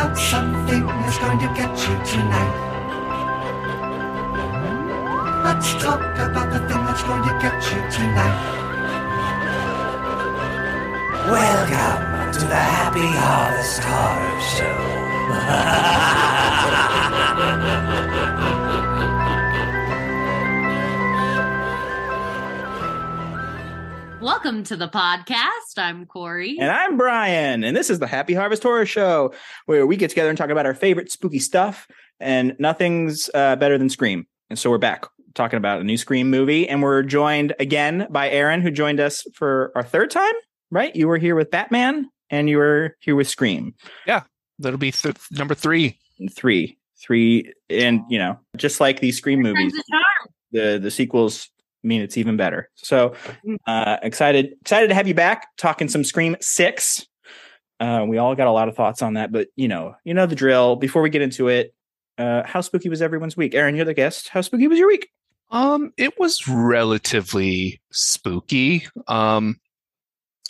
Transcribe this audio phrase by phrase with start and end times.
[0.00, 2.56] out something that's going to get you tonight.
[5.44, 8.40] Let's talk about the thing that's going to get you tonight.
[11.36, 14.78] Welcome to the Happy Harvest Horror Show.
[24.24, 25.59] Welcome to the podcast.
[25.78, 26.56] I'm Corey.
[26.60, 29.32] And I'm Brian, and this is the Happy Harvest Horror Show,
[29.66, 31.86] where we get together and talk about our favorite spooky stuff.
[32.18, 34.26] And nothing's uh, better than Scream.
[34.50, 38.28] And so we're back talking about a new Scream movie, and we're joined again by
[38.30, 40.34] Aaron, who joined us for our third time.
[40.70, 40.94] Right?
[40.94, 43.74] You were here with Batman, and you were here with Scream.
[44.06, 44.22] Yeah.
[44.58, 45.98] That'll be th- number three.
[46.36, 50.34] Three, three, and you know, just like these Scream movies, Friends of charm.
[50.52, 51.48] the the sequels
[51.82, 52.68] mean it's even better.
[52.76, 53.14] So
[53.66, 57.06] uh excited excited to have you back talking some Scream 6.
[57.78, 60.26] Uh we all got a lot of thoughts on that, but you know, you know
[60.26, 60.76] the drill.
[60.76, 61.74] Before we get into it,
[62.18, 63.54] uh how spooky was everyone's week?
[63.54, 64.28] Aaron, you're the guest.
[64.28, 65.08] How spooky was your week?
[65.50, 68.86] Um, it was relatively spooky.
[69.08, 69.58] Um,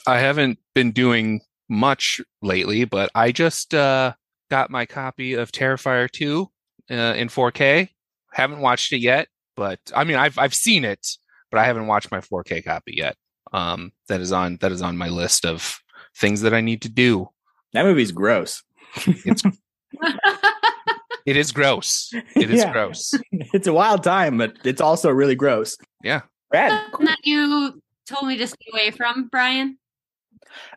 [0.06, 1.40] I haven't been doing
[1.70, 4.12] much lately, but I just uh
[4.50, 6.50] got my copy of Terrifier 2
[6.90, 7.88] uh, in 4K.
[8.32, 11.06] Haven't watched it yet, but I mean I've I've seen it,
[11.50, 13.16] but I haven't watched my 4K copy yet.
[13.52, 15.78] Um, that is on that is on my list of
[16.16, 17.28] things that I need to do.
[17.72, 18.62] That movie's gross.
[19.06, 19.42] It is
[21.26, 22.10] it is gross.
[22.36, 22.72] It is Yeah.
[22.72, 23.12] gross.
[23.52, 25.76] It's a wild time, but it's also really gross.
[26.04, 26.22] Yeah.
[26.50, 26.70] Brad.
[27.00, 29.78] that you told me to stay away from, Brian.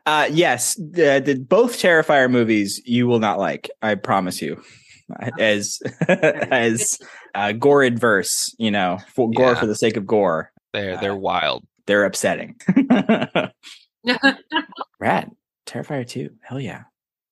[0.05, 3.69] Uh yes, the, the both Terrifier movies you will not like.
[3.81, 4.61] I promise you.
[5.39, 5.79] As
[6.09, 6.97] as
[7.35, 10.51] uh gore adverse, you know, for gore for the sake of gore.
[10.73, 11.63] They're they're uh, wild.
[11.85, 12.55] They're upsetting.
[14.99, 15.31] Rad.
[15.65, 16.29] Terrifier 2.
[16.41, 16.83] Hell yeah.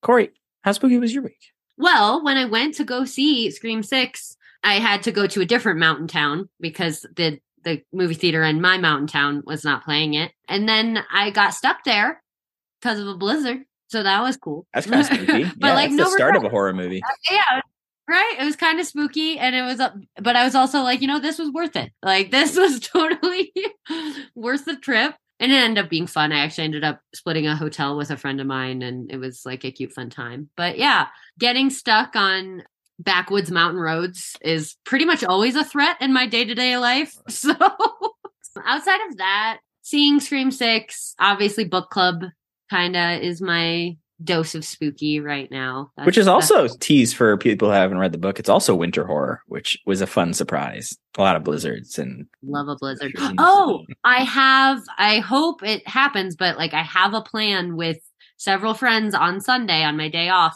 [0.02, 1.52] Corey, how spooky was your week?
[1.78, 5.46] well, when I went to go see Scream 6, I had to go to a
[5.46, 10.16] different mountain town because the the movie theater in my mountain town was not playing
[10.16, 10.32] it.
[10.48, 12.24] And then I got stuck there
[12.82, 13.60] because of a blizzard.
[13.88, 14.66] So that was cool.
[14.74, 15.44] That's kind of spooky.
[15.60, 17.04] But, yeah, like, that's no the start of a horror movie.
[17.04, 17.62] Uh, yeah
[18.12, 18.36] right?
[18.40, 21.08] It was kind of spooky and it was up but i was also like you
[21.08, 21.92] know this was worth it.
[22.04, 23.54] Like this was totally
[24.36, 25.16] worth the trip.
[25.40, 26.32] And it ended up being fun.
[26.32, 29.42] I actually ended up splitting a hotel with a friend of mine and it was
[29.44, 30.50] like a cute fun time.
[30.56, 31.08] But yeah
[31.40, 32.64] getting stuck on
[33.00, 37.16] backwoods mountain roads is pretty much always a threat in my day-to-day life.
[37.30, 37.56] So
[38.68, 42.26] outside of that seeing scream 6 obviously book club
[42.70, 47.70] kind of is my dose of spooky right now Which is also tease for people
[47.70, 48.40] who haven't read the book.
[48.40, 50.98] It's also winter horror, which was a fun surprise.
[51.18, 53.14] A lot of blizzards and Love a blizzard.
[53.38, 57.98] Oh, I have, I hope it happens, but like I have a plan with
[58.38, 60.56] several friends on Sunday on my day off.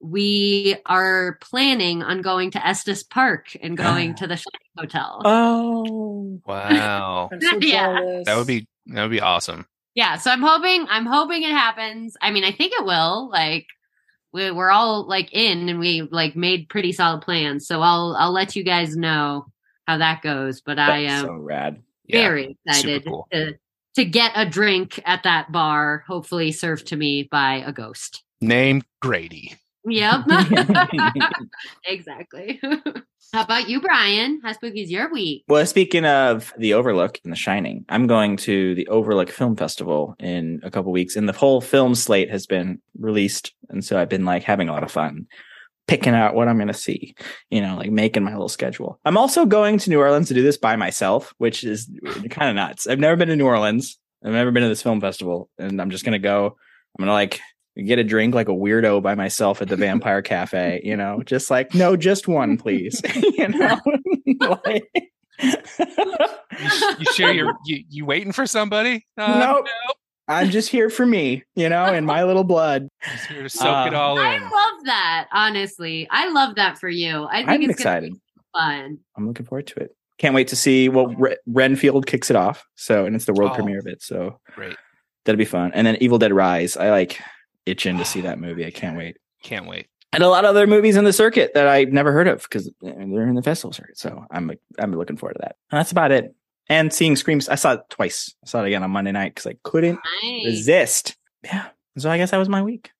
[0.00, 5.22] We are planning on going to Estes Park and going to the Shining Hotel.
[5.24, 7.28] Oh, Wow.
[7.32, 7.94] I'm so Yeah.
[7.98, 8.26] jealous.
[8.26, 9.66] That would be that would be awesome.
[9.94, 12.16] Yeah, so I'm hoping, I'm hoping it happens.
[12.22, 13.28] I mean, I think it will.
[13.30, 13.66] Like,
[14.32, 17.66] we, we're all like in and we like made pretty solid plans.
[17.66, 19.46] So I'll, I'll let you guys know
[19.86, 20.60] how that goes.
[20.60, 21.82] But I am so rad.
[22.06, 22.22] Yeah.
[22.22, 23.26] very excited cool.
[23.32, 23.54] to
[23.94, 28.22] to get a drink at that bar, hopefully served to me by a ghost.
[28.40, 29.56] Named Grady.
[29.90, 30.20] Yep.
[31.84, 32.60] exactly.
[33.32, 34.40] How about you, Brian?
[34.42, 35.44] How spooky is your week?
[35.48, 40.16] Well, speaking of the Overlook and The Shining, I'm going to the Overlook Film Festival
[40.18, 44.08] in a couple weeks, and the whole film slate has been released, and so I've
[44.08, 45.26] been like having a lot of fun
[45.88, 47.14] picking out what I'm going to see.
[47.50, 49.00] You know, like making my little schedule.
[49.04, 51.90] I'm also going to New Orleans to do this by myself, which is
[52.30, 52.86] kind of nuts.
[52.86, 53.98] I've never been to New Orleans.
[54.24, 56.56] I've never been to this film festival, and I'm just going to go.
[56.98, 57.40] I'm going to like
[57.84, 60.80] get a drink like a weirdo by myself at the Vampire Cafe.
[60.84, 63.00] You know, just like no, just one, please.
[63.14, 63.78] you know.
[64.64, 64.90] Like-
[65.40, 69.06] You sure you're you, you waiting for somebody?
[69.16, 69.66] Uh, Nope.
[70.30, 72.88] I'm just here for me, you know, and my little blood.
[73.02, 76.06] Just here to soak it Uh, all I love that, honestly.
[76.10, 77.26] I love that for you.
[77.30, 78.12] I think I'm it's excited.
[78.12, 78.18] be
[78.52, 78.98] fun.
[79.16, 79.96] I'm looking forward to it.
[80.18, 80.88] Can't wait to see.
[80.90, 83.54] Well, Re- Renfield kicks it off, so and it's the world Oh.
[83.54, 84.76] premiere of it, so Great.
[85.24, 85.70] that'll be fun.
[85.74, 87.20] And then Evil Dead Rise, I like
[87.68, 88.64] itching to see that movie.
[88.66, 89.16] I can't wait.
[89.42, 89.86] Can't wait.
[90.12, 92.70] And a lot of other movies in the circuit that I've never heard of because
[92.80, 93.98] they're in the festival circuit.
[93.98, 95.56] So I'm I'm looking forward to that.
[95.70, 96.34] And that's about it.
[96.70, 98.34] And seeing Screams, I saw it twice.
[98.44, 100.44] I saw it again on Monday night because I couldn't Nice.
[100.46, 101.16] resist.
[101.44, 101.68] Yeah.
[101.98, 102.90] So I guess that was my week.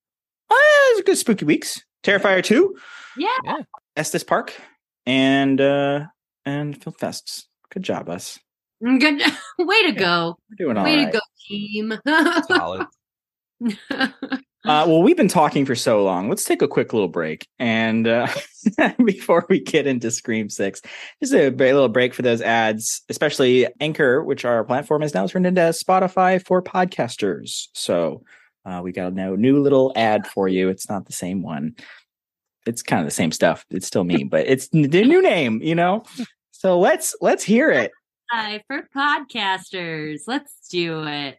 [0.50, 1.82] Oh, it was a good spooky weeks.
[2.02, 2.76] Terrifier 2,
[3.16, 3.56] Yeah.
[3.96, 4.54] Estes Park,
[5.06, 6.04] and uh
[6.46, 7.44] and Film Fests.
[7.70, 8.38] Good job, us.
[8.82, 9.20] Good.
[9.58, 10.36] Way to go.
[10.50, 11.12] We're doing all Way right.
[11.12, 11.98] to go, team.
[12.48, 12.86] Solid.
[14.68, 16.28] Uh, well, we've been talking for so long.
[16.28, 17.48] Let's take a quick little break.
[17.58, 18.28] And uh,
[19.04, 20.82] before we get into Scream 6,
[21.22, 25.46] just a little break for those ads, especially Anchor, which our platform is now turned
[25.46, 27.68] into Spotify for podcasters.
[27.72, 28.22] So
[28.66, 30.68] uh, we got a new little ad for you.
[30.68, 31.74] It's not the same one.
[32.66, 33.64] It's kind of the same stuff.
[33.70, 36.02] It's still me, but it's the new name, you know?
[36.50, 37.90] So let's let's hear it.
[38.66, 40.20] For podcasters.
[40.26, 41.38] Let's do it.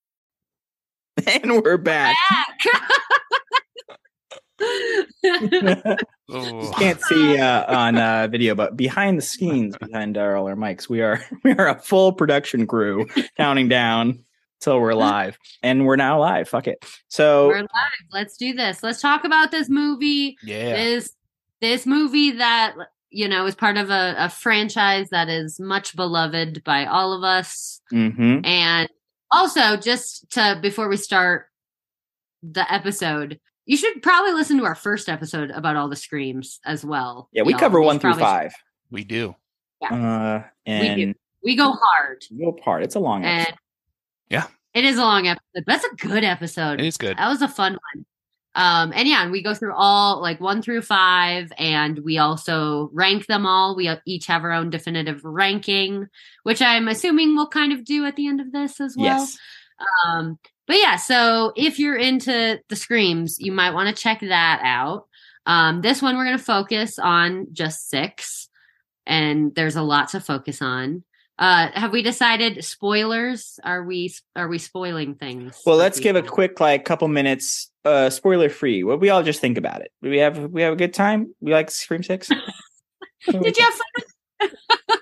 [1.43, 2.15] And we're back.
[6.33, 6.71] Oh.
[6.77, 10.87] can't see uh, on uh, video, but behind the scenes, behind our, all our mics,
[10.87, 14.23] we are we are a full production crew counting down
[14.61, 16.47] till we're live, and we're now live.
[16.47, 16.85] Fuck it.
[17.09, 17.69] So We're live.
[18.13, 18.81] Let's do this.
[18.83, 20.37] Let's talk about this movie.
[20.43, 20.75] Yeah.
[20.75, 21.11] This
[21.59, 22.75] this movie that
[23.09, 27.23] you know is part of a, a franchise that is much beloved by all of
[27.23, 27.81] us.
[27.91, 28.45] mhm.
[28.45, 28.87] And
[29.31, 31.47] also, just to before we start
[32.43, 36.83] the episode, you should probably listen to our first episode about all the screams as
[36.83, 37.29] well.
[37.31, 37.59] yeah, we y'all.
[37.59, 38.53] cover one through probably- five,
[38.89, 39.35] We do.
[39.89, 41.19] uh, We and do.
[41.43, 42.83] We go hard, We go part.
[42.83, 43.57] It's a long and episode.
[44.29, 44.47] Yeah.
[44.73, 45.41] it is a long episode.
[45.55, 46.79] But that's a good episode.
[46.79, 47.17] It is good.
[47.17, 48.05] That was a fun one.
[48.53, 52.89] Um, and yeah, and we go through all like one through five, and we also
[52.93, 53.75] rank them all.
[53.75, 56.07] We each have our own definitive ranking,
[56.43, 59.19] which I'm assuming we'll kind of do at the end of this as well.
[59.19, 59.37] yes,
[60.05, 60.37] Um,
[60.67, 65.07] but yeah, so if you're into the screams, you might want to check that out.
[65.45, 68.49] Um, this one we're going to focus on just six,
[69.05, 71.03] and there's a lot to focus on.
[71.39, 73.59] Uh, have we decided spoilers?
[73.63, 75.59] Are we are we spoiling things?
[75.65, 78.83] Well, let's give a quick like couple minutes, uh, spoiler free.
[78.83, 79.91] What we all just think about it.
[80.01, 81.33] We have we have a good time?
[81.39, 82.29] We like Scream Six.
[83.29, 84.49] Did you have fun?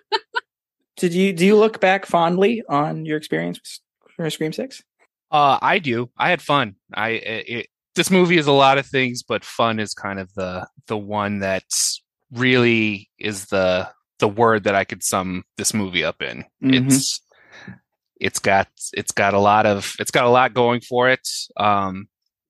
[0.98, 3.82] Did you do you look back fondly on your experience
[4.16, 4.84] for Scream Six?
[5.32, 6.10] Uh, I do.
[6.18, 6.76] I had fun.
[6.94, 10.68] I it, this movie is a lot of things, but fun is kind of the
[10.88, 13.90] the one that's really is the
[14.20, 16.44] the word that I could sum this movie up in.
[16.64, 16.88] Mhm.
[16.88, 17.22] It's
[18.20, 21.28] it's got it's got a lot of it's got a lot going for it.
[21.56, 22.08] Um,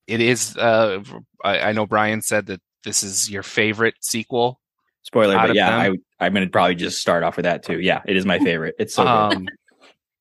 [0.09, 0.57] it is.
[0.57, 1.03] Uh,
[1.43, 4.59] I, I know Brian said that this is your favorite sequel.
[5.03, 5.97] Spoiler, but yeah, them.
[6.19, 7.79] I I'm gonna probably just start off with that too.
[7.79, 8.75] Yeah, it is my favorite.
[8.79, 9.37] It's so good.
[9.37, 9.47] Um,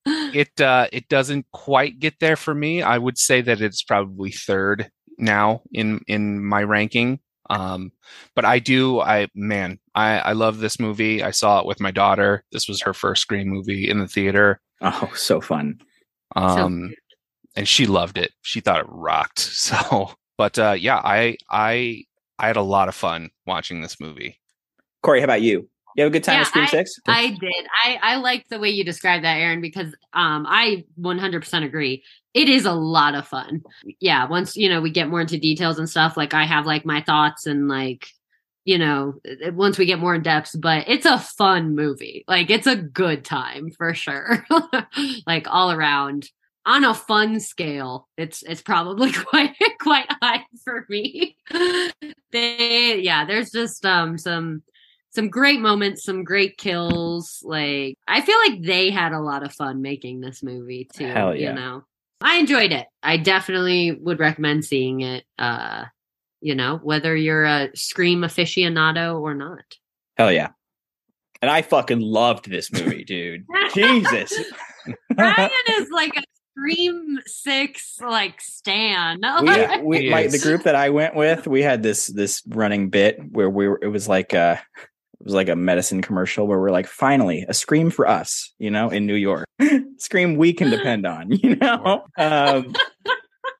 [0.06, 2.82] it uh, it doesn't quite get there for me.
[2.82, 7.20] I would say that it's probably third now in in my ranking.
[7.50, 7.93] Um,
[8.35, 9.00] but I do.
[9.00, 11.23] I man, I I love this movie.
[11.23, 12.44] I saw it with my daughter.
[12.52, 14.61] This was her first screen movie in the theater.
[14.81, 15.81] Oh, so fun.
[16.37, 16.94] Um,
[17.59, 18.31] and she loved it.
[18.43, 19.41] She thought it rocked.
[19.59, 22.05] So, but uh, yeah, I I
[22.39, 24.41] I had a lot of fun watching this movie.
[25.03, 25.69] Corey, how about you?
[25.97, 26.95] You have a good time Yeah, with Scream Six?
[27.09, 27.67] I did.
[27.85, 32.05] I I like the way you described that, Aaron, because um I 100% agree.
[32.33, 33.63] It is a lot of fun.
[34.01, 36.87] Yeah, once you know we get more into details and stuff, like I have like
[36.87, 38.07] my thoughts and like
[38.65, 39.15] you know
[39.53, 42.25] once we get more in depth, but it's a fun movie.
[42.29, 44.47] Like it's a good time for sure.
[45.27, 46.31] like all around
[46.69, 51.37] on a fun scale, it's it's probably quite quite high for me.
[52.31, 54.63] they yeah, there's just um some
[55.11, 57.43] some great moments, some great kills.
[57.43, 61.07] Like I feel like they had a lot of fun making this movie too.
[61.07, 61.49] Hell yeah.
[61.49, 61.85] You know,
[62.21, 62.87] I enjoyed it.
[63.03, 65.25] I definitely would recommend seeing it.
[65.39, 65.87] Uh,
[66.41, 69.65] you know, whether you're a Scream aficionado or not.
[70.17, 70.51] Hell yeah.
[71.41, 73.45] And I fucking loved this movie, dude.
[73.75, 74.33] Jesus.
[75.17, 76.23] Ryan is like a
[76.59, 79.21] Scream Six like stan.
[79.41, 82.43] we, Like, we He like the group that I went with, we had this this
[82.49, 84.61] running bit where we were it was like a
[85.21, 88.71] it was like a medicine commercial where we're like, finally, a scream for us, you
[88.71, 89.47] know, in New York.
[89.97, 92.05] scream we can depend on, you know?
[92.17, 92.73] Um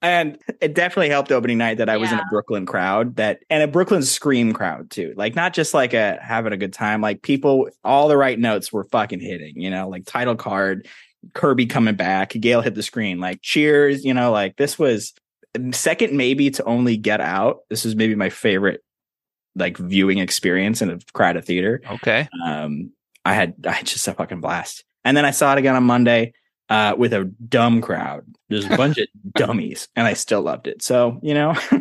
[0.01, 3.65] and it definitely helped opening night that I was in a Brooklyn crowd that and
[3.65, 5.13] a Brooklyn scream crowd too.
[5.17, 8.73] Like not just like a having a good time, like people all the right notes
[8.73, 10.87] were fucking hitting, you know, like title card,
[11.35, 15.13] Kirby coming back, Gail hit the screen, like cheers, you know, like this was
[15.73, 17.61] second maybe to only get out.
[17.71, 18.83] This is maybe my favorite
[19.57, 21.81] like viewing experience in a crowded theater.
[21.91, 22.29] Okay.
[22.45, 22.93] Um
[23.25, 24.85] I had I had just a fucking blast.
[25.05, 26.33] And then I saw it again on Monday.
[26.69, 28.25] uh, with a dumb crowd.
[28.51, 30.83] There's a bunch of dummies, and I still loved it.
[30.83, 31.55] So you know,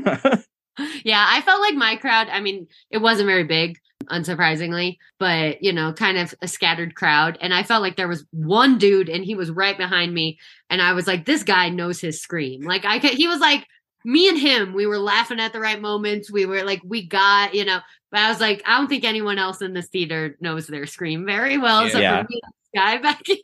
[1.03, 3.77] yeah, I felt like my crowd, I mean, it wasn't very big,
[4.09, 7.37] unsurprisingly, but you know, kind of a scattered crowd.
[7.41, 10.37] And I felt like there was one dude and he was right behind me.
[10.69, 12.61] And I was like, this guy knows his scream.
[12.61, 13.65] Like I could he was like
[14.05, 16.31] me and him, we were laughing at the right moments.
[16.31, 17.79] We were like, we got, you know,
[18.11, 21.25] but I was like, I don't think anyone else in this theater knows their scream
[21.25, 21.85] very well.
[21.85, 21.91] Yeah.
[21.91, 22.21] So Yeah.
[22.23, 23.41] for me, this guy back here.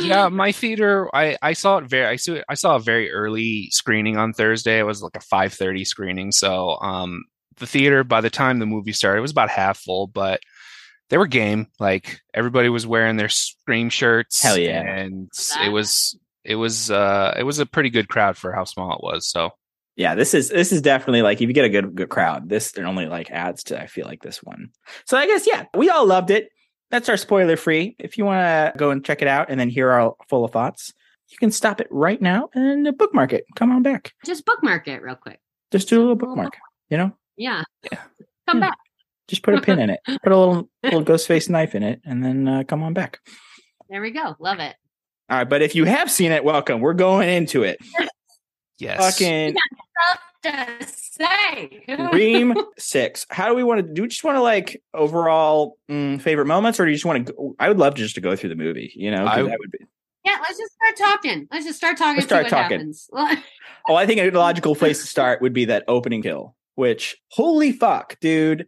[0.00, 3.68] yeah my theater i i saw it very i saw i saw a very early
[3.70, 7.22] screening on thursday it was like a 5.30 screening so um
[7.58, 10.40] the theater by the time the movie started it was about half full but
[11.08, 14.80] they were game like everybody was wearing their scream shirts Hell yeah.
[14.82, 18.64] and That- it was it was uh it was a pretty good crowd for how
[18.64, 19.50] small it was so
[19.98, 22.76] yeah, this is this is definitely like if you get a good good crowd, this
[22.76, 24.68] it only like adds to I feel like this one.
[25.06, 26.50] So I guess yeah, we all loved it.
[26.90, 27.96] That's our spoiler free.
[27.98, 30.52] If you want to go and check it out and then hear our full of
[30.52, 30.92] thoughts,
[31.30, 33.44] you can stop it right now and bookmark it.
[33.56, 34.12] Come on back.
[34.26, 35.40] Just bookmark it real quick.
[35.72, 36.52] Just do a little bookmark.
[36.90, 37.62] You know, Yeah.
[37.90, 38.02] Yeah.
[38.48, 38.68] Come Yeah.
[38.70, 38.78] back.
[39.28, 40.00] just put a pin in it.
[40.22, 43.18] Put a little little ghost face knife in it, and then uh, come on back.
[43.90, 44.36] There we go.
[44.38, 44.74] Love it.
[45.28, 46.80] All right, but if you have seen it, welcome.
[46.80, 47.78] We're going into it.
[48.78, 49.56] yes Fucking
[50.44, 51.82] To say.
[52.12, 53.26] Dream Six.
[53.30, 54.02] How do we want to do?
[54.02, 57.32] We just want to like overall mm, favorite moments, or do you just want to?
[57.32, 58.92] Go, I would love just to go through the movie.
[58.94, 59.78] You know, I- that would be.
[60.24, 61.48] Yeah, let's just start talking.
[61.52, 62.16] Let's just start talking.
[62.16, 62.78] Let's start talking.
[62.78, 63.08] happens.
[63.88, 66.56] Oh, I think a logical place to start would be that opening kill.
[66.76, 68.66] Which holy fuck, dude,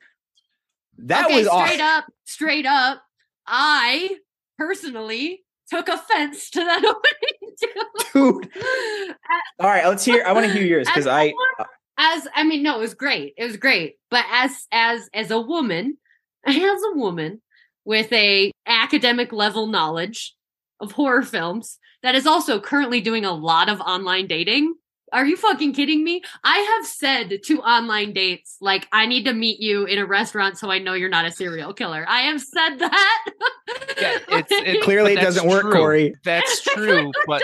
[0.98, 1.80] that okay, was straight awesome.
[1.80, 3.02] up, straight up.
[3.46, 4.16] I
[4.58, 6.84] personally took offense to that
[8.14, 8.42] opening.
[8.42, 8.50] dude.
[9.60, 10.24] All right, let's hear.
[10.26, 11.32] I want to hear yours because I.
[11.60, 11.64] Uh
[11.98, 13.34] as I mean, no, it was great.
[13.36, 13.96] It was great.
[14.10, 15.98] But as as as a woman,
[16.46, 17.42] as a woman
[17.84, 20.34] with a academic level knowledge
[20.80, 24.74] of horror films that is also currently doing a lot of online dating.
[25.12, 26.22] Are you fucking kidding me?
[26.44, 30.58] I have said to online dates, like, I need to meet you in a restaurant
[30.58, 32.04] so I know you're not a serial killer.
[32.08, 33.24] I have said that.
[34.00, 35.72] Yeah, it's- it's Clearly, it doesn't work, true.
[35.72, 36.14] Corey.
[36.24, 37.42] That's true, but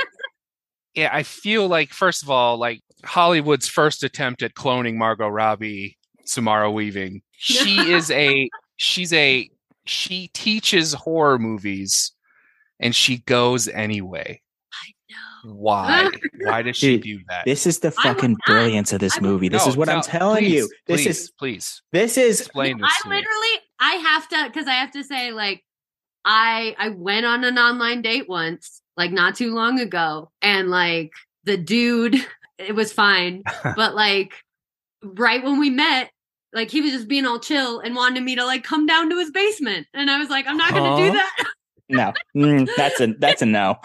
[0.95, 5.99] yeah, I feel like first of all, like Hollywood's first attempt at cloning Margot Robbie,
[6.25, 7.23] Samara Weaving.
[7.33, 9.51] She is a she's a
[9.87, 12.13] she teaches horror movies
[12.81, 14.41] and she goes anyway.
[15.45, 16.11] Why?
[16.41, 17.45] Why does she Dude, do that?
[17.45, 19.49] This is the fucking brilliance of this I movie.
[19.49, 20.71] This No, is what I'm telling please, you.
[20.87, 23.17] This please, is please this is explain this I to me.
[23.17, 25.63] literally I have to because I have to say like
[26.25, 31.13] I I went on an online date once like not too long ago and like
[31.45, 32.17] the dude
[32.59, 33.43] it was fine
[33.77, 34.33] but like
[35.03, 36.11] right when we met
[36.53, 39.19] like he was just being all chill and wanted me to like come down to
[39.19, 41.45] his basement and I was like I'm not gonna do that
[41.89, 42.13] no.
[42.37, 43.77] Mm, that's a that's a no.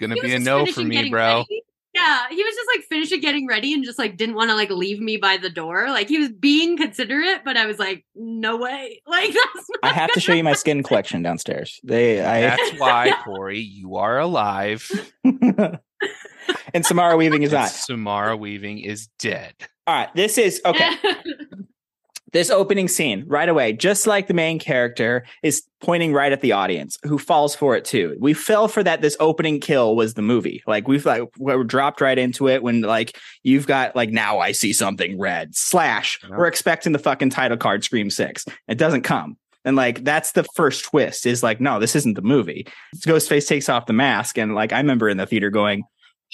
[0.00, 1.38] Gonna be a no for me, bro.
[1.38, 1.62] ready.
[1.96, 4.68] Yeah, he was just like finishing getting ready and just like didn't want to like
[4.68, 5.88] leave me by the door.
[5.88, 9.00] Like he was being considerate, but I was like, no way.
[9.06, 11.80] Like that's not I have to show you my skin collection downstairs.
[11.82, 14.86] They I That's why, Corey, you are alive.
[15.24, 17.70] and Samara Weaving is and not.
[17.70, 19.54] Samara Weaving is dead.
[19.86, 20.90] All right, this is okay.
[22.32, 26.52] this opening scene right away, just like the main character is pointing right at the
[26.52, 28.16] audience who falls for it too.
[28.18, 29.00] We fell for that.
[29.00, 30.62] This opening kill was the movie.
[30.66, 34.52] Like we've like we're dropped right into it when like you've got like now I
[34.52, 36.18] see something red slash.
[36.22, 36.36] Yeah.
[36.36, 38.44] We're expecting the fucking title card Scream Six.
[38.68, 39.36] It doesn't come.
[39.64, 42.66] And like that's the first twist is like, no, this isn't the movie.
[42.98, 45.84] Ghostface takes off the mask, and like I remember in the theater going,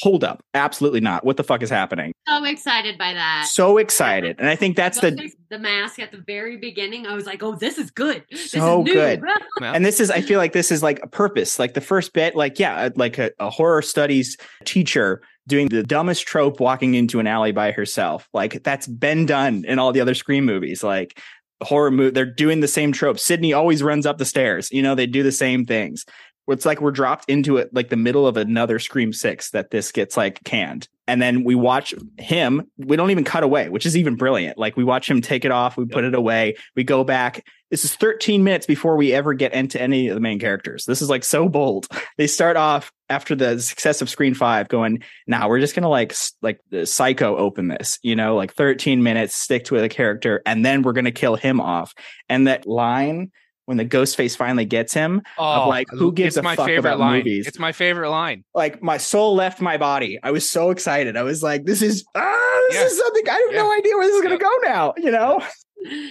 [0.01, 1.25] Hold up, absolutely not.
[1.25, 2.13] What the fuck is happening?
[2.27, 3.47] so excited by that.
[3.51, 4.37] So excited.
[4.39, 7.07] And I think that's the the mask at the very beginning.
[7.07, 8.25] I was like, oh, this is good.
[8.31, 8.93] This So is new.
[8.95, 9.23] good.
[9.63, 12.35] And this is i feel like this is like a purpose like the first bit
[12.35, 17.27] like yeah like a, a horror studies teacher doing the dumbest trope walking into an
[17.27, 21.21] alley by herself like that's been done in all the other scream movies like
[21.63, 24.95] horror movie they're doing the same trope sidney always runs up the stairs you know
[24.95, 26.05] they do the same things
[26.49, 29.93] it's like we're dropped into it like the middle of another scream six that this
[29.93, 33.97] gets like canned and then we watch him we don't even cut away which is
[33.97, 37.05] even brilliant like we watch him take it off we put it away we go
[37.05, 40.85] back this is 13 minutes before we ever get into any of the main characters.
[40.85, 41.89] This is like so bold.
[42.19, 45.89] They start off after the success of Scream 5 going, now we're just going to
[45.89, 50.43] like like the psycho open this, you know, like 13 minutes stick to a character
[50.45, 51.95] and then we're going to kill him off.
[52.29, 53.33] And that line
[53.67, 56.67] when the ghost face finally gets him, oh, like, who gives it's a my fuck
[56.67, 57.19] favorite about line.
[57.19, 57.47] movies?
[57.47, 58.45] It's my favorite line.
[58.55, 60.19] like my soul left my body.
[60.23, 61.17] I was so excited.
[61.17, 62.87] I was like, this is ah, this Yeah.
[62.87, 63.63] is something I have Yeah.
[63.63, 64.63] no idea where this is going to Yep.
[64.63, 65.41] go now, you know?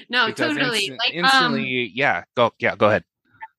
[0.10, 0.79] no, because totally.
[0.88, 2.24] instant- like, um, instantly, yeah.
[2.36, 2.75] Go, yeah.
[2.75, 3.03] Go ahead.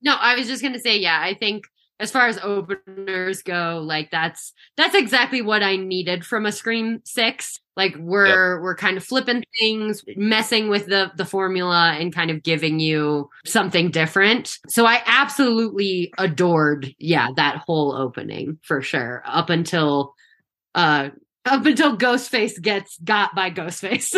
[0.01, 1.63] No, I was just gonna say, yeah, I think
[2.03, 7.01] as far as openers go, like that's that's exactly what I needed from a Scream
[7.05, 7.59] Six.
[7.75, 12.43] Like we're we're kind of flipping things, messing with the the formula, and kind of
[12.43, 14.57] giving you something different.
[14.67, 19.23] So I absolutely adored, yeah, that whole opening for sure.
[19.25, 20.13] Up until
[20.75, 21.09] uh
[21.45, 24.15] up until Ghostface gets got by Ghostface.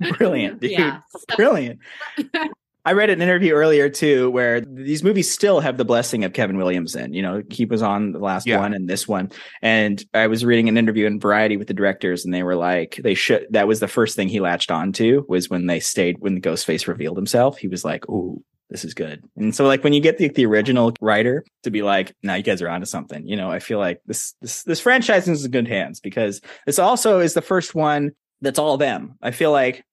[0.18, 0.70] Brilliant, dude.
[0.70, 1.00] Yeah.
[1.36, 1.80] Brilliant.
[2.84, 6.56] I read an interview earlier too where these movies still have the blessing of Kevin
[6.56, 7.12] Williamson.
[7.14, 8.58] You know, he was on the last Yeah.
[8.58, 9.30] one and this one.
[9.62, 12.98] And I was reading an interview in Variety with the directors, and they were like,
[13.02, 13.46] they should.
[13.50, 16.40] That was the first thing he latched on to was when they stayed when the
[16.40, 17.58] Ghostface revealed himself.
[17.58, 20.46] He was like, "Ooh, this is good." And so, like when you get the, the
[20.46, 23.78] original writer to be like, "Now you guys are onto something," you know, I feel
[23.78, 27.76] like this this this franchise is in good hands because this also is the first
[27.76, 28.10] one
[28.40, 29.14] that's all them.
[29.22, 29.84] I feel like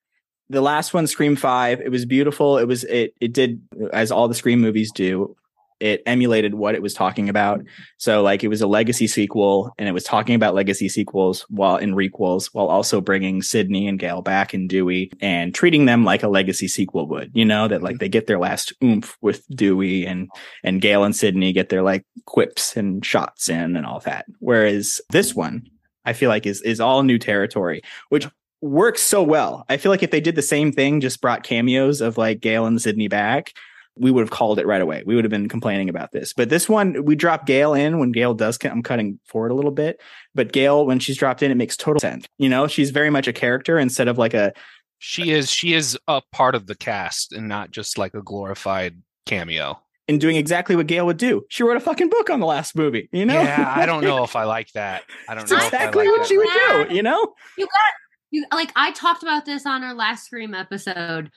[0.49, 2.57] the last one scream 5 it was beautiful.
[2.57, 3.61] It was it it did
[3.93, 5.35] as all the scream movies do
[5.79, 7.63] it emulated what it was talking about.
[7.97, 11.77] So like it was a legacy sequel and it was talking about legacy sequels while
[11.77, 16.23] in requels while also bringing sidney and gail back and dewey and treating them like
[16.23, 20.05] a legacy sequel would you know that like they get their last oomph with dewey
[20.05, 20.29] and
[20.63, 24.25] and gail and sidney get their like quips and shots in and all that.
[24.39, 25.67] Whereas this one
[26.05, 28.27] i feel like is is all new territory which
[28.61, 29.65] works so well.
[29.69, 32.65] I feel like if they did the same thing, just brought cameos of like Gail
[32.65, 33.53] and Sidney back,
[33.95, 35.03] we would have called it right away.
[35.05, 36.33] We would have been complaining about this.
[36.33, 38.57] But this one, we drop Gail in when Gail does.
[38.63, 40.01] I'm cutting forward a little bit,
[40.33, 42.25] but Gail, when she's dropped in, it makes total sense.
[42.37, 44.53] You know, she's very much a character instead of like a
[44.99, 49.01] She is she is a part of the cast and not just like a glorified
[49.25, 49.79] cameo.
[50.07, 51.45] And doing exactly what Gail would do.
[51.49, 53.09] She wrote a fucking book on the last movie.
[53.11, 55.03] You know, Yeah, I don't know if I like that.
[55.27, 55.57] I don't It's know.
[55.57, 56.27] if I exactly like what that.
[56.27, 56.95] she would do.
[56.95, 57.93] You know, You got
[58.31, 61.31] you like I talked about this on our last Scream episode.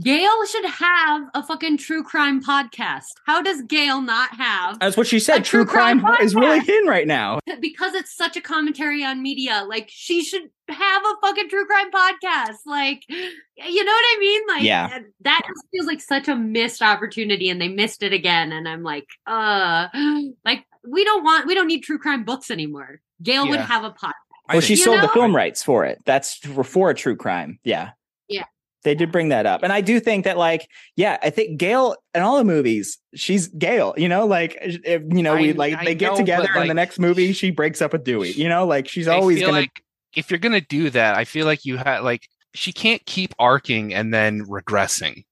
[0.00, 3.04] Gail should have a fucking true crime podcast.
[3.26, 4.78] How does Gail not have?
[4.80, 5.44] that's what she said.
[5.44, 7.38] True, true crime crime, is really in right now.
[7.60, 9.64] Because it's such a commentary on media.
[9.68, 12.56] Like she should have a fucking true crime podcast.
[12.64, 14.42] Like you know what I mean?
[14.48, 14.98] Like Yeah.
[15.20, 18.52] that just feels like such a missed opportunity and they missed it again.
[18.52, 19.88] And I'm like, uh
[20.46, 23.00] like we don't want we don't need true crime books anymore.
[23.22, 24.12] Gail would have a podcast.
[24.48, 26.02] I Well, she sold the film rights for it.
[26.04, 27.58] That's for, a true crime.
[27.64, 27.90] Yeah.
[28.28, 28.44] Yeah.
[28.82, 29.62] They did bring that up.
[29.62, 33.48] And I do think that, like, yeah, I think Gail in all the movies, she's
[33.48, 36.68] Gail, you know, like, if, you know, we like, I they get together but, in
[36.68, 39.54] the next movie, she breaks up with Dewey, you know, like, she's I always going
[39.54, 39.82] like
[40.14, 43.92] if you're gonna do that, I feel like you had like she can't keep arcing
[43.92, 45.24] and then regressing.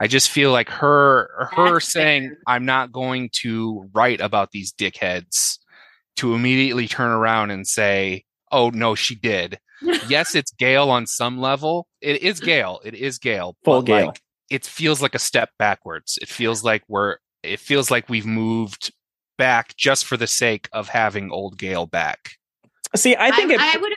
[0.00, 2.38] I just feel like her her That's saying fair.
[2.46, 5.58] I'm not going to write about these dickheads
[6.16, 9.58] to immediately turn around and say, "Oh no, she did."
[10.08, 11.86] yes, it's Gail on some level.
[12.00, 12.80] It is Gail.
[12.84, 13.56] It is Gail.
[13.64, 14.06] Full but, Gail.
[14.06, 16.18] Like, it feels like a step backwards.
[16.20, 17.16] It feels like we're.
[17.42, 18.92] It feels like we've moved
[19.36, 22.32] back just for the sake of having old Gail back.
[22.96, 23.92] see, I think it, I would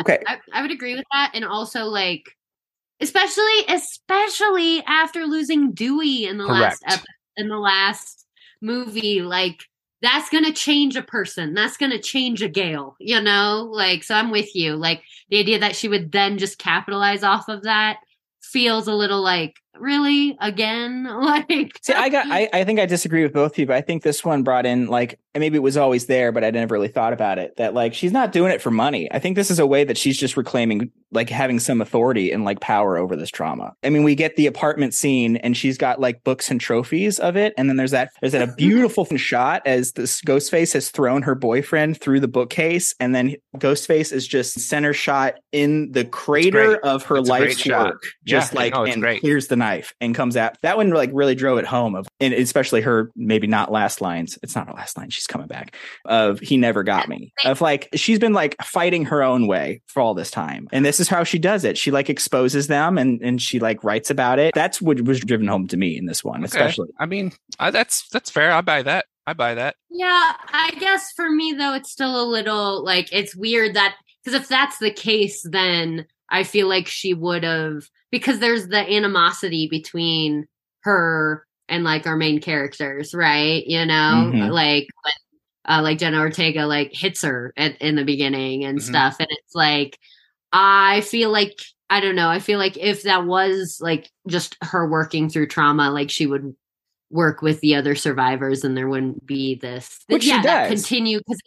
[0.00, 0.18] okay.
[0.26, 2.24] I, I would agree with that and also like
[3.00, 7.04] especially especially after losing dewey in the last ep-
[7.36, 8.26] in the last
[8.60, 9.64] movie like
[10.02, 11.54] that's gonna change a person.
[11.54, 13.68] That's gonna change a Gail you know?
[13.70, 14.76] Like so i'm with you.
[14.76, 17.98] Like the idea that she would then just capitalize off of that
[18.42, 22.26] feels a little like really again like See, I got.
[22.30, 23.66] I, I think I disagree with both of you.
[23.66, 26.50] But I think this one brought in like maybe it was always there, but I
[26.50, 27.56] never really thought about it.
[27.56, 29.10] That like she's not doing it for money.
[29.12, 32.44] I think this is a way that she's just reclaiming like having some authority and
[32.44, 33.72] like power over this trauma.
[33.82, 37.36] I mean, we get the apartment scene, and she's got like books and trophies of
[37.36, 41.22] it, and then there's that there's that a beautiful shot as this Ghostface has thrown
[41.22, 46.76] her boyfriend through the bookcase, and then Ghostface is just center shot in the crater
[46.78, 49.20] of her It's life's work, just Yeah, like no, and great.
[49.20, 50.56] clears the knife and comes out.
[50.62, 54.38] That one like really drove it home of, and especially her maybe not last lines.
[54.42, 55.10] It's not her last line.
[55.10, 57.32] She's coming back of he never got me.
[57.44, 60.98] Of like she's been like fighting her own way for all this time, and this
[61.00, 61.78] is how she does it.
[61.78, 64.54] She like exposes them and and she like writes about it.
[64.54, 66.46] That's what was driven home to me in this one, Okay.
[66.46, 66.88] especially.
[66.98, 68.50] I mean, I, that's that's fair.
[68.52, 69.06] I buy that.
[69.26, 69.76] I buy that.
[69.88, 73.94] Yeah, I guess for me though, it's still a little like it's weird that
[74.24, 78.78] because if that's the case, then I feel like she would have because there's the
[78.94, 80.46] animosity between
[80.82, 83.64] her and like our main characters, right?
[83.66, 84.52] You know, Mhm.
[84.52, 85.14] like when,
[85.78, 88.82] uh, like Jenna Ortega like hits her at, in the beginning and Mhm.
[88.82, 89.98] stuff, and it's like
[90.52, 91.58] I feel like
[91.90, 92.28] I don't know.
[92.28, 96.54] I feel like if that was like just her working through trauma, like she would
[97.10, 100.82] work with the other survivors and there wouldn't be this Which she yeah that does.
[100.82, 101.40] continue because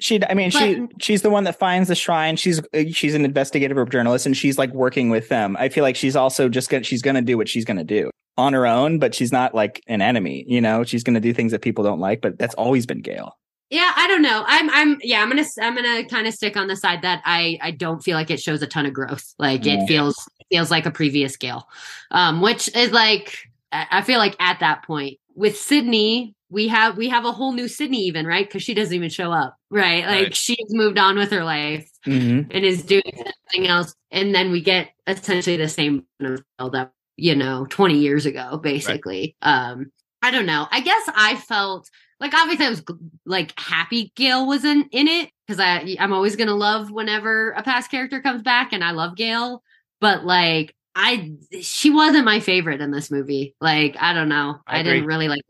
[0.00, 2.36] She, I mean, she she's the one that finds the shrine.
[2.36, 2.60] She's
[2.92, 5.56] she's an investigative journalist, and she's like working with them.
[5.58, 8.10] I feel like she's also just gonna she's gonna do what she's gonna do.
[8.38, 10.44] on her own, but she's not like an enemy.
[10.48, 13.02] You know, she's going to do things that people don't like, but that's always been
[13.02, 13.36] Gail.
[13.68, 14.42] Yeah, I don't know.
[14.46, 17.58] I'm I'm yeah, I'm gonna I'm gonna kind of stick on the side that I
[17.60, 19.24] I don't feel like it shows a ton of growth.
[19.38, 21.68] Like it feels feels like a previous Gail,
[22.10, 23.36] um, which is like
[23.70, 27.68] I feel like at that point with Sidney we have we have a whole new
[27.68, 28.46] Sidney even right?
[28.46, 30.04] Because she doesn't even show up right?
[30.04, 30.34] Like Right.
[30.36, 32.50] she's moved on with her life Mm-hmm.
[32.50, 37.34] and is doing something else and then we get essentially the same build up you
[37.34, 39.36] know 20 years ago basically.
[39.42, 40.66] Um i don't know.
[40.70, 41.88] I guess i felt
[42.20, 42.82] like obviously i was
[43.26, 47.62] like happy gail was in in it because i i'm always gonna love whenever a
[47.62, 49.62] past character comes back and i love gail
[50.00, 53.54] but like i she wasn't my favorite in this movie.
[53.60, 54.58] Like i don't know.
[54.66, 55.42] I i, didn't really like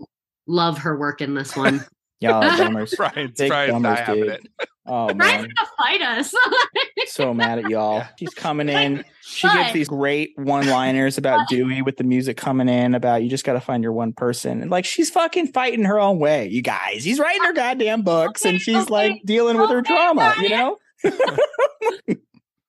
[0.50, 1.84] love her work in this one
[2.20, 2.94] Y'all are bummers.
[2.96, 4.28] Brian's, Big Brian's bummers, dude.
[4.28, 4.46] it.
[4.86, 6.34] Oh Brian's man, gonna fight us
[7.06, 7.98] so mad at y'all.
[7.98, 8.08] Yeah.
[8.18, 9.04] She's coming in.
[9.22, 13.30] She gets But- these great one-liners about Dewey with the music coming in about you
[13.30, 14.60] just got to find your one person.
[14.60, 17.04] And like she's fucking fighting her own way, you guys.
[17.04, 20.48] He's writing her goddamn books and she's okay, like dealing with her okay, trauma, you
[20.50, 20.76] know?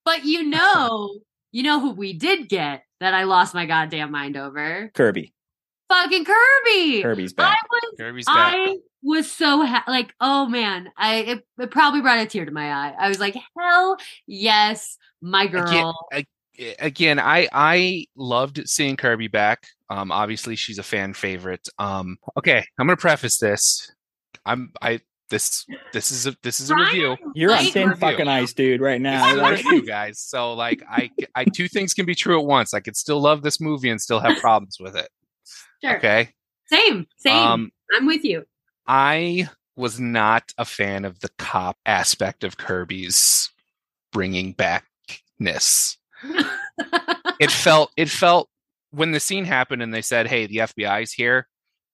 [0.06, 1.20] But you know,
[1.52, 4.92] you know who we did get that I lost my goddamn mind over?
[4.94, 5.34] Kirby.
[5.92, 7.02] Fucking Kirby.
[7.02, 7.58] Kirby's I back.
[7.70, 8.54] was Kirby's back.
[8.56, 12.52] I was so ha- like, oh man, I it, it probably brought a tear to
[12.52, 12.94] my eye.
[12.98, 16.08] I was like, hell yes, my Again, girl.
[16.14, 16.26] I-
[16.80, 19.68] again, I I loved seeing Kirby back.
[19.90, 21.68] Um, obviously she's a fan favorite.
[21.80, 23.92] Um, okay, I'm gonna preface this.
[24.46, 27.18] I'm I this this is a this is a Brian, review.
[27.36, 29.28] You're on thin fucking ice, dude, right now.
[29.30, 30.20] is a Like, review, guys.
[30.20, 32.74] So like I I two things can be true at once.
[32.74, 35.10] I could still love this movie and still have problems with it.
[35.84, 35.98] Sure.
[35.98, 36.30] Okay.
[36.68, 37.36] Same, same.
[37.36, 38.46] Um, I'm with you.
[38.88, 43.50] I was not a fan of the cop aspect of Kirby's
[44.12, 45.98] bringing backness.
[47.42, 48.50] It felt it felt
[48.92, 51.48] when the scene happened and they said, "Hey, the FBI's here."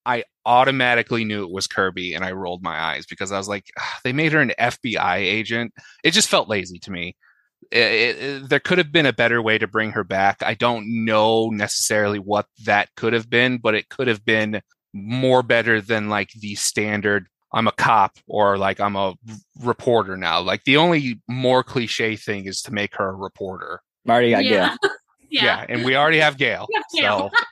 [0.05, 3.63] I automatically knew it was Kirby and I rolled my eyes because I was like,
[3.79, 5.73] "Ah, they made her an FBI agent.
[6.03, 7.15] It just felt lazy to me.
[7.71, 10.37] It- it- it- there could have been a better way to bring her back.
[10.41, 14.61] I don't know necessarily what that could have been, but it could have been
[14.93, 19.15] more better than like the standard I'm a cop or like I'm a
[19.61, 20.41] reporter now.
[20.41, 23.81] Like the only more cliche thing is to make her a reporter.
[24.05, 24.75] Marty got yeah.
[24.81, 24.91] Gail.
[25.29, 26.67] Yeah, and we already have Gail.
[26.69, 27.29] We have Gail.
[27.33, 27.43] So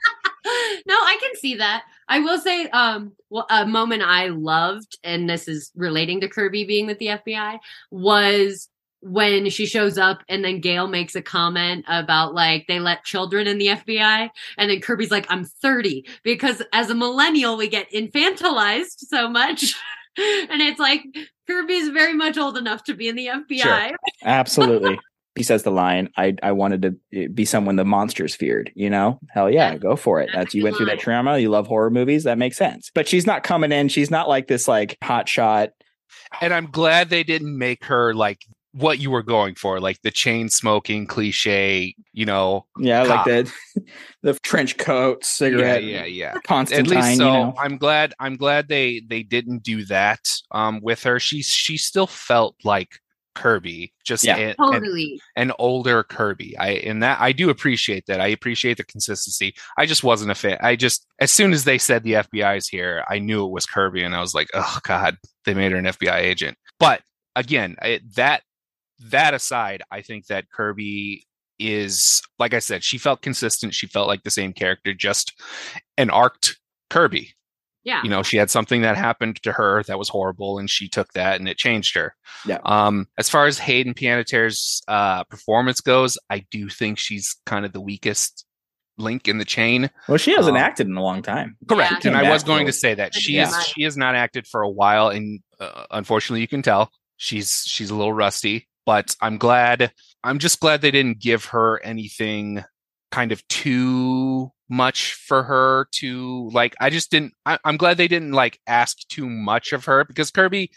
[0.87, 1.83] no, I can see that.
[2.07, 6.63] I will say, um, well, a moment I loved, and this is relating to Kirby
[6.63, 7.59] being with the FBI,
[7.91, 8.69] was
[9.07, 13.45] when she shows up and then Gail makes a comment about like they let children
[13.45, 17.89] in the FBI, and then Kirby's like, "I'm 30," because as a millennial we get
[17.91, 19.75] infantilized so much,
[20.17, 21.03] and it's like
[21.47, 23.93] Kirby's very much old enough to be in the FBI.
[24.23, 24.99] Absolutely.
[25.35, 28.89] he says the line, I, I wanted to eh, be someone the monsters feared, you
[28.89, 29.19] know?
[29.29, 29.77] Hell yeah, Yeah.
[29.77, 30.27] go for it.
[30.33, 32.89] That's That's you good went through that trauma, you love horror movies, that makes sense.
[32.95, 35.71] But she's not coming in, she's not like this like hot shot.
[36.41, 38.39] and I'm glad they didn't make her like
[38.75, 42.65] what you were going for, like the chain smoking cliche, you know.
[42.77, 43.25] Yeah, Cop.
[43.25, 43.83] like the
[44.23, 46.39] the trench coat, cigarette, Yeah, yeah, yeah.
[46.45, 47.53] Constantine, At least so you know.
[47.57, 50.19] I'm glad I'm glad they they didn't do that
[50.51, 51.19] um with her.
[51.19, 52.99] She she still felt like
[53.33, 54.37] Kirby, just Yeah.
[54.37, 55.19] an, an, Totally.
[55.35, 56.57] an older Kirby.
[56.57, 58.19] I and that I do appreciate that.
[58.21, 59.55] I appreciate the consistency.
[59.77, 60.57] I just wasn't a fan.
[60.61, 63.65] I just as soon as they said the FBI is here, I knew it was
[63.65, 66.57] Kirby, and I was like, oh god, they made her an FBI agent.
[66.79, 67.01] But
[67.37, 68.41] again, I, that
[68.99, 71.25] that aside, I think that Kirby
[71.59, 73.73] is like I said, she felt consistent.
[73.73, 75.33] She felt like the same character, just
[75.97, 76.57] an arced
[76.89, 77.31] Kirby.
[77.83, 78.01] Yeah.
[78.03, 81.13] You know, she had something that happened to her that was horrible, and she took
[81.13, 82.15] that and it changed her.
[82.45, 82.57] Yeah.
[82.65, 87.73] Um, as far as Hayden Panettiere's uh, performance goes, I do think she's kind of
[87.73, 88.43] the weakest
[88.97, 89.91] link in the chain.
[90.07, 91.57] Well, she hasn't Um, acted in a long time.
[91.69, 92.11] Correct, Yeah.
[92.11, 93.49] and I was going to say that she Yeah.
[93.49, 97.63] is she has not acted for a while, and uh, unfortunately, you can tell she's
[97.67, 98.67] she's a little rusty.
[98.85, 99.91] But I'm glad.
[100.23, 102.63] I'm just glad they didn't give her anything
[103.11, 106.75] kind of too much for her to like.
[106.79, 107.33] I just didn't.
[107.45, 110.71] I, I'm glad they didn't like ask too much of her because Kirby,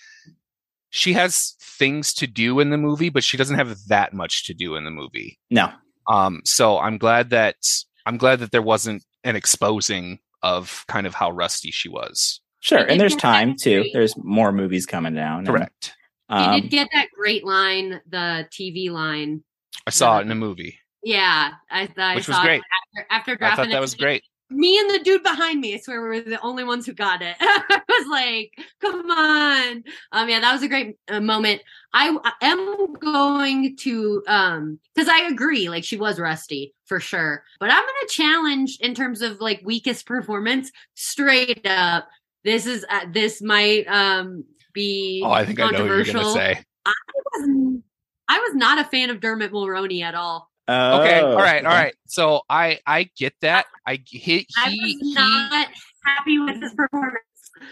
[0.91, 4.55] she has things to do in the movie, but she doesn't have that much to
[4.55, 5.39] do in the movie.
[5.51, 5.71] No.
[6.07, 7.57] Um, so I'm glad that
[8.07, 12.41] I'm glad that there wasn't an exposing of kind of how rusty she was.
[12.61, 12.79] Sure.
[12.79, 13.85] And there's time too.
[13.93, 15.45] There's more movies coming down.
[15.61, 15.93] and,
[16.29, 16.45] Correct.
[16.47, 19.43] You Um, did get that great line, the TV line.
[19.87, 20.79] I saw it in a movie.
[21.03, 22.63] Yeah, I, I Which saw was great.
[23.07, 24.23] after, after I thought it that was great.
[24.51, 27.23] me and the dude behind me, I swear we were the only ones who got
[27.23, 27.37] it.
[27.41, 29.85] I was like, come on.
[30.13, 31.63] Um, yeah, that was a great uh, moment.
[31.95, 37.45] I, I am going to, um, cause I agree, like she was rusty for sure,
[37.61, 42.09] but I'm going to challenge in terms of like weakest performance straight up.
[42.45, 44.45] This is, uh, this might, um,
[44.79, 46.63] be Oh, I think I know what you're gonna say.
[46.87, 46.93] I
[47.35, 47.81] was,
[48.29, 50.49] I was not a fan of Dermot Mulroney at all.
[50.69, 51.83] Okay, Oh, all right, all okay.
[51.85, 51.95] right.
[52.07, 53.67] So I I get that.
[53.87, 55.69] I he I he, was he not
[56.05, 57.19] happy with his performance.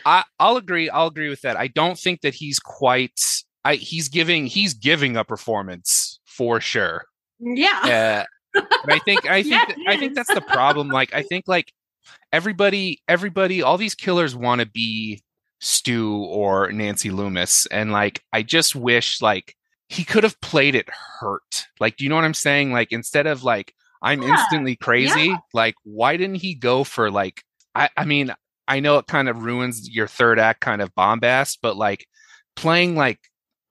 [0.05, 0.88] I, I'll agree.
[0.90, 1.57] I'll agree with that.
[1.57, 3.21] I don't think that he's quite.
[3.64, 7.05] I he's giving he's giving a performance for sure.
[7.38, 8.25] Yeah.
[8.55, 10.88] Uh, but I think I think Yeah, that- I think that's the problem.
[10.88, 11.73] Like I think like
[12.33, 15.23] everybody everybody all these killers want to be
[15.61, 19.55] Stu or Nancy Loomis, and like I just wish like
[19.88, 20.88] he could have played it
[21.21, 21.66] hurt.
[21.81, 22.73] Like, do you know what I'm saying?
[22.73, 27.42] Like instead of like I'm Yeah, instantly crazy, like why didn't he go for like
[27.75, 28.33] I I mean
[28.69, 32.07] I know it kind of ruins your third act kind of bombast, but like
[32.57, 33.21] playing like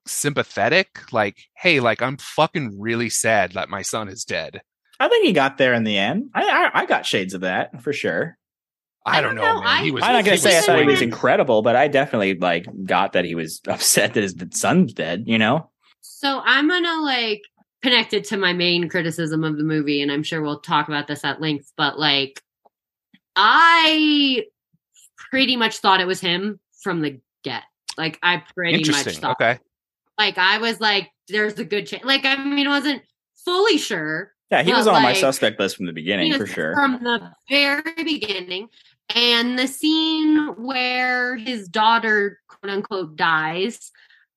[0.06, 4.62] sympathetic, like, hey, like I'm fucking really sad that my son is dead.
[4.98, 6.30] I think he got there in the end.
[6.34, 8.38] I I, I got shades of that for sure.
[9.06, 9.68] I, I don't don't know, know, man.
[9.80, 10.02] I- he was.
[10.02, 13.24] I'm not gonna say I thought he was incredible, but I definitely like got that
[13.24, 15.24] he was upset that his son's dead.
[15.26, 17.42] You know, So I'm gonna like
[17.82, 21.06] connect it to my main criticism of the movie, and I'm sure we'll talk about
[21.06, 21.72] this at length.
[21.76, 22.42] But like,
[23.36, 24.44] I
[25.30, 27.62] pretty much thought it was him from the get.
[27.96, 29.22] Like, I pretty much Interesting.
[29.22, 29.36] thought.
[29.40, 29.58] Okay.
[30.18, 33.02] Like, I was like, "There's a good chance." Like, I mean, I wasn't
[33.44, 36.74] fully sure, yeah, he was on my suspect list from the beginning for sure.
[36.74, 38.68] from the very beginning.
[39.14, 43.90] And the scene where his daughter, quote unquote, dies,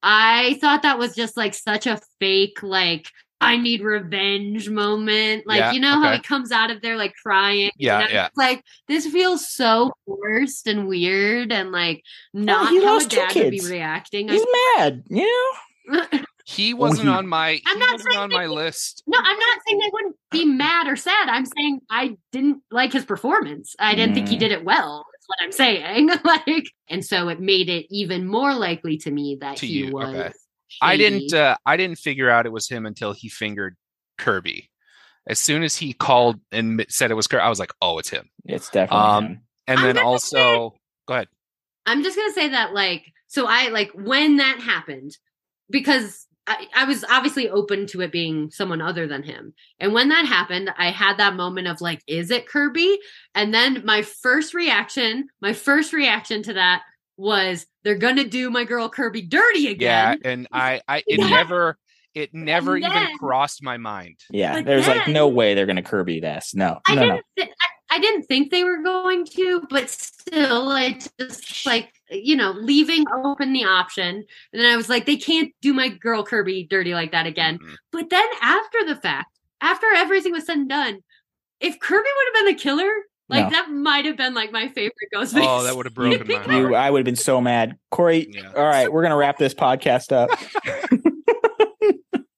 [0.04, 3.08] I thought that was just like such a fake, like,
[3.42, 5.48] I need revenge moment.
[5.48, 7.72] Like, Yeah, you know how he comes out of there like crying?
[7.78, 8.28] Yeah, and yeah.
[8.36, 12.04] Like, this feels so forced and weird and like
[12.34, 14.28] not he how a dad would be reacting.
[14.28, 15.04] He's mad.
[15.10, 15.54] You
[15.88, 16.06] know,
[16.46, 17.62] He wasn't on my.
[17.66, 19.04] I'm he not wasn't on my he- list.
[19.06, 21.28] No, I'm not saying they wouldn't be mad or sad.
[21.30, 23.76] I'm saying I didn't like his performance.
[23.80, 24.40] I didn't think he Mm.
[24.40, 25.06] did it well.
[25.14, 26.10] That's what I'm saying.
[26.24, 29.92] like, and so it made it even more likely to me that To he you,
[29.92, 30.16] was.
[30.16, 30.32] okay.
[30.82, 31.34] I didn't.
[31.34, 33.76] Uh, I didn't figure out it was him until he fingered
[34.18, 34.70] Kirby.
[35.28, 38.10] As soon as he called and said it was Kirby, I was like, "Oh, it's
[38.10, 39.42] him." it's definitely Um, him.
[39.68, 40.76] And I'm then gonna also,
[41.08, 41.28] go ahead.
[41.86, 45.18] I'm just gonna say that, like, so I like when that happened
[45.70, 49.54] because I, I was obviously open to it being someone other than him.
[49.80, 52.98] And when that happened, I had that moment of like, is it Kirby?
[53.36, 56.82] And then my first reaction, my first reaction to that
[57.18, 60.20] was they're gonna do my girl Kirby dirty again.
[60.24, 61.30] Yeah, and I, I, it Yeah.
[61.30, 61.78] never,
[62.16, 64.16] it never even crossed my mind.
[64.32, 66.56] Yeah, but there's like no way they're gonna Kirby this.
[66.56, 67.08] No, I no, no.
[67.14, 67.26] didn't.
[67.38, 72.36] thi- I, I didn't think they were going to, but still, I just like you
[72.36, 74.24] know leaving open the option.
[74.54, 77.58] And then I was like, they can't do my girl Kirby dirty like that again.
[77.60, 77.76] Mhm.
[77.92, 81.00] But then after the fact, after everything was said and done,
[81.60, 82.92] if Kirby would have been the killer,
[83.28, 83.50] like No.
[83.52, 85.44] that might have been like my favorite Ghostface.
[85.46, 86.50] Oh, that would have broken my heart.
[86.50, 88.28] You, I would have been so mad, Corey.
[88.32, 88.52] Yeah.
[88.56, 90.30] All right, we're gonna wrap this podcast up.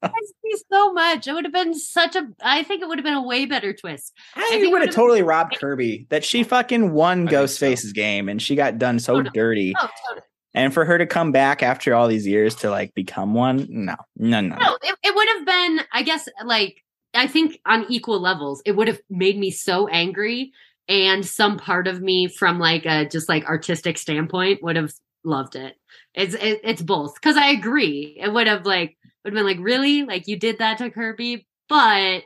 [0.04, 0.10] I
[0.44, 1.28] see so much.
[1.28, 2.28] It would have been such a.
[2.42, 4.14] I think it would have been a way better twist.
[4.36, 6.08] I, think would have would've- totally robbed Kirby.
[6.10, 7.66] That she fucking won I think so.
[7.66, 9.30] Ghostface's game, and she got done so Oh, no.
[9.34, 9.74] dirty.
[9.80, 10.26] Oh, totally.
[10.54, 13.96] And for her to come back after all these years to like become one, no,
[14.18, 14.56] no, no.
[14.58, 16.84] No, it, it would have been, I guess, like,
[17.14, 20.52] I think on equal levels, it would have made me so angry.
[20.90, 24.92] And some part of me, from like a just like artistic standpoint, would have
[25.24, 25.76] loved it.
[26.16, 28.18] It's it, it's both because I agree.
[28.20, 31.48] It would have like would have been like really like you did that to Kirby,
[31.70, 32.24] but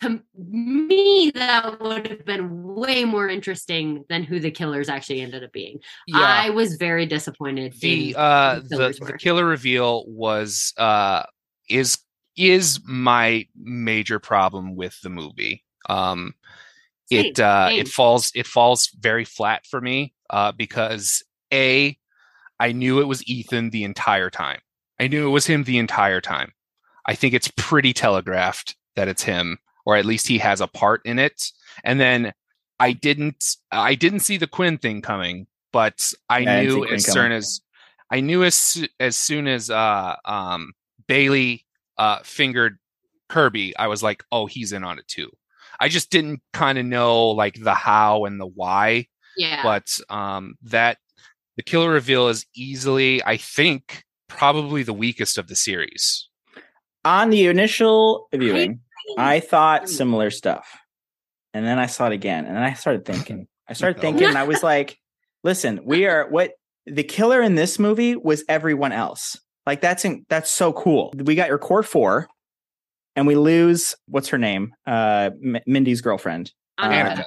[0.00, 5.44] to me that would have been way more interesting than who the killers actually ended
[5.44, 5.78] up being.
[6.06, 6.20] Yeah.
[6.20, 7.74] I was very disappointed.
[7.80, 9.18] the uh the the, killers the were.
[9.18, 11.22] killer reveal was uh
[11.68, 11.98] is
[12.36, 16.34] is my major problem with the movie um
[17.10, 17.80] it uh same.
[17.80, 21.96] it falls it falls very flat for me uh because a
[22.58, 24.58] i knew it was ethan the entire time
[25.00, 26.52] i knew it was him the entire time
[27.06, 31.00] i think it's pretty telegraphed that it's him or at least he has a part
[31.04, 31.50] in it
[31.84, 32.32] and then
[32.80, 36.82] i didn't i didn't see the quinn thing coming but i Yeah, I didn't knew
[36.84, 37.14] Quinn as coming.
[37.14, 37.60] soon as
[38.10, 40.72] I knew as as soon as uh um
[41.08, 41.64] Bailey
[41.98, 42.78] uh fingered
[43.28, 45.30] Kirby, I was like, oh, he's in on it too.
[45.80, 49.62] I just didn't kind of know like the how and the why, yeah.
[49.64, 50.98] but um that
[51.56, 56.28] the killer reveal is easily, I think, probably the weakest of the series.
[57.04, 58.80] On the initial viewing,
[59.18, 60.66] I thought similar stuff.
[61.52, 63.46] and then I saw it again, and then I started thinking.
[63.68, 64.98] I started thinking, and I was like,
[65.42, 66.52] "Listen, we are what
[66.86, 69.38] the killer in this movie was everyone else.
[69.66, 71.12] Like that's in, that's so cool.
[71.16, 72.28] We got your core four,
[73.16, 76.52] and we lose what's her name, uh, M- Mindy's girlfriend.
[76.78, 77.22] Uh.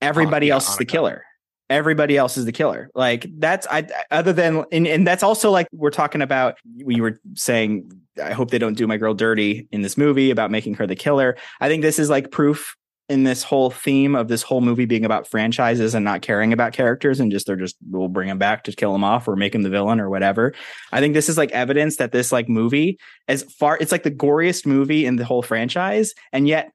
[0.00, 1.24] Everybody yeah, else is the killer.
[1.70, 2.90] Everybody else is the killer.
[2.94, 7.20] Like that's I other than and, and that's also like we're talking about we were
[7.34, 7.90] saying
[8.22, 10.96] I hope they don't do my girl dirty in this movie about making her the
[10.96, 11.36] killer.
[11.60, 12.74] I think this is like proof
[13.08, 16.74] in this whole theme of this whole movie being about franchises and not caring about
[16.74, 19.54] characters and just they're just we'll bring him back to kill him off or make
[19.54, 20.52] him the villain or whatever.
[20.92, 24.10] I think this is like evidence that this like movie as far it's like the
[24.10, 26.70] goriest movie in the whole franchise and yet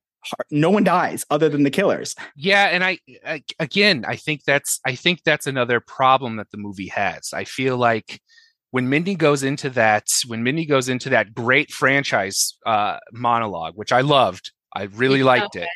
[0.51, 2.15] no one dies other than the killers.
[2.36, 6.57] Yeah, and I, I again, I think that's I think that's another problem that the
[6.57, 7.31] movie has.
[7.33, 8.21] I feel like
[8.71, 13.91] when Mindy goes into that, when Mindy goes into that great franchise uh, monologue, which
[13.91, 15.69] I loved, I really It's so liked it.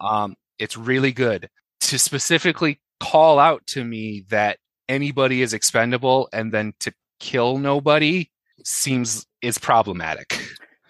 [0.00, 1.48] Um, it's really good
[1.80, 8.30] to specifically call out to me that anybody is expendable and then to kill nobody
[8.64, 10.40] seems is problematic.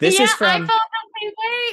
[0.01, 0.71] This yeah, is I from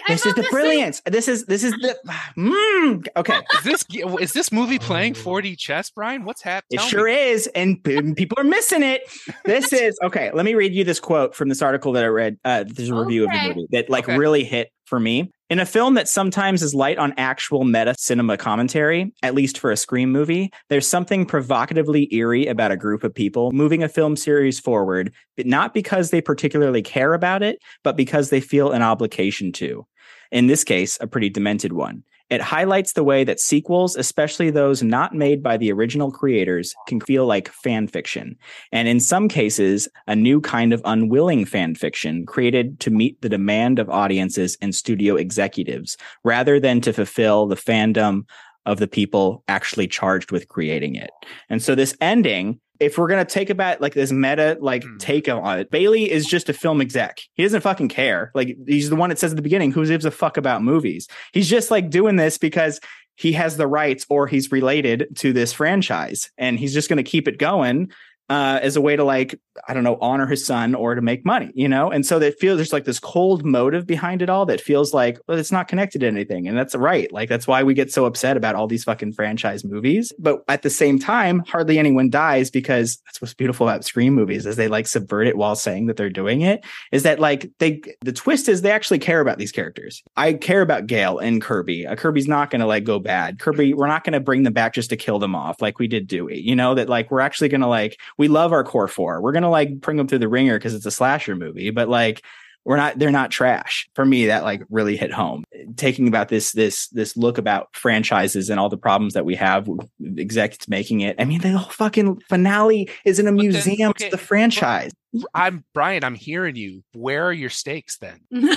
[0.07, 1.01] this is the same- brilliance.
[1.05, 1.97] This is this is the
[2.37, 3.39] mm, okay.
[3.59, 3.85] Is this
[4.19, 6.25] is this movie playing 4D chess, Brian?
[6.25, 6.79] What's happening?
[6.79, 6.99] It happening?
[6.99, 9.01] sure is, and p- people are missing it.
[9.45, 10.31] This is okay.
[10.33, 12.37] Let me read you this quote from this article that I read.
[12.43, 14.17] Uh, there's a review of the movie that like Okay.
[14.17, 15.31] really hit for me.
[15.49, 19.71] In a film that sometimes is light on actual meta cinema commentary, at least for
[19.71, 24.17] a Scream movie, there's something provocatively eerie about a group of people moving a film
[24.17, 28.81] series forward, but not because they particularly care about it, but because they feel an
[28.81, 29.87] obligation to.
[30.29, 32.03] In this case, a pretty demented one.
[32.31, 37.01] It highlights the way that sequels, especially those not made by the original creators, can
[37.01, 38.37] feel like fan fiction.
[38.71, 43.27] And in some cases, a new kind of unwilling fan fiction created to meet the
[43.27, 48.23] demand of audiences and studio executives rather than to fulfill the fandom
[48.65, 51.11] of the people actually charged with creating it.
[51.49, 54.97] And so this ending, if we're gonna take about like this meta like Hmm.
[54.97, 57.19] take on it, Bailey is just a film exec.
[57.33, 58.31] He doesn't fucking care.
[58.35, 61.07] Like he's the one that says at the beginning, who gives a fuck about movies?
[61.33, 62.79] He's just like doing this because
[63.15, 67.27] he has the rights or he's related to this franchise and he's just gonna keep
[67.27, 67.91] it going
[68.31, 71.25] uh, as a way to like I don't know honor his son or to make
[71.25, 71.91] money, you know.
[71.91, 75.19] And so that feels there's like this cold motive behind it all that feels like
[75.27, 77.11] well, it's not connected to anything, and that's right.
[77.11, 80.13] Like that's why we get so upset about all these fucking franchise movies.
[80.17, 84.45] But at the same time, hardly anyone dies because that's what's beautiful about Scream movies
[84.45, 86.63] is they like subvert it while saying that they're doing it.
[86.93, 90.03] Is that like they the twist is they actually care about these characters.
[90.15, 91.85] I care about Gail and Kirby.
[91.85, 93.39] Uh, Kirby's not going to like go bad.
[93.39, 95.89] Kirby, we're not going to bring them back just to kill them off like we
[95.89, 96.39] did Dewey.
[96.39, 99.19] You know that like we're actually going to like we love our core four.
[99.19, 101.89] We're going to like bring them through the ringer because it's a slasher movie, but
[101.89, 102.23] like
[102.65, 105.43] we're not they're not trash for me that like really hit home
[105.77, 109.67] taking about this this this look about franchises and all the problems that we have
[109.67, 113.89] with execs making it i mean the whole fucking finale is in a then, museum
[113.89, 114.91] okay, it's the franchise
[115.33, 116.03] I'm Brian.
[116.03, 116.83] I'm hearing you.
[116.93, 118.21] Where are your stakes then?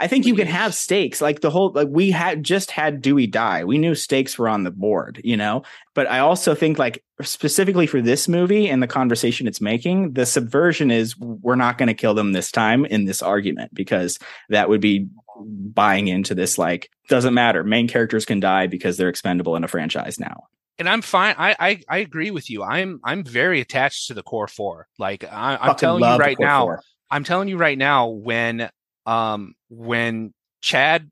[0.00, 1.20] I think you can have stakes.
[1.20, 3.64] Like the whole like we had just had Dewey die.
[3.64, 5.62] We knew stakes were on the board, you know.
[5.94, 10.24] But I also think like specifically for this movie and the conversation it's making, the
[10.24, 14.68] subversion is we're not going to kill them this time in this argument because that
[14.68, 15.08] would be
[15.40, 17.64] buying into this like doesn't matter.
[17.64, 20.44] Main characters can die because they're expendable in a franchise now.
[20.78, 21.34] And I'm fine.
[21.38, 22.62] I, I I agree with you.
[22.62, 24.86] I'm I'm very attached to the core four.
[24.96, 26.76] Like I, I'm telling you right now.
[27.10, 28.08] I'm telling you right now.
[28.08, 28.70] When
[29.06, 31.10] um when Chad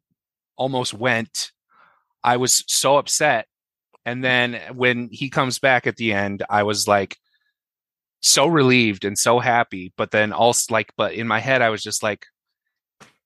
[0.56, 1.52] almost went,
[2.24, 3.46] I was so upset.
[4.04, 7.16] And then when he comes back at the end, I was like
[8.20, 9.92] so relieved and so happy.
[9.96, 12.26] But then also like, but in my head, I was just like,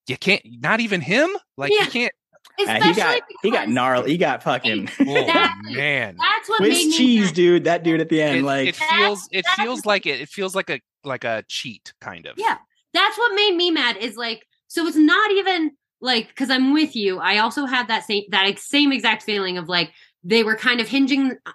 [0.07, 0.43] you can't.
[0.61, 1.29] Not even him.
[1.57, 1.85] Like Yeah.
[1.85, 2.13] you can't.
[2.59, 4.11] Uh, Especially he got he got because gnarly.
[4.13, 5.75] He got fucking Oh Exactly.
[5.77, 6.17] man.
[6.19, 7.35] That's what made me cheese, mad.
[7.35, 7.65] dude.
[7.65, 10.55] That dude at the end, it, like it feels it feels like it it feels
[10.55, 12.57] like a like a cheat kind of Yeah.
[12.93, 16.95] That's what made me mad is like so it's not even like because I'm with
[16.95, 17.19] you.
[17.19, 20.87] I also had that same that same exact feeling of like they were kind of
[20.87, 21.53] hinging uh,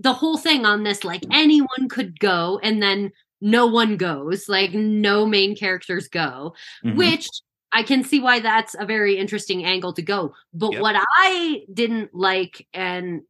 [0.00, 4.72] the whole thing on this like anyone could go and then no one goes like
[4.74, 6.96] no main characters go mhm.
[6.96, 7.28] which
[7.72, 10.34] I can see why that's a very interesting angle to go.
[10.54, 10.82] But Yep.
[10.82, 13.22] what I didn't like and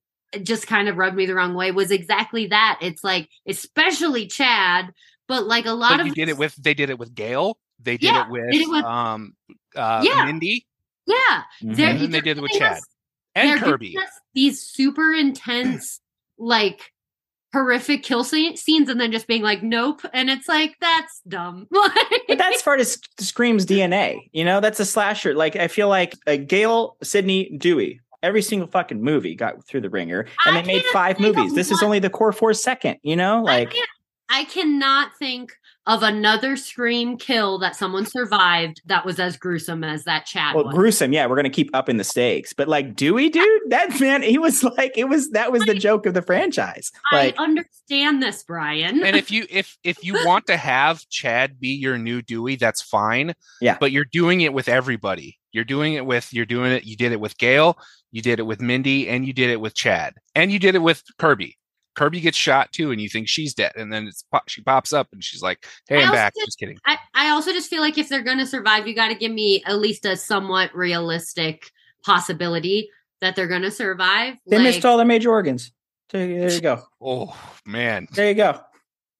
[0.42, 2.78] just kind of rubbed me the wrong way was exactly that.
[2.80, 4.92] It's like, especially Chad,
[5.26, 7.58] but like a lot but of you did it with they did it with Gail
[7.82, 9.34] they did Yeah, it with, did it with- um
[9.74, 10.24] uh Yeah.
[10.26, 10.66] Mindy
[11.06, 11.76] yeah, Mhm.
[11.76, 12.78] they're- And then they did it with Chad.
[12.78, 12.82] us-
[13.34, 13.96] and Kirby
[14.34, 16.00] these super intense,
[16.38, 16.92] like
[17.52, 21.66] horrific kill scenes, and then just being like, nope, and it's like that's dumb.
[22.28, 22.86] but that's part of
[23.20, 24.28] Scream's DNA.
[24.32, 25.34] You know, that's a slasher.
[25.34, 28.00] Like I feel like uh, Gail, Sidney, Dewey.
[28.22, 31.54] Every single fucking movie got through the ringer, and I they made five movies.
[31.54, 32.96] This is only the core four second.
[33.02, 33.88] You know, like I, can't,
[34.30, 35.52] I cannot think
[35.86, 40.64] of another scream kill that someone survived that was as gruesome as that Chad well,
[40.64, 40.74] was.
[40.74, 41.12] gruesome.
[41.12, 44.64] Yeah, we're gonna keep upping the stakes, but like Dewey, dude, that man, he was
[44.64, 46.90] like, it was that was the joke of the franchise.
[47.12, 49.04] Like, I understand this, Brian.
[49.04, 52.82] and if you if if you want to have Chad be your new Dewey, that's
[52.82, 53.34] fine.
[53.60, 53.76] Yeah.
[53.78, 55.38] But you're doing it with everybody.
[55.52, 56.84] You're doing it with you're doing it.
[56.84, 57.78] You did it with Gail.
[58.10, 60.80] You did it with Mindy, and you did it with Chad, and you did it
[60.80, 61.56] with Kirby.
[61.96, 64.92] Kirby gets shot too, and you think she's dead, and then it's pop- she pops
[64.92, 66.78] up and she's like, "Hey, I I'm also back." did- Just kidding.
[66.86, 69.32] I, I also just feel like if they're going to survive, you got to give
[69.32, 71.70] me at least a somewhat realistic
[72.04, 72.88] possibility
[73.20, 74.34] that they're going to survive.
[74.46, 75.72] they like, missed all their major organs.
[76.10, 76.82] There you there you go.
[77.00, 78.60] Oh man, There you go.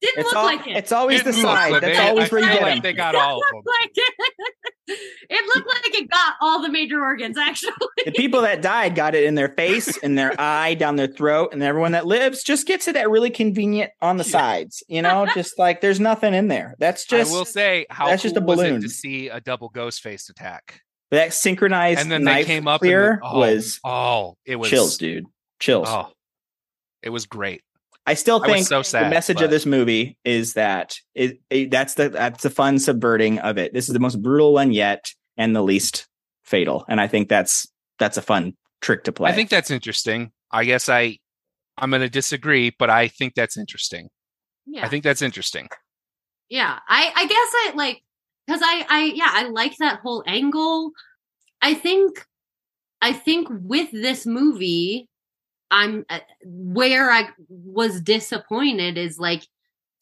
[0.01, 0.77] didn't It's look all, like it.
[0.77, 1.73] it's always the Didn't look side.
[1.73, 2.83] like That's they- always I where you get like them.
[2.83, 3.63] They got all of them.
[3.81, 3.93] like
[4.89, 4.99] it.
[5.31, 7.73] it looked like it got all the major organs, actually.
[8.05, 11.51] The people that died got it in their face, in their eye, down their throat,
[11.53, 14.31] and everyone that lives just gets it at really convenient on the Yeah.
[14.31, 14.83] sides.
[14.89, 16.75] You know, just like there's nothing in there.
[16.79, 18.81] That's just I will say, how that's cool just a was it balloon.
[18.83, 20.83] to see a double ghost face attack?
[21.13, 24.57] that synchronized And then knife they came up clear and the- oh, was oh, it
[24.57, 25.25] was chills, dude.
[25.61, 25.87] Chills.
[25.89, 26.11] Oh,
[27.03, 27.63] it was great.
[28.07, 31.71] I still I was think the message but- of this movie is that it, it
[31.71, 33.73] that's the that's the fun subverting of it.
[33.75, 36.07] This is the most brutal one yet and the least
[36.45, 36.85] fatal.
[36.89, 37.67] And I think that's
[37.99, 39.31] that's a fun trick to play.
[39.31, 40.31] I think that's interesting.
[40.53, 41.19] I guess I
[41.77, 44.09] I'm going to disagree, but I think that's interesting.
[44.67, 44.85] Yeah.
[44.85, 45.69] I think that's interesting.
[46.49, 48.03] yeah i i guess i like
[48.47, 50.93] because i i yeah i like that whole angle
[51.61, 52.25] i think
[53.03, 55.09] i think with this movie
[55.77, 59.47] i'm uh, where i was disappointed is like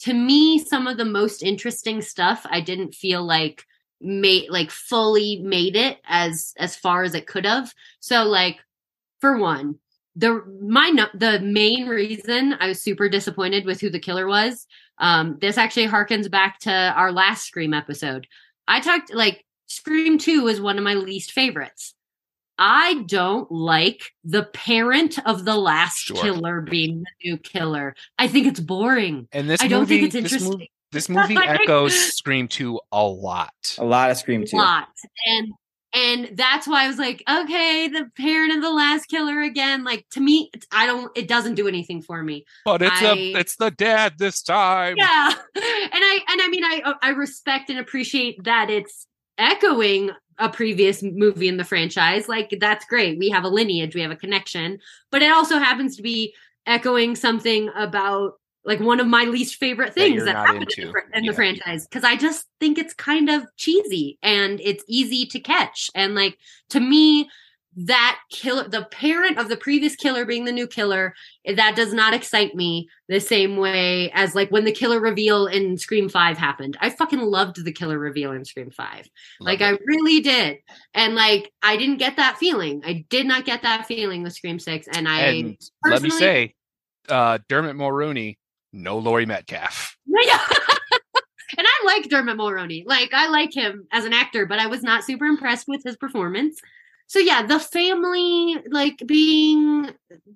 [0.01, 3.65] to me some of the most interesting stuff i didn't feel like
[4.01, 8.59] made like fully made it as as far as it could have so like
[9.21, 9.77] for one
[10.17, 14.67] the my the main reason i was super disappointed with who the killer was
[14.99, 18.27] um, this actually harkens back to our last Scream episode.
[18.69, 21.94] I talked like Scream 2 is one of my least favorites.
[22.59, 26.17] I don't like the parent of the last Sure.
[26.17, 27.95] killer being the new killer.
[28.19, 29.29] I think it's boring.
[29.33, 30.69] And this I don't movie, think it's this, mov- interesting.
[30.93, 33.53] this movie echoes Scream 2 a lot.
[33.79, 34.57] a lot of Scream A too.
[34.57, 34.89] lot.
[35.27, 35.49] And
[35.97, 39.85] and that's why I was like, okay, the parent of the last killer again.
[39.85, 41.17] Like to me, I don't.
[41.17, 42.45] It doesn't do anything for me.
[42.65, 44.97] But it's I- a it's the dad this time.
[44.97, 49.07] yeah and i and i mean i i respect and appreciate that it's
[49.39, 54.01] echoing a previous movie in the franchise like that's great we have a lineage we
[54.01, 54.79] have a connection
[55.11, 56.35] but it also happens to be
[56.67, 58.33] echoing something about
[58.65, 60.93] like one of my least favorite things that, not happened in, into.
[60.93, 61.31] the, in Yeah.
[61.31, 65.89] the franchise because i just think it's kind of cheesy and it's easy to catch
[65.95, 66.37] and like
[66.71, 67.29] to me
[67.77, 71.15] that killer the parent of the previous killer being the new killer
[71.57, 75.77] that does not excite me the same way as like when the killer reveal in
[75.77, 76.77] Scream 5 happened.
[76.81, 79.09] I fucking loved the killer reveal in Scream 5.
[79.41, 80.59] Like I really did.
[80.95, 82.83] And like I didn't get that feeling.
[82.85, 86.55] I did not get that feeling with Scream 6 and I and let me say,
[87.09, 88.39] uh, Dermot Mulroney,
[88.73, 89.97] no Laurie Metcalf.
[91.59, 92.85] and I like Dermot Mulroney.
[92.87, 95.97] Like I like him as an actor, but I was not super impressed with his
[95.97, 96.61] performance.
[97.07, 99.91] So yeah, the family like being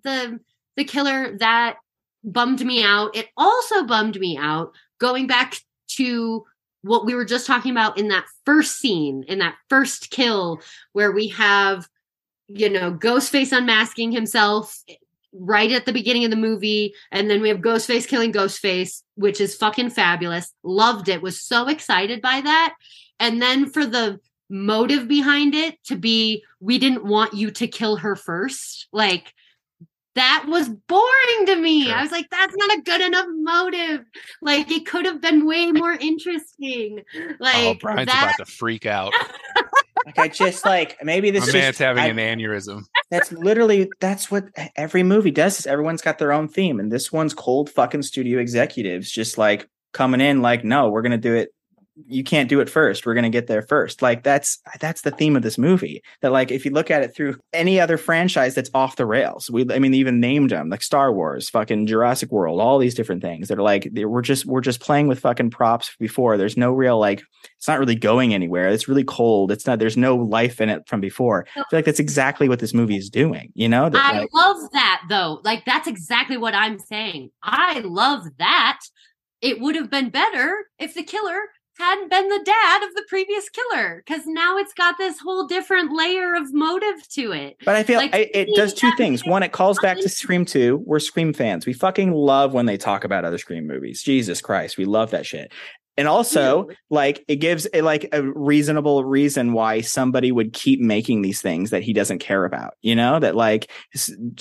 [0.05, 0.41] the
[0.77, 1.77] the killer that
[2.25, 3.17] bummed me out.
[3.17, 5.57] It also bummed me out going back
[5.89, 6.45] to
[6.83, 10.61] what we were just talking about in that first scene, in that first kill
[10.93, 11.89] where we have
[12.49, 14.95] you know Ghostface unmasking himself eh,
[15.33, 19.43] right at the beginning of the movie and then we have ghostface killing ghostface which
[19.43, 22.75] is fucking fabulous loved it was so excited by that
[23.21, 24.19] and then for the
[24.51, 29.33] motive behind it to be we didn't want you to kill her first like
[30.15, 31.95] that was boring to me Sure.
[31.95, 34.01] i was like that's not a good enough motive
[34.43, 38.51] like it could have been way more interesting oh, like oh, Brian's that about to
[38.53, 39.13] freak out.
[40.07, 42.85] Like I just like maybe this My is man's just- having I- an aneurysm.
[43.11, 44.45] that's literally that's what
[44.75, 48.39] every movie does is everyone's got their own theme and this one's cold fucking studio
[48.41, 51.51] executives just like coming in like no we're gonna do it
[52.07, 55.37] you can't do it first we're gonna get there first like that's that's the theme
[55.37, 58.71] of this movie that like if you look at it through any other franchise that's
[58.75, 62.31] off the rails we i mean they even named them like star wars fucking jurassic
[62.31, 65.21] world all these different things that are like they, we're just we're just playing with
[65.21, 67.23] fucking props before there's no real like
[67.57, 70.87] it's not really going anywhere it's really cold it's not there's no life in it
[70.89, 74.05] from before i feel like that's exactly what this movie is doing you know that
[74.05, 75.41] I like, love that though.
[75.45, 77.31] Like that's exactly what I'm saying.
[77.43, 78.81] I love that.
[79.41, 81.41] It would have been better if the killer
[81.79, 85.93] hadn't been the dad of the previous killer because now it's got this whole different
[85.93, 87.57] layer of motive to it.
[87.65, 89.25] But I feel Like, I, it does two things.
[89.25, 90.83] One, it calls back to Scream 2.
[90.85, 91.67] We're Scream fans.
[91.67, 94.03] We fucking love when they talk about other Scream movies.
[94.03, 95.53] Jesus Christ, we love that shit.
[95.97, 101.23] And also, like, it gives it like a reasonable reason why somebody would keep making
[101.23, 102.75] these things that he doesn't care about.
[102.83, 103.69] You know, that like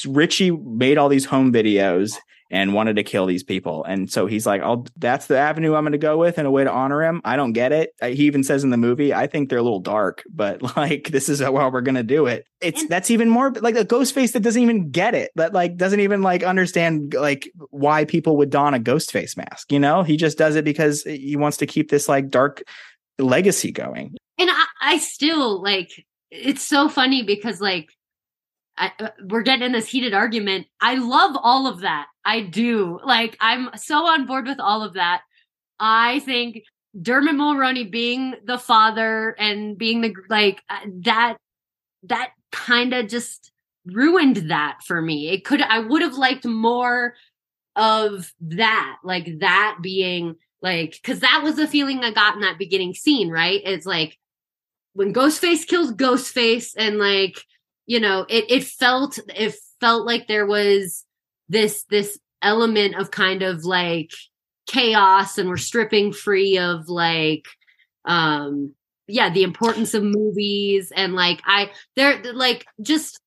[0.06, 2.18] Richie made all these home videos
[2.50, 3.84] and wanted to kill these people.
[3.84, 6.52] And so he's like, "I'll that's the avenue I'm going to go with and a
[6.52, 7.92] way to honor him." I don't get it.
[8.02, 11.30] He even says in the movie, "I think they're a little dark, but like this
[11.30, 14.14] is how we're going to do it." It's And- that's even more like a ghost
[14.14, 15.32] face that doesn't even get it.
[15.36, 19.72] That like doesn't even like understand like why people would don a ghost face mask,
[19.72, 20.04] you know?
[20.04, 22.64] He just does it because he wants to keep this like dark
[23.20, 24.16] legacy going.
[24.40, 25.90] and I, I still like
[26.30, 27.90] it's so funny because like
[28.78, 30.68] I, uh, we're getting in this heated argument.
[30.80, 32.08] I love all of that.
[32.24, 33.00] I do.
[33.04, 35.22] Like i'm so on board with all of that.
[35.80, 36.64] I think
[37.00, 41.38] dermot mulroney being the father and being the like uh, that
[42.04, 43.52] that kind of just
[43.86, 45.30] ruined that for me.
[45.30, 47.16] It could i would have liked more
[47.76, 52.58] of that like that being like because that was the feeling i got in that
[52.58, 53.62] beginning scene right?
[53.64, 54.18] It's like
[54.94, 57.44] when ghostface kills ghostface and like
[57.88, 61.04] you know it it felt it felt like there was
[61.50, 64.12] this this element of kind of like
[64.68, 67.46] chaos and we're stripping free of like
[68.06, 68.74] um
[69.08, 73.20] yeah the importance of movies and like i they're like just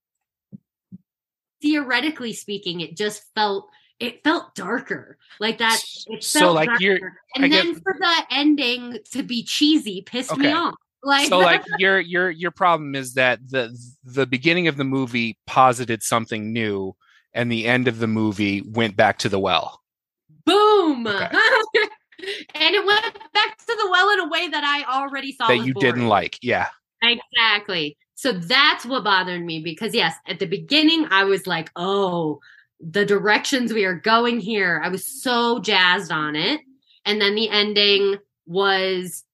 [1.62, 5.18] theoretically speaking it just felt it felt darker.
[5.38, 6.98] Like that it So, like, you're-
[7.36, 11.62] and I then for the ending to be cheesy pissed me off like so like
[11.78, 16.94] your your your problem is that the the beginning of the movie posited something new
[17.32, 19.80] and the end of the movie went back to the well
[20.44, 21.28] boom Okay.
[22.54, 25.64] and it went back to the well in a way that i already thought that
[25.64, 26.68] you didn't like yeah
[27.02, 27.96] Exactly.
[28.14, 32.40] So that's what bothered me because yes, at the beginning I was like, "Oh,
[32.80, 36.60] the directions we are going here." I was so jazzed on it.
[37.06, 39.24] And then the ending was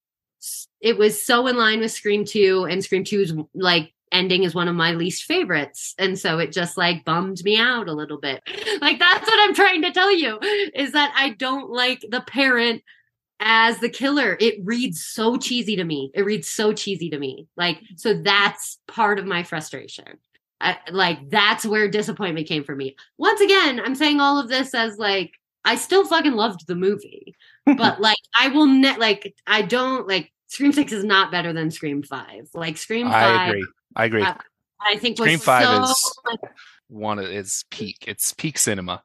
[0.80, 4.68] it was so in line with Scream 2 and Scream 2's like ending is one
[4.68, 5.94] of my least favorites.
[5.98, 8.42] And so it just like bummed me out a little bit.
[8.78, 10.38] Like that's what I'm trying to tell you
[10.74, 12.82] is that I don't like the parent
[13.40, 14.36] as the killer.
[14.38, 16.10] It reads so cheesy to me.
[16.14, 17.48] It reads so cheesy to me.
[17.56, 20.18] Like, so that's part of my frustration.
[20.60, 22.96] I, like, that's where disappointment came for me.
[23.18, 25.32] Once again, I'm saying all of this as like,
[25.64, 27.34] I still fucking loved the movie,
[27.66, 31.70] but like, I will net, like, I don't like, Scream 6 is not better than
[31.70, 32.48] Scream 5.
[32.54, 33.66] Like, Scream 5, i agree
[33.96, 34.34] i agree Uh,
[34.80, 36.12] I think Scream 5 so, is-
[36.88, 39.02] one of its peak it's peak cinema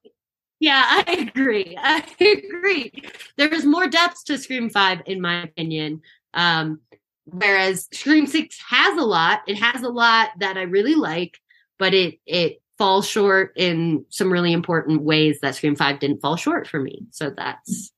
[0.59, 1.75] Yeah, I agree.
[1.79, 2.91] I agree.
[3.37, 6.01] There's more depth to Scream 5, in my opinion.
[6.35, 6.81] Um,
[7.25, 9.41] whereas Scream 6 has a lot.
[9.47, 11.39] It has a lot that I really like,
[11.79, 16.35] but it it falls short in some really important ways that Scream 5 didn't fall
[16.35, 17.07] short for me.
[17.09, 17.91] So that's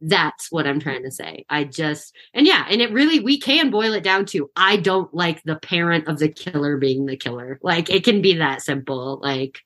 [0.00, 1.44] that's what I'm trying to say.
[1.48, 5.12] I just and yeah, and it really we can boil it down to I don't
[5.12, 7.58] like the parent of the killer being the killer.
[7.62, 9.18] Like it can be that simple.
[9.22, 9.60] Like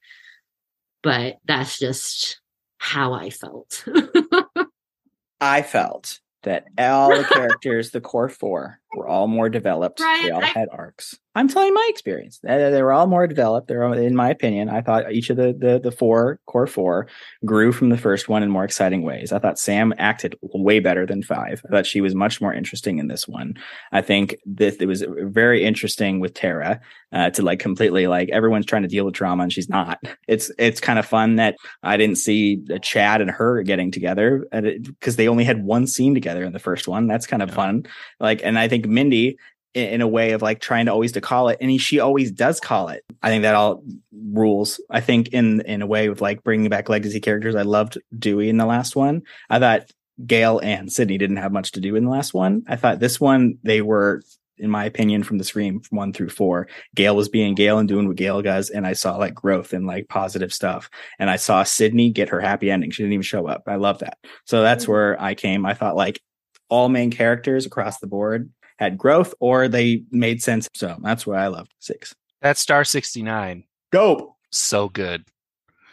[1.03, 2.41] but that's just
[2.79, 3.85] how I felt.
[5.41, 9.99] I felt that all the characters, the core four, were all more developed.
[9.99, 11.17] Brian, they all I- had arcs.
[11.35, 12.41] I'm telling my experience.
[12.43, 13.67] They, they were all more developed.
[13.67, 17.09] They're, all- in my opinion, I thought each of the, the the four core four
[17.47, 19.33] grew from the first one in more exciting ways.
[19.33, 21.63] I thought Sam acted way better than five.
[21.67, 23.55] I thought she was much more interesting in this one.
[23.93, 26.83] I think that it was very interesting with Tara
[27.13, 30.01] uh, to like completely like everyone's trying to deal with trauma and she's not.
[30.29, 34.47] It's it's kind of fun that I didn't see uh, Chad and her getting together
[34.53, 37.07] because they only had one scene together in the first one.
[37.07, 37.55] That's kind of Yeah.
[37.55, 37.87] fun.
[38.21, 39.37] Like, and I think Mindy
[39.75, 42.31] in, a way of like trying to always to call it, and he, she always
[42.31, 43.05] does call it.
[43.23, 44.81] I think that all rules.
[44.91, 47.55] I think in in a way of like bringing back legacy characters.
[47.55, 49.23] I loved Dewey in the last one.
[49.49, 49.91] I thought
[50.27, 52.63] Gail and Sidney didn't have much to do in the last one.
[52.69, 54.23] I thought this one they were.
[54.59, 58.07] In my opinion, from the Scream one through four, Gail was being Gail and doing
[58.07, 60.89] what Gail does, and I saw like growth and like positive stuff.
[61.19, 62.93] And I saw Sidney get her happy ending.
[62.93, 63.65] She didn't even show up.
[63.67, 64.19] I love that.
[64.45, 64.93] So that's mm-hmm.
[64.93, 65.67] where I came.
[65.67, 66.21] I thought like
[66.69, 70.69] all main characters across the board had growth or they made sense.
[70.75, 72.15] So that's why I loved six.
[72.41, 74.35] that star 69 Dope.
[74.51, 75.25] so good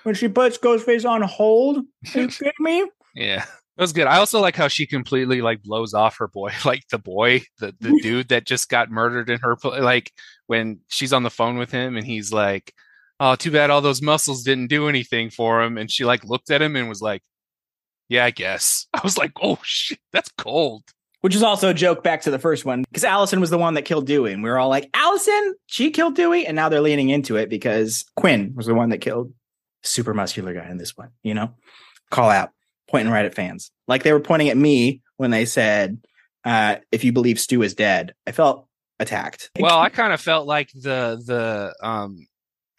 [0.03, 1.83] When she puts Ghostface on hold, are
[2.21, 2.89] you kidding me?
[3.15, 3.45] Yeah.
[3.77, 4.07] That was good.
[4.07, 7.73] I also like how she completely like blows off her boy, like the boy, the
[7.79, 10.11] the dude that just got murdered in her like
[10.47, 12.73] when she's on the phone with him and he's like,
[13.21, 16.51] "Oh, too bad all those muscles didn't do anything for him." And she like looked
[16.51, 17.21] at him and was like,
[18.09, 20.83] "Yeah, I guess." I was like, "Oh shit, that's cold."
[21.21, 23.73] Which is also a joke back to the first one because Allison was the one
[23.73, 26.79] that killed Dewey, and we were all like, "Allison, she killed Dewey," and now they're
[26.81, 29.33] leaning into it because Quinn was the one that killed
[29.83, 31.09] super muscular guy in this one.
[31.23, 31.53] You know,
[32.09, 32.51] call out,
[32.89, 35.99] pointing right at fans, like they were pointing at me when they said,
[36.45, 38.65] uh, "If you believe Stu is dead," I felt
[38.99, 39.49] attacked.
[39.59, 42.27] Well, I kind of felt like the the um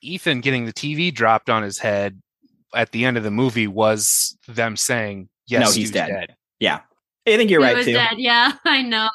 [0.01, 2.23] Ethan getting the TV dropped on his head
[2.75, 6.37] at the end of the movie was them saying, "Yes, No, he's Stu's dead.
[6.59, 6.81] yeah,
[7.27, 7.93] I think you're he right was too.
[7.93, 8.15] dead.
[8.19, 9.09] Yeah, I know.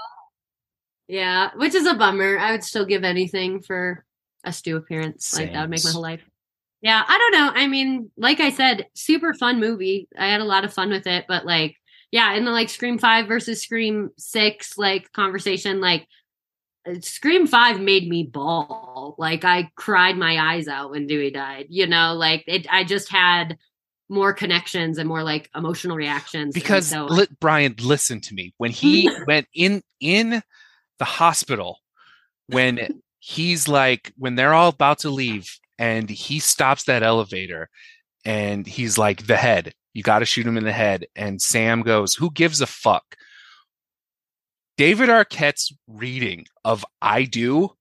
[1.08, 2.38] Yeah, which is a bummer.
[2.38, 4.06] I would still give anything for
[4.43, 5.38] a Stu appearance.
[5.38, 6.22] Like that would make my whole life.
[6.82, 7.51] Yeah, I don't know.
[7.62, 10.08] I mean, like I said, super fun movie.
[10.18, 11.76] I had a lot of fun with it, but like,
[12.12, 16.08] yeah, in the like Scream Five versus Scream Six like conversation, like
[17.01, 19.16] Scream Five made me bawl.
[19.18, 21.68] Like I cried my eyes out when Dewey died.
[21.70, 22.68] You know, like it.
[22.72, 23.58] I just had
[24.10, 26.53] more connections and more like emotional reactions.
[26.53, 28.53] because so li- Brian, listen to me.
[28.58, 30.41] When he went in in
[30.99, 31.80] the hospital,
[32.47, 37.70] when he's like, when they're all about to leave, and he stops that elevator,
[38.24, 41.82] and he's like, "The head, you got to shoot him in the head." And Sam
[41.82, 43.16] goes, "Who gives a fuck?"
[44.78, 47.76] David Arquette's reading of "I Do"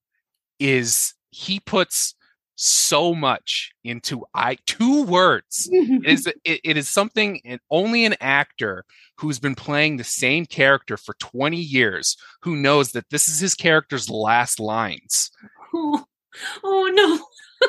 [0.59, 2.14] is he puts
[2.57, 8.14] so much into I two words it is it, it is something and only an
[8.20, 8.84] actor
[9.18, 13.55] who's been playing the same character for 20 years who knows that this is his
[13.55, 15.30] character's last lines
[15.74, 16.05] oh,
[16.62, 17.26] oh no.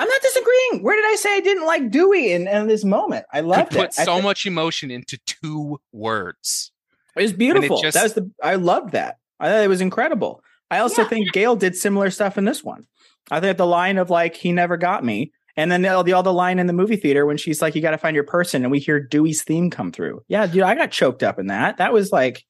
[0.00, 0.82] I'm not disagreeing.
[0.82, 3.24] Where did I say I didn't like Dewey in, in this moment?
[3.32, 3.94] I he loved put it.
[3.94, 6.72] So thi- much emotion into two words
[7.16, 7.80] It was beautiful.
[7.80, 8.30] just- that was the.
[8.42, 9.18] I loved that.
[9.38, 10.42] I thought it was incredible.
[10.70, 11.08] I also Yeah.
[11.08, 12.86] think Gail did similar stuff in this one.
[13.30, 16.30] I think the line of like he never got me, and then the, the other
[16.30, 18.70] line in the movie theater when she's like, "You got to find your person," and
[18.70, 20.22] we hear Dewey's theme come through.
[20.28, 21.76] Yeah, dude, I got choked up in that.
[21.76, 22.44] That was like,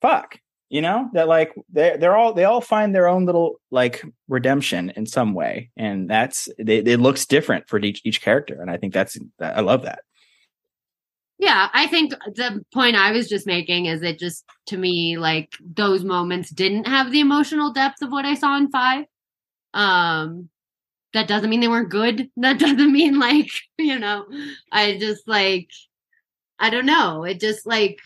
[0.00, 0.38] fuck.
[0.68, 4.92] You know that like they they're all they all find their own little like redemption
[4.96, 8.92] in some way, and that's it looks different for each each character, and I think
[8.92, 10.00] that's I love that.
[11.38, 15.52] Yeah, I think the point I was just making is it just to me like
[15.60, 19.04] those moments didn't have the emotional depth of what I saw in five.
[19.76, 20.48] Um
[21.12, 22.30] that doesn't mean they weren't good.
[22.36, 24.26] That doesn't mean like, you know,
[24.72, 25.70] I just like
[26.58, 27.24] I don't know.
[27.24, 27.98] It just like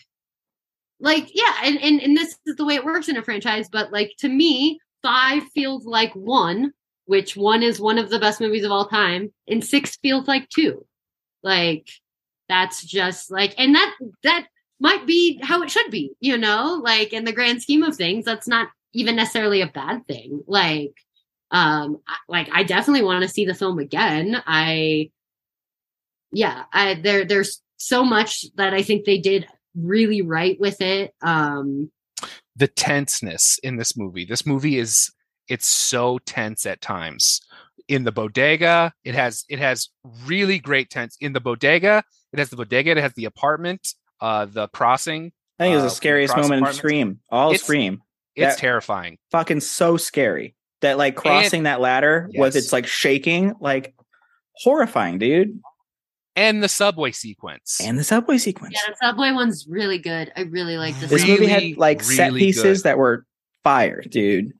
[1.00, 3.92] like yeah, and, and and this is the way it works in a franchise, but
[3.92, 6.72] like to me, five feels like one,
[7.06, 10.48] which one is one of the best movies of all time, and six feels like
[10.50, 10.84] two.
[11.42, 11.88] Like
[12.50, 13.94] that's just like and that
[14.24, 14.46] that
[14.80, 18.24] might be how it should be you know like in the grand scheme of things
[18.24, 20.92] that's not even necessarily a bad thing like
[21.50, 21.98] um
[22.28, 25.10] like i definitely want to see the film again i
[26.32, 31.12] yeah i there there's so much that i think they did really right with it
[31.22, 31.90] um
[32.56, 35.10] the tenseness in this movie this movie is
[35.48, 37.40] it's so tense at times
[37.88, 39.88] in the bodega it has it has
[40.24, 44.44] really great tense in the bodega it has the bodega it has the apartment uh
[44.44, 46.74] the crossing I think it was Uh, the scariest across moment in.
[46.74, 47.20] Scream.
[47.30, 48.02] All It's- Scream.
[48.34, 50.54] it's That- terrifying fucking so scary.
[50.80, 52.64] That like crossing that ladder with Yes.
[52.64, 53.94] it's like shaking, like
[54.54, 55.60] horrifying, dude.
[56.36, 58.74] and the subway sequence And the subway sequence.
[58.74, 61.30] yeah the subway one's really good i really like this this one.
[61.32, 62.88] movie had like set pieces good.
[62.88, 63.24] that were
[63.64, 64.52] fire, dude.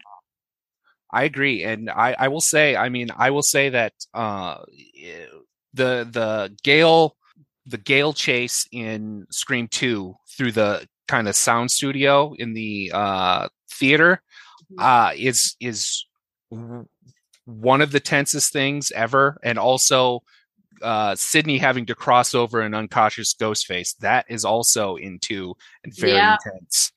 [1.13, 4.59] I agree, and I, I will say, I mean, I will say that uh,
[5.75, 7.17] the the Gail
[7.67, 13.49] the Gail chase in Scream Two through the kind of sound studio in the uh,
[13.73, 14.23] theater
[14.79, 16.10] uh, is is w-
[17.47, 20.23] one of the tensest things ever, and also
[20.83, 25.55] uh, Sidney having to cross over an unconscious ghost face that is also in two
[25.85, 26.37] and very Yeah.
[26.45, 26.93] intense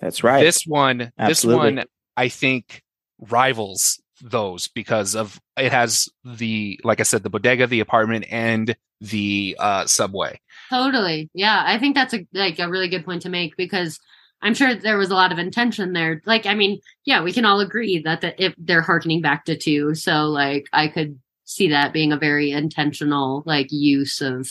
[0.00, 0.42] That's right.
[0.42, 1.70] this one Absolutely.
[1.70, 1.86] this one
[2.18, 2.82] i think
[3.30, 8.76] rivals those because of it has the like i said the bodega the apartment and
[9.00, 10.38] the uh subway
[10.70, 11.30] Totally.
[11.34, 14.00] Yeah, I think that's a like a really good point to make because
[14.44, 16.22] I'm sure there was a lot of intention there.
[16.26, 19.56] Like, I mean, yeah, we can all agree that the, if they're harkening back to
[19.56, 24.48] two, so like I could see that being a very intentional like use of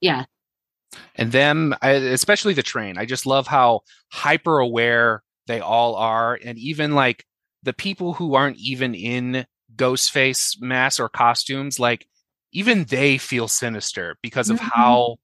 [0.00, 0.24] yeah,
[1.16, 3.80] and them especially the train i just love how
[4.12, 7.24] hyper aware they all are and even like
[7.62, 12.06] the people who aren't even in ghost face masks or costumes like
[12.52, 14.70] even they feel sinister because of Mhm.
[14.72, 15.16] how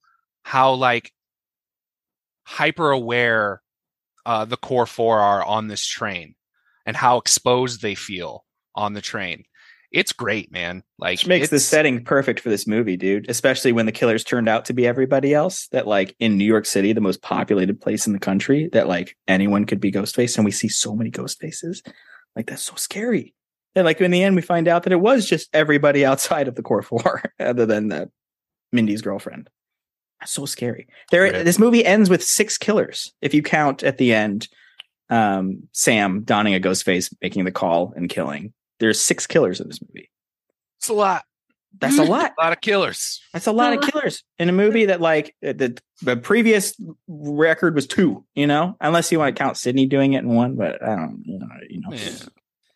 [0.44, 1.12] how like
[2.50, 3.62] hyper aware
[4.26, 6.34] uh the core four are on this train
[6.84, 8.44] and how exposed they feel
[8.74, 9.44] on the train
[9.92, 10.84] it's great, man.
[10.98, 13.28] Like Which makes the setting perfect for this movie, dude.
[13.28, 15.66] Especially when the killers turned out to be everybody else.
[15.68, 19.16] That like in New York City, the most populated place in the country, that like
[19.26, 21.82] anyone could be Ghostface, and we see so many ghost faces.
[22.36, 23.34] Like that's so scary.
[23.74, 26.54] And like in the end, we find out that it was just everybody outside of
[26.54, 28.10] the core four, other than the
[28.72, 29.50] Mindy's girlfriend.
[30.20, 30.86] That's so scary.
[31.10, 31.44] There, Right.
[31.44, 33.12] this movie ends with six killers.
[33.22, 34.48] If you count at the end,
[35.08, 38.52] um, Sam donning a ghost face, making the call and killing.
[38.78, 40.10] There's six killers in this movie.
[40.78, 41.24] It's a lot,
[41.78, 42.32] That's a lot.
[42.38, 43.20] a lot of killers.
[43.32, 46.74] That's a lot of killers in a movie that like the the previous
[47.08, 48.24] record was two.
[48.34, 51.22] You know, unless you want to count Sidney doing it in one, but I don't.
[51.24, 51.92] You know, you know.
[51.92, 52.10] Yeah.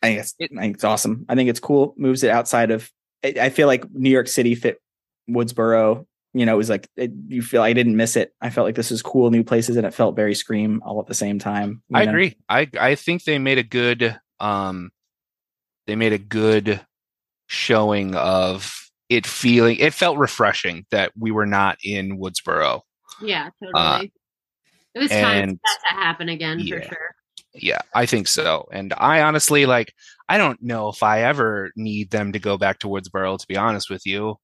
[0.03, 1.25] I think it's I think it's awesome.
[1.29, 1.95] I think it's cool.
[1.97, 2.91] Moves it outside of.
[3.25, 4.81] I, I feel like New York City fit
[5.31, 6.07] Woodsboro.
[6.35, 8.35] You know, it was like it, you feel I didn't miss it.
[8.41, 11.07] I felt like this was cool, new places, and it felt very Scream all at
[11.07, 11.83] the same time.
[11.93, 12.11] I know?
[12.11, 12.37] agree.
[12.49, 14.91] I I think they made a good um
[15.87, 16.81] they made a good
[17.47, 22.81] showing of it feeling it felt refreshing that we were not in Woodsboro.
[23.23, 23.73] Yeah, totally.
[23.75, 24.03] Uh,
[24.95, 27.15] it was time for that to happen again for sure.
[27.55, 28.67] Yeah, I think so.
[28.73, 29.93] And I honestly like
[30.29, 33.57] I don't know if I ever need them to go back to Woodsboro to be
[33.57, 34.37] honest with you.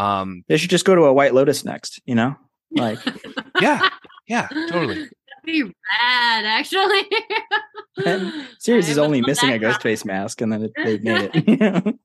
[0.00, 2.00] Um They should just go to a White Lotus next.
[2.04, 2.36] You know,
[2.70, 2.98] like
[3.60, 3.88] yeah,
[4.26, 4.94] yeah, totally.
[5.44, 7.02] That'd be rad, actually.
[8.06, 10.98] And series I is only missing a that ghost face mask, and then it, they
[10.98, 11.98] made it.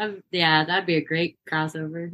[0.00, 2.10] Um, yeah, that'd be a great crossover.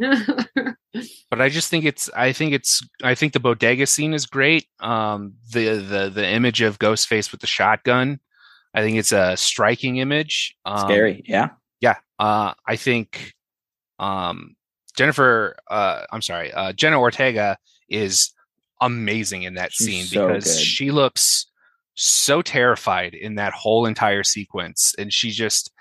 [1.31, 4.67] but I just think it's I think it's I think the bodega scene is great.
[4.81, 8.19] Um the the the image of Ghostface with the shotgun,
[8.75, 10.57] I think it's a striking image.
[10.65, 11.51] Um, Scary, yeah.
[11.81, 11.97] Yeah.
[12.19, 13.35] Uh I think
[13.99, 14.55] um
[14.97, 17.57] Jennifer uh I'm sorry, uh Jenna Ortega
[17.89, 18.33] is
[18.81, 20.61] amazing in that She's scene so because good.
[20.61, 21.47] she looks
[21.95, 25.73] so terrified in that whole entire sequence and she just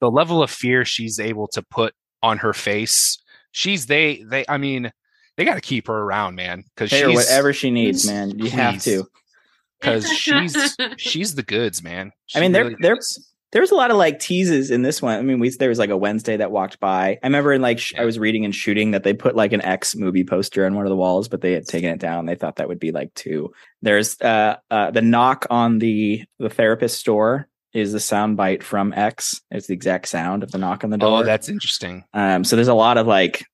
[0.00, 3.18] the level of fear she's able to put on her face
[3.52, 4.90] she's they they i mean
[5.36, 8.38] they got to keep her around man because her she's whatever she needs, man.
[8.38, 9.04] You have to.
[9.80, 13.33] because she's she's the goods man I mean, She there really there is.
[13.54, 15.16] There was a lot of like teases in this one.
[15.16, 17.10] I mean, we there was like a Wednesday that walked by.
[17.22, 19.62] I remember in like sh- I was reading and shooting that they put like an
[19.62, 22.26] X movie poster on one of the walls, but they had taken it down.
[22.26, 23.52] They thought that would be like two.
[23.80, 28.92] There's uh uh the knock on the the therapist store is the sound bite from
[28.92, 29.40] X.
[29.52, 31.20] It's the exact sound of the knock on the door.
[31.20, 33.44] oh that's interesting Um, so there's a lot of like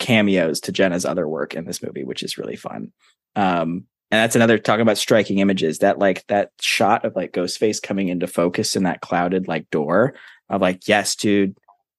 [0.00, 2.92] cameos to Jenna's other work in this movie, which is really fun.
[3.36, 5.78] Um, and that's another talking about striking images.
[5.78, 10.12] That like that shot of like Ghostface coming into focus in that clouded like door
[10.50, 11.56] of like, yes, dude,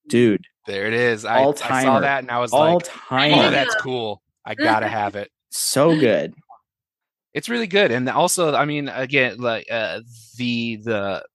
[0.07, 1.25] dude, there it is.
[1.25, 4.21] I, I saw that and i was like, all like time, oh that's cool.
[4.45, 5.31] I gotta have it.
[5.49, 6.35] So good.
[7.33, 7.91] it's really good.
[7.91, 10.01] And also i mean again like uh,
[10.37, 11.25] the the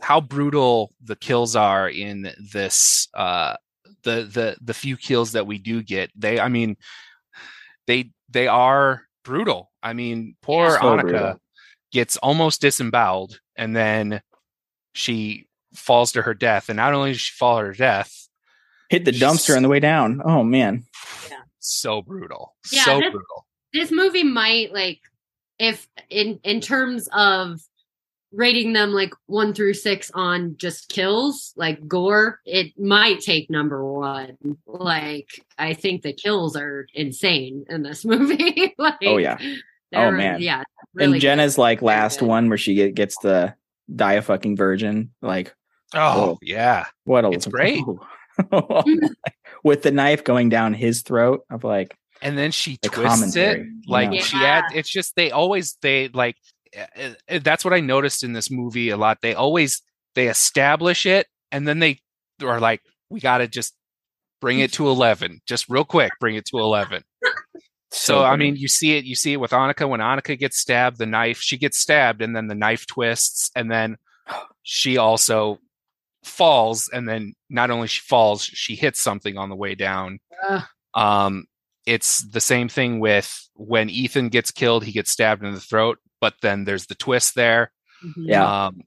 [0.00, 3.54] how brutal the kills are in this uh
[4.02, 6.76] the the the few kills that we do get they i mean
[7.86, 11.40] they they are brutal i mean poor So Anika brutal.
[11.92, 14.20] gets almost disemboweled and then
[14.94, 18.12] she falls to her death and not only does she fall to her death
[18.90, 20.20] Hit the dumpster on the way down.
[20.22, 20.84] Oh man,
[21.30, 21.38] Yeah.
[21.60, 24.98] so brutal Yeah, so this- brutal this movie might like
[25.58, 27.58] if in in terms of
[28.32, 33.84] rating them like one through six on just kills like gore it might take number
[33.84, 35.28] one like
[35.58, 39.36] i think the kills are insane in this movie like, Oh, yeah.
[39.38, 40.40] they're- oh, man.
[40.40, 40.62] yeah
[40.94, 42.28] really and Jenna's like last good.
[42.28, 43.54] one where she get, gets the
[43.94, 45.10] die a fucking virgin.
[45.20, 45.54] Like,
[45.94, 45.98] oh
[46.32, 46.38] Oh.
[46.42, 47.82] yeah what a It's great.
[48.50, 48.82] Oh,
[49.62, 53.60] with the knife going down his throat of like and then she The twists commentary,
[53.62, 54.20] it like yeah.
[54.22, 56.36] she had it's just they always they like
[56.78, 59.18] uh, uh, that's what i noticed in this movie a lot.
[59.22, 59.82] They always
[60.14, 62.00] they establish it and then they
[62.42, 63.74] are like we gotta just
[64.40, 67.02] bring it to 11 just real quick bring it to 11
[67.92, 69.88] so i mean you see it you see it with Anika.
[69.88, 73.70] When Anika gets stabbed the knife she gets stabbed and then the knife twists and
[73.70, 73.96] then
[74.62, 75.58] she also
[76.24, 80.18] falls and then not only she falls she hits something on the way down.
[80.48, 80.62] Ugh.
[80.94, 81.44] um
[81.86, 85.98] it's the same thing with when ethan gets killed he gets stabbed in the throat
[86.22, 87.70] but then there's the twist there
[88.02, 88.12] Mhm.
[88.28, 88.66] Yeah.
[88.66, 88.80] um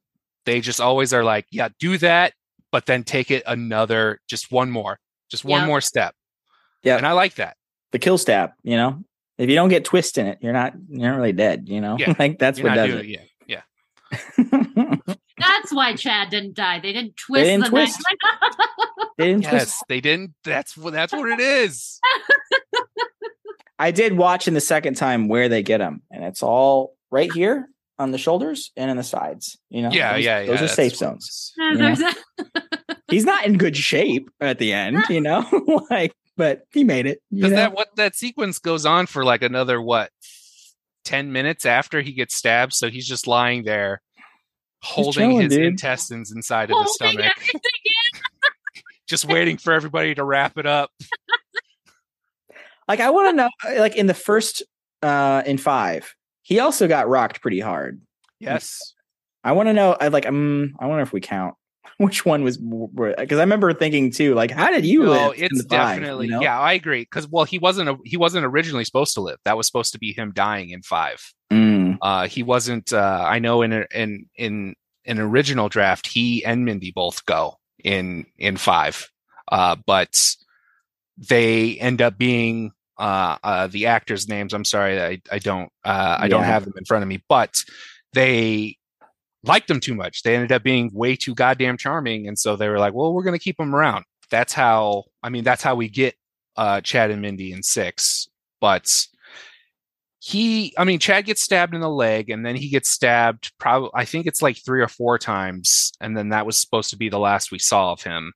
[0.45, 2.33] they just always are like yeah do that
[2.71, 4.97] but then take it another just one more
[5.29, 5.67] just one Yep.
[5.67, 6.15] more step
[6.81, 6.97] Yeah.
[6.97, 7.55] and i like that
[7.91, 9.03] the kill stab, you know.
[9.37, 11.97] If you don't get twist in it, you're not you're not really dead, you know.
[11.99, 12.13] Yeah.
[12.19, 13.29] like that's You're what does doing it.
[13.47, 13.61] yeah
[14.37, 14.95] yeah
[15.37, 17.99] that's why chad didn't die they didn't twist didn't the twist.
[17.99, 18.55] knife.
[19.17, 19.83] they didn't twist.
[19.89, 21.99] they didn't that's what that's what it is
[23.79, 27.31] I did watch in the second time where they get them, and it's all right
[27.31, 27.67] here.
[27.97, 29.57] on the shoulders and in the sides.
[29.69, 30.47] You know, yeah, those, yeah, yeah.
[30.47, 31.53] Those are safe zones.
[31.57, 31.99] was.
[31.99, 32.45] No, a-
[33.09, 35.45] He's not in good shape at the end, you know,
[35.89, 37.19] like, but he made it.
[37.29, 37.55] You Because know?
[37.57, 40.09] that what that sequence goes on for like another what
[41.05, 44.01] ten minutes after he gets stabbed, so he's just lying there
[44.81, 45.65] holding chilling, his dude.
[45.67, 47.31] intestines inside of his stomach,
[49.07, 50.89] just waiting for everybody to wrap it up.
[52.87, 54.63] like, I want to know, like, in the first,
[55.01, 56.14] uh, in five,
[56.45, 57.99] he also got rocked pretty hard.
[58.39, 58.93] Yes.
[59.43, 61.55] I want to know, I like, um, I wonder if we count
[61.97, 65.37] which one was because I remember thinking too, like, how did you No, live?
[65.37, 66.41] in it's the five, definitely you know?
[66.41, 66.59] yeah.
[66.59, 69.37] I agree because well, he wasn't a, he wasn't originally supposed to live.
[69.45, 71.19] That was supposed to be him dying in five.
[71.51, 72.93] Mm, Uh, he wasn't.
[72.93, 74.75] Uh, I know in a, in in
[75.05, 79.09] an original draft, he and Mindy both go in in five,
[79.51, 80.35] uh, but
[81.17, 84.53] they end up being uh, uh, the actors' names.
[84.53, 87.55] I'm sorry, I I don't uh, I don't have them in front of me, but
[88.13, 88.77] they
[89.43, 90.23] liked them too much.
[90.23, 93.23] They ended up being way too goddamn charming, and so they were like, "Well, we're
[93.23, 95.05] going to keep them around." That's how.
[95.23, 96.15] I mean, that's how we get
[96.55, 98.27] uh, Chad and Mindy in six,
[98.61, 98.89] but
[100.19, 103.91] he i mean chad gets stabbed in the leg and then he gets stabbed probably
[103.93, 107.09] i think it's like three or four times and then that was supposed to be
[107.09, 108.33] the last we saw of him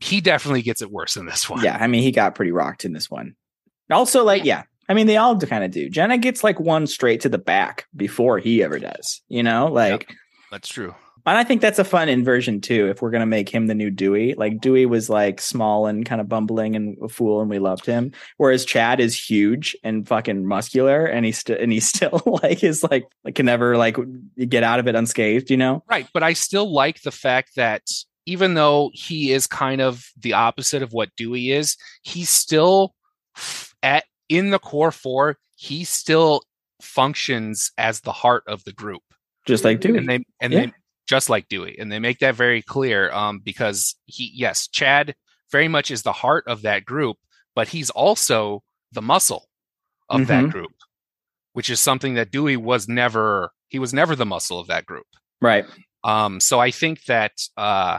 [0.00, 2.84] he definitely gets it worse in this one yeah, I mean, he got pretty rocked
[2.84, 3.34] in this one.
[3.90, 5.88] Also, like, yeah, I mean, they all kind of do.
[5.88, 10.14] Jenna gets like one straight to the back before he ever does, you know, like.
[10.50, 10.94] that's true
[11.26, 12.88] And I think that's a fun inversion too.
[12.88, 16.22] If we're gonna make him the new Dewey, like Dewey was like small and kind
[16.22, 18.12] of bumbling and a fool, and we loved him.
[18.38, 22.82] Whereas Chad is huge and fucking muscular, and he's still and he's still like is
[22.82, 23.98] like like can never like
[24.48, 25.50] get out of it unscathed.
[25.50, 25.84] You know?
[25.90, 27.82] right but i still like the fact that
[28.24, 32.94] even though he is kind of the opposite of what dewey is he's still
[33.82, 36.42] at in the core four he still
[36.82, 39.02] functions as the heart of the group
[39.46, 39.98] Just like Dewey.
[39.98, 40.66] and they and Yeah.
[40.66, 40.72] they
[41.08, 43.10] just like Dewey, and they make that very clear.
[43.12, 45.14] Um, because he, yes, Chad
[45.50, 47.16] very much is the heart of that group,
[47.54, 48.62] but he's also
[48.92, 49.48] the muscle
[50.10, 50.50] of that Mhm.
[50.52, 50.72] group,
[51.54, 53.52] which is something that Dewey was never.
[53.68, 55.06] He was never the muscle of that group.
[55.40, 55.64] right.
[56.04, 57.98] Um, so I think that uh,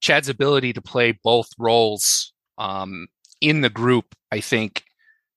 [0.00, 3.08] Chad's ability to play both roles um,
[3.40, 4.82] in the group, I think,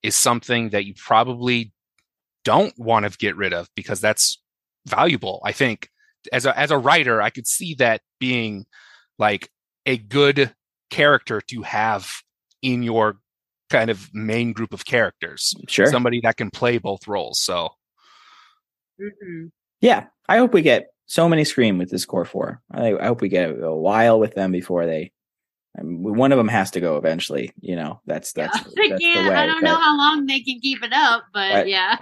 [0.04, 1.74] is something that you probably
[2.46, 4.42] don't want to get rid of because that's
[4.88, 5.42] valuable.
[5.44, 5.90] I think
[6.32, 8.66] as a as a writer, I could see that being
[9.18, 9.50] like
[9.86, 10.54] a good
[10.90, 12.10] character to have
[12.62, 13.18] in your
[13.70, 15.54] kind of main group of characters.
[15.68, 15.86] Sure.
[15.88, 17.40] Somebody that can play both roles.
[17.42, 17.70] So
[19.00, 19.52] Mhm.
[19.82, 20.08] yeah.
[20.28, 22.62] I hope we get so many Scream with this core four.
[22.72, 25.12] I, I hope we get a while with them before they.
[25.76, 27.54] One of them has to go eventually.
[27.62, 29.36] You know, that's that's I that's the way.
[29.36, 31.68] I don't know how long they can keep it up, but Right.
[31.68, 31.98] yeah.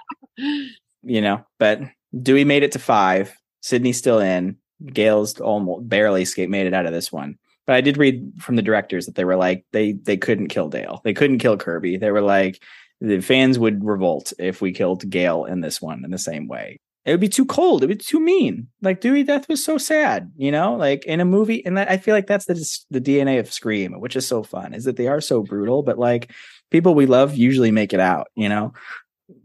[1.03, 1.81] you know, but
[2.21, 3.35] Dewey made it to five.
[3.61, 4.57] Sidney's still in.
[4.85, 7.37] Gail's almost barely escaped, made it out of this one.
[7.65, 10.69] But I did read from the directors that they were like they they couldn't kill
[10.69, 11.01] Dale.
[11.03, 11.97] They couldn't kill Kirby.
[11.97, 12.61] They were like
[13.01, 16.79] the fans would revolt if we killed Gail in this one in the same way.
[17.07, 17.81] It would be too cold.
[17.81, 18.67] It would be too mean.
[18.81, 21.65] Like Dewey death was so sad, you know, like in a movie.
[21.65, 22.55] And that, I feel like that's the
[22.91, 25.97] the DNA of Scream, which is so fun, is that they are so brutal, but
[25.97, 26.31] like
[26.69, 28.73] people we love usually make it out, you know,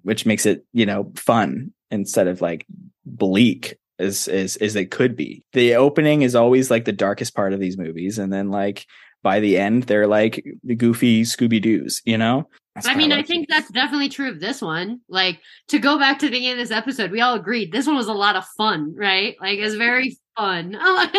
[0.03, 2.67] which makes it you know fun instead of like
[3.07, 5.45] bleak as as as it could be.
[5.53, 8.87] The opening is always like the darkest part of these movies, and then like
[9.23, 12.49] by the end they're like the goofy Scooby Doo's, you know.
[12.75, 15.01] That's I mean, I think that's definitely true of this one.
[15.09, 17.97] Like to go back to the beginning of this episode, we all agreed this one
[17.97, 19.37] was a lot of fun, right?
[19.41, 20.73] Like it's very fun.
[20.95, 21.13] like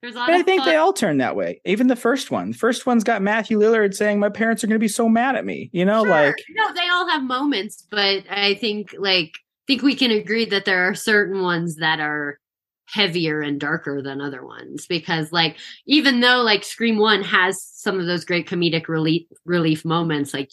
[0.00, 0.68] there's a lot But I think fun.
[0.70, 1.60] they all turn that way.
[1.66, 2.52] Even the first one.
[2.52, 5.36] The first one's got Matthew Lillard saying, "My parents are going to be so mad
[5.36, 6.10] at me," you know, Sure.
[6.10, 9.32] like no, they all have moments, but I think like
[9.66, 12.38] think we can agree that there are certain ones that are
[12.86, 15.56] heavier and darker than other ones because like
[15.86, 20.50] even though like Scream 1 has some of those great comedic relief relief moments like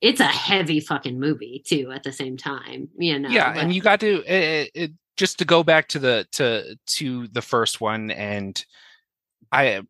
[0.00, 3.28] it's a heavy fucking movie too at the same time, you know.
[3.28, 6.76] yeah like- and you got to it, it, just to go back to the to
[6.86, 8.64] to the first one and
[9.52, 9.80] i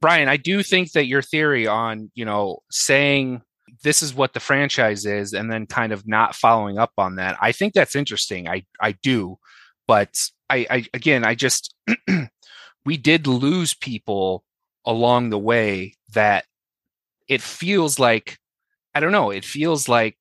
[0.00, 3.42] brian i do think that your theory on you know saying
[3.82, 7.36] this is what the franchise is and then kind of not following up on that
[7.40, 9.38] i think that's interesting i i do
[9.86, 10.14] but
[10.50, 11.74] i i again i just
[12.84, 14.44] we did lose people
[14.84, 16.44] along the way that
[17.28, 18.38] it feels like
[18.94, 20.16] i don't know it feels like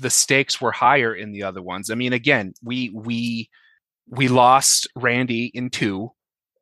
[0.00, 1.90] the stakes were higher in the other ones.
[1.90, 3.48] I mean, again, we we
[4.08, 6.10] we lost Randy in two,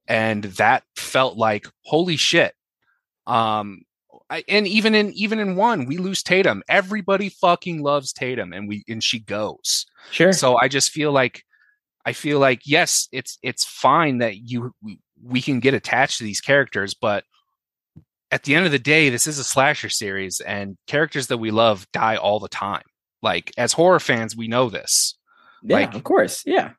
[0.07, 2.55] and that felt like holy shit.
[3.27, 3.83] Um,
[4.29, 6.63] I, and even in even in one, we lose Tatum.
[6.69, 9.87] Everybody fucking loves Tatum, and we and she goes.
[10.11, 10.33] Sure.
[10.33, 11.45] So I just feel like
[12.05, 14.73] I feel like yes, it's it's fine that you
[15.23, 17.25] we can get attached to these characters, but
[18.31, 21.51] at the end of the day, this is a slasher series, and characters that we
[21.51, 22.83] love die all the time.
[23.23, 25.17] Like as horror fans, we know this.
[25.63, 26.43] yeah, like- of course.
[26.47, 26.73] Yeah.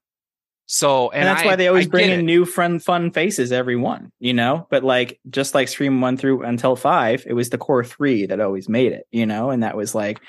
[0.72, 2.24] So and, and, that's I- why they always I bring in it.
[2.24, 6.43] new fun fun faces every one you know but like just like scream one through
[6.43, 9.76] until five it was the core three that always made it you know and that
[9.76, 10.22] was like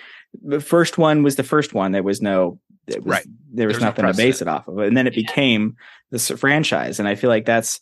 [0.43, 3.26] the first one was the first one there was no it was, Right.
[3.53, 5.22] there was There's no nothing to base it off of and then it Yeah.
[5.22, 5.76] became
[6.11, 7.78] this franchise and i feel like that's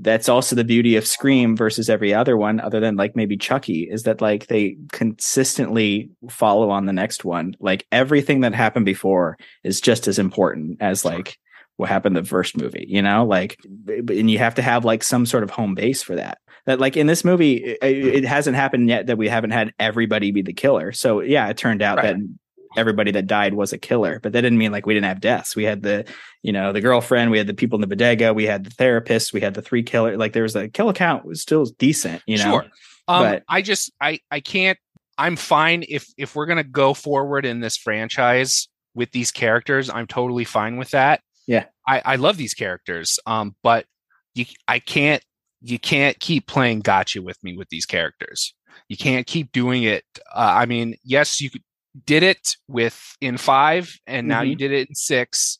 [0.00, 3.82] that's also the beauty of scream versus every other one other than like maybe chucky
[3.88, 9.36] is that like they consistently follow on the next one like everything that happened before
[9.62, 11.38] is just as important as like
[11.76, 15.26] what happened the first movie, you know, like, and you have to have like some
[15.26, 16.38] sort of home base for that.
[16.64, 20.30] That like in this movie, it, it hasn't happened yet that we haven't had everybody
[20.30, 20.92] be the killer.
[20.92, 22.16] So yeah, it turned out Right.
[22.16, 22.36] that
[22.76, 25.56] everybody that died was a killer, but that didn't mean like we didn't have deaths.
[25.56, 26.04] We had the,
[26.42, 29.32] you know, the girlfriend, we had the people in the bodega, we had the therapist,
[29.32, 30.16] we had the three killer.
[30.16, 32.50] Like there was a kill count was still decent, you know.
[32.50, 32.64] Sure.
[33.08, 34.78] Um, But- I just I I can't.
[35.18, 39.88] I'm fine if if we're gonna go forward in this franchise with these characters.
[39.88, 41.20] I'm totally fine with that.
[41.46, 41.64] Yeah.
[41.86, 43.18] I I love these characters.
[43.26, 43.86] Um, but
[44.34, 45.22] you I can't
[45.62, 48.54] you can't keep playing gotcha with me with these characters.
[48.88, 50.04] You can't keep doing it.
[50.34, 51.62] Uh, I mean, yes, you could,
[52.04, 54.58] did it with in five, and now you mm-hmm.
[54.58, 55.58] did it in six.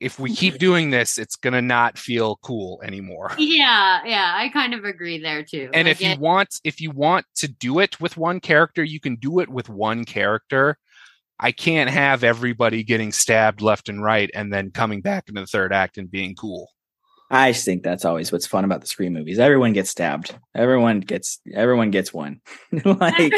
[0.00, 0.58] If we keep mm-hmm.
[0.58, 3.32] doing this, it's gonna not feel cool anymore.
[3.38, 5.70] Yeah, yeah, I kind of agree there too.
[5.72, 9.00] and Like, if you want if you want to do it with one character you
[9.00, 10.76] can do it with one character
[11.40, 15.46] i can't have everybody getting stabbed left and right and then coming back into the
[15.46, 16.68] third act and being cool
[17.30, 19.38] I think that's always what's fun about the Scream movies.
[19.38, 20.36] Everyone gets stabbed.
[20.54, 22.40] Everyone gets everyone gets one.
[22.84, 23.32] like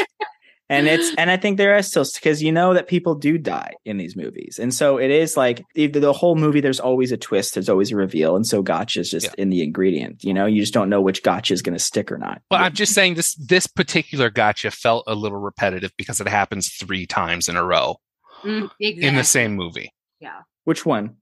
[0.69, 3.73] and it's and I think there is still because you know that people do die
[3.85, 4.59] in these movies.
[4.59, 7.91] And so it is like either the whole movie there's always a twist, there's always
[7.91, 8.35] a reveal.
[8.35, 9.33] And so gotcha is just Yeah.
[9.37, 10.23] in the ingredient.
[10.23, 12.41] You know, you just don't know which gotcha is gonna stick or not.
[12.49, 16.69] but i'm just saying this this particular gotcha felt a little repetitive because it happens
[16.73, 17.97] three times in a row
[18.43, 21.15] Mm, in the same movie yeah which one?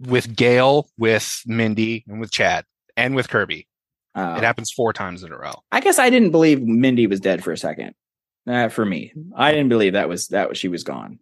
[0.00, 2.64] with gail with mindy and with chad
[2.96, 3.66] and with kirby
[4.14, 7.20] Uh, it happens four times in a row I guess I didn't believe Mindy was
[7.20, 7.94] dead for a second.
[8.46, 11.18] Uh, for me, I didn't believe that was that was she was gone.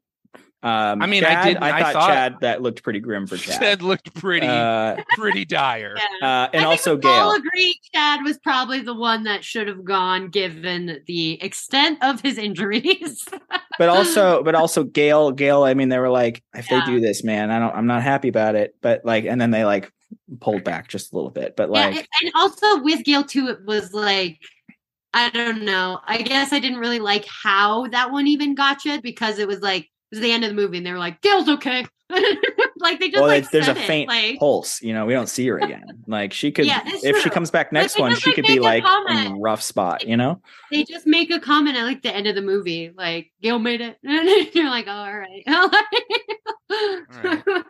[0.63, 3.37] Um, I mean, I didn't- I I thought, thought- Chad that looked pretty grim for
[3.37, 3.61] Chad.
[3.61, 6.45] chad looked pretty uh, pretty dire Yeah.
[6.45, 7.39] uh, and I also think we all Gail.
[7.47, 12.39] agree Chad was probably the one that should have gone given the extent of his
[12.39, 13.27] injuries.
[13.79, 16.81] but also but also gail gail i mean they were like if Yeah.
[16.87, 19.51] they do this man i don't i'm not happy about it but like and then
[19.51, 19.93] they like
[20.41, 23.65] pulled back just a little bit but like and- and also with Gail too, it
[23.67, 24.39] was like
[25.15, 26.01] I don't know.
[26.05, 29.61] I guess I didn't really like how that one even got you because it was
[29.61, 31.87] like it was the end of the movie and they were like, Gail's okay.
[32.79, 35.07] like they just well like there's, there's a said it, faint like pulse you know
[35.07, 37.95] we don't see her again like she could Yeah, that's if she comes back next
[37.95, 40.39] they one just, she like, could be like in a rough spot you know
[40.75, 43.81] they just make a comment at like the end of the movie, like Gail made
[43.81, 43.99] it.
[44.05, 45.45] And you're like, oh, all right.
[47.49, 47.65] right.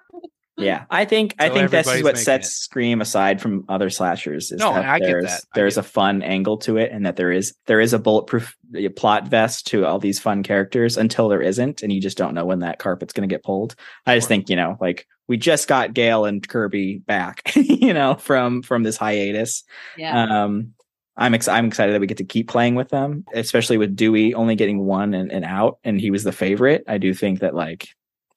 [0.57, 2.53] Yeah i think i think this is what sets it.
[2.53, 5.41] scream aside from other slashers is No, that I get there's that.
[5.41, 7.99] I there's get a fun angle to it and that there is there is a
[7.99, 12.17] bulletproof uh, plot vest to all these fun characters until there isn't and you just
[12.17, 13.75] don't know when that carpet's going to get pulled
[14.07, 14.29] i just Sure.
[14.29, 18.83] think you know like we just got gail and kirby back you know from from
[18.85, 19.65] this hiatus
[19.97, 20.45] yeah.
[20.45, 20.73] um
[21.17, 24.35] I'm ex- I'm excited that we get to keep playing with them, especially with Dewey
[24.35, 26.83] only getting one and, and out, and he was the favorite.
[26.89, 27.87] I do think that like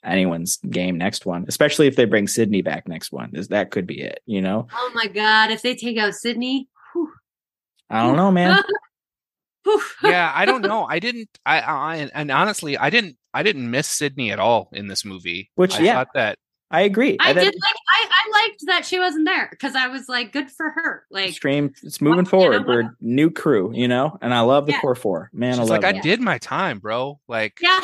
[0.08, 3.86] anyone's game next one, especially if they bring Sidney back next one, is that could
[3.88, 4.20] be it.
[4.26, 7.12] You know, oh my god, if they take out Sidney, whew,
[7.90, 8.64] I don't know, man.
[10.04, 13.86] yeah i don't know i didn't i, I and honestly i didn't i didn't miss
[13.86, 15.94] sidney at all in this movie Which, I yeah.
[15.96, 16.38] thought that
[16.72, 17.16] I agree.
[17.22, 20.34] I think did like I, I liked that she wasn't there because I was like,
[20.34, 21.06] good for her.
[21.10, 22.62] Like Scream, it's moving Well, you forward.
[22.62, 22.92] know We're what?
[23.00, 24.82] new crew, you know, and I love the Yeah.
[24.82, 25.30] core four.
[25.32, 27.80] Man, I she's love like i did my time bro like yeah.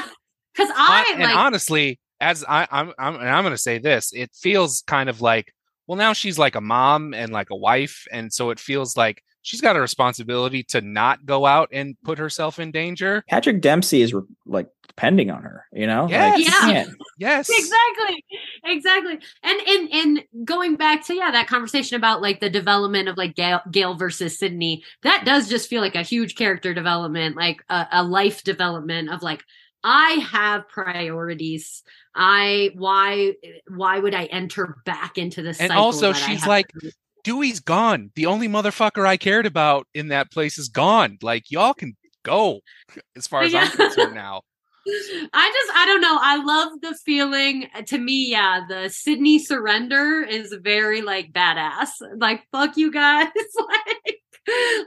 [0.56, 4.12] Cause hon- I and like honestly as I, I'm, I'm and i'm gonna say this
[4.14, 5.54] it feels kind of like
[5.88, 9.24] well now she's like a mom and like a wife and so it feels like
[9.42, 14.02] she's got a responsibility to not go out and put herself in danger Patrick Dempsey
[14.02, 16.08] is re- like depending on her, you know.
[16.08, 16.38] Yes.
[16.38, 16.74] Like, Yeah.
[16.84, 16.90] can't-
[17.20, 18.26] yes exactly
[18.64, 23.18] exactly and and and going back to yeah that conversation about like the development of
[23.18, 27.64] like gail, gail versus sidney that does just feel like a huge character development like
[27.70, 29.44] a, a life development of like
[29.84, 31.84] i have priorities
[32.16, 33.34] i why
[33.68, 36.92] why would i enter back into this And cycle also that she's like, to-
[37.24, 38.12] Dewey's gone.
[38.16, 41.18] The only motherfucker I cared about in that place is gone.
[41.22, 42.60] Like y'all can go
[43.16, 44.42] as far as I'm concerned now.
[44.86, 46.18] I just I don't know.
[46.20, 47.68] I love the feeling.
[47.74, 51.88] Uh, to me, yeah, the Sidney surrender is very like badass.
[52.18, 53.28] Like fuck you guys.
[53.58, 54.20] like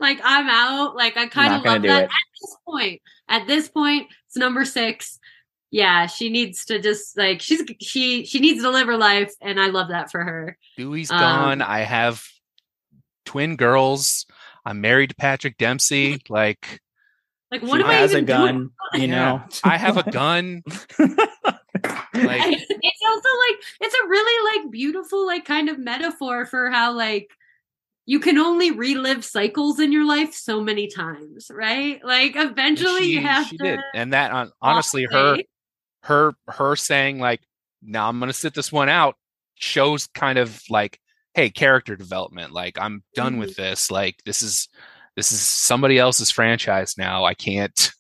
[0.00, 0.96] like I'm out.
[0.96, 2.04] Like I kind of love that it.
[2.04, 3.00] at this point.
[3.28, 5.18] At this point, it's number six.
[5.70, 9.60] Yeah, she needs to just like she's she she needs to live her life, and
[9.60, 10.56] I love that for her.
[10.76, 11.62] Dewey's Um, gone.
[11.62, 12.24] I have
[13.24, 14.26] twin girls.
[14.64, 16.22] I'm married to Patrick Dempsey.
[16.28, 16.80] Like
[17.50, 18.54] Like, She what am I has a even gun,
[18.92, 19.02] doing?
[19.02, 19.42] you know.
[19.64, 20.62] I have a gun.
[22.14, 26.92] Like it's also like it's a really like beautiful like kind of metaphor for how
[26.94, 27.28] like
[28.06, 33.12] you can only relive cycles in your life so many times right like eventually she,
[33.14, 35.48] you have she to did, and that on, honestly, her away.
[36.04, 37.40] her her saying like,
[37.82, 39.16] "Now I'm going to sit this one out,"
[39.56, 41.00] shows kind of like,
[41.34, 42.52] "Hey, character development.
[42.52, 43.40] Like I'm done Mm-hmm.
[43.40, 43.90] with this.
[43.90, 44.68] Like this is
[45.16, 47.24] this is somebody else's franchise now.
[47.24, 47.90] I can't.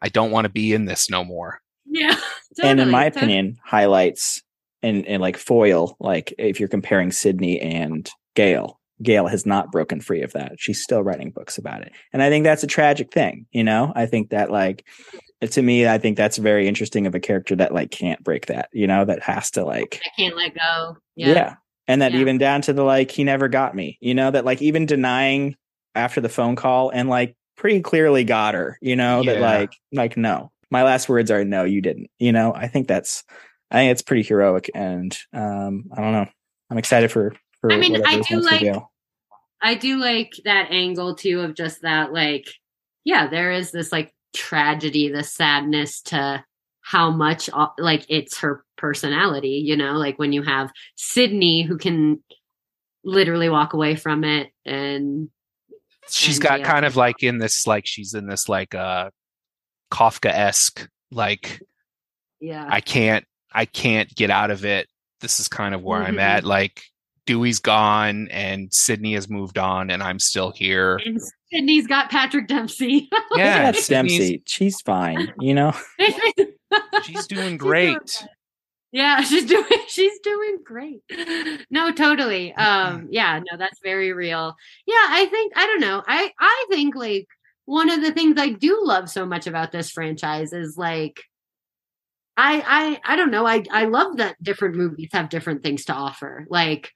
[0.00, 2.16] I don't want to be in this no more." yeah
[2.62, 3.20] and in my totally.
[3.26, 4.42] opinion, highlights
[4.82, 10.00] and and like foil, like if you're comparing Sidney and Gail, Gail has not broken
[10.00, 10.52] free of that.
[10.58, 11.92] She's still writing books about it.
[12.12, 13.92] And I think that's a tragic thing, you know?
[13.94, 14.86] I think that like
[15.42, 18.68] to me, I think that's very interesting of a character that like can't break that,
[18.72, 21.28] you know, that has to like i can't let go yeah.
[21.34, 21.54] yeah,
[21.88, 22.20] And that Yeah.
[22.20, 25.56] even down to the like he never got me, you know, that like even denying
[25.94, 30.16] after the phone call and like pretty clearly got her, you know, that like like
[30.16, 30.50] no.
[30.70, 32.10] My last words are no, you didn't.
[32.18, 33.22] You know, I think that's
[33.70, 36.26] I think it's pretty heroic and um I don't know.
[36.70, 38.92] I'm excited for for I mean, I do like- Gail.
[39.62, 42.46] i do like that angle too of just that like
[43.04, 46.44] yeah there is this like tragedy the sadness to
[46.82, 47.48] how much
[47.78, 52.22] like it's her personality you know like when you have sidney who can
[53.02, 55.30] literally walk away from it and
[56.10, 58.74] she's And got Gail kind can- of like in this like she's in this like
[58.74, 59.10] uh
[59.92, 61.62] Kafkaesque like
[62.40, 64.86] yeah I can't I can't get out of it.
[65.22, 66.20] This is kind of where I'm Mhm.
[66.20, 66.44] at.
[66.44, 66.82] Like
[67.26, 71.00] Dewey's gone and Sidney has moved on and I'm still here.
[71.04, 71.20] and
[71.52, 74.42] sidney's got patrick dempsey Yeah, That's Dempsey.
[74.46, 75.72] She's fine, you know.
[77.02, 78.26] She's doing doing great.
[78.92, 81.02] Yeah, she's doing she's doing great.
[81.70, 82.54] No, totally.
[82.54, 84.56] Um yeah, no, that's very real.
[84.86, 86.02] Yeah, I think I don't know.
[86.06, 87.26] I I think like
[87.66, 91.22] one of the things I do love so much about this franchise is like
[92.36, 93.46] I I I don't know.
[93.46, 96.46] I I love that different movies have different things to offer.
[96.48, 96.92] Like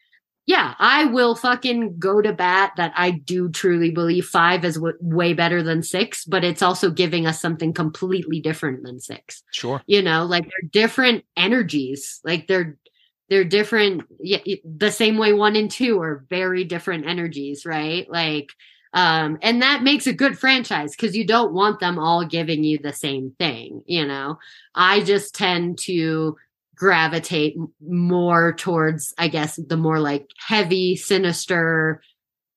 [0.51, 4.97] yeah, I will fucking go to bat that I do truly believe 5 is w-
[5.01, 9.81] way better than 6, but it's also giving us something completely different than 6 Sure.
[9.87, 12.21] you know like they're different energies.
[12.25, 12.77] Like they're
[13.29, 18.11] they're different yeah, the same way one and two are very different energies right?
[18.11, 18.51] Like
[18.93, 22.79] um and that makes a good franchise because you don't want them all giving you
[22.79, 24.39] the same thing you know?
[24.75, 26.37] I just tend to
[26.81, 27.55] gravitate
[27.87, 32.03] more towards i guess the more like heavy sinister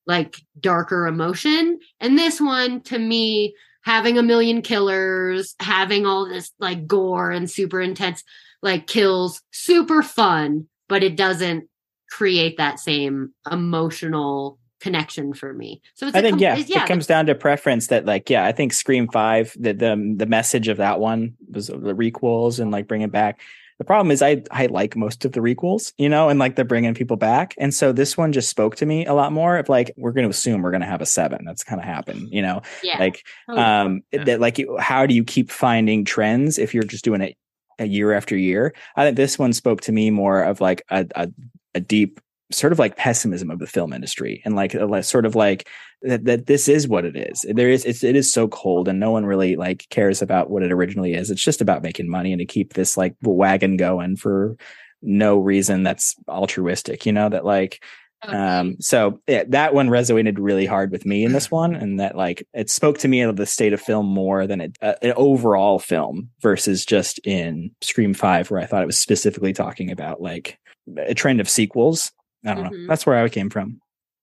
[0.06, 3.54] like darker emotion and this one to me
[3.84, 8.24] having a million killers, having all this like gore and super intense
[8.62, 11.68] like kills, super fun, but it doesn't
[12.10, 15.82] create that same emotional connection for me.
[15.94, 17.88] So it's I think com- yeah, yeah, it comes down to preference.
[17.88, 21.66] That like yeah, I think Scream Five, the the the message of that one was
[21.66, 23.40] the requels and like bring it back.
[23.78, 26.64] The problem is I I like most of the requels, you know, and like they're
[26.64, 29.56] bringing people back, and so this one just spoke to me a lot more.
[29.58, 31.44] Of like we're going to assume we're going to have a seven.
[31.44, 32.62] That's kind of happened, you know.
[32.82, 32.98] yeah.
[32.98, 33.64] Like totally.
[33.64, 34.24] um Yeah.
[34.24, 37.36] that like how do you keep finding trends if you're just doing it
[37.78, 38.74] a year after year?
[38.96, 41.28] I think this one spoke to me more of like a a,
[41.74, 42.20] a deep
[42.50, 45.68] sort of like pessimism of the film industry and like like, sort of like
[46.02, 47.44] that, that this is what it is.
[47.48, 50.62] There is it's, it is so cold and no one really like cares about what
[50.62, 51.30] it originally is.
[51.30, 54.56] It's just about making money and to keep this like wagon going for
[55.04, 57.84] no reason that's altruistic you know that like
[58.22, 62.16] um so yeah, that one resonated really hard with me in this one and that
[62.16, 65.12] like it spoke to me of the state of film more than it, uh, an
[65.16, 70.22] overall film versus just in scream 5 where i thought it was specifically talking about
[70.22, 70.58] like
[70.96, 72.12] a trend of sequels
[72.44, 72.70] i don't know.
[72.70, 72.88] Mhm.
[72.88, 73.80] that's where i came from.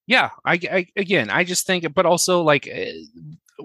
[0.08, 3.64] Yeah I, I again i just think but also like uh,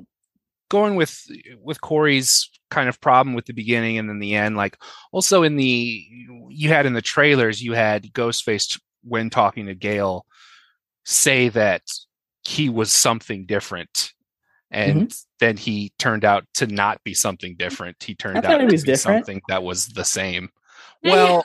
[0.68, 1.24] going with
[1.60, 4.76] with corey's kind of problem with the beginning and then the end like
[5.12, 6.04] also in the
[6.50, 10.26] you had in the trailers you had ghostface when talking to gail
[11.04, 11.82] say that
[12.44, 14.12] he was something different
[14.72, 17.96] and then he turned out to not be something different.
[18.02, 18.98] He turned out to be different.
[19.24, 20.50] something that was the same.
[21.04, 21.44] Well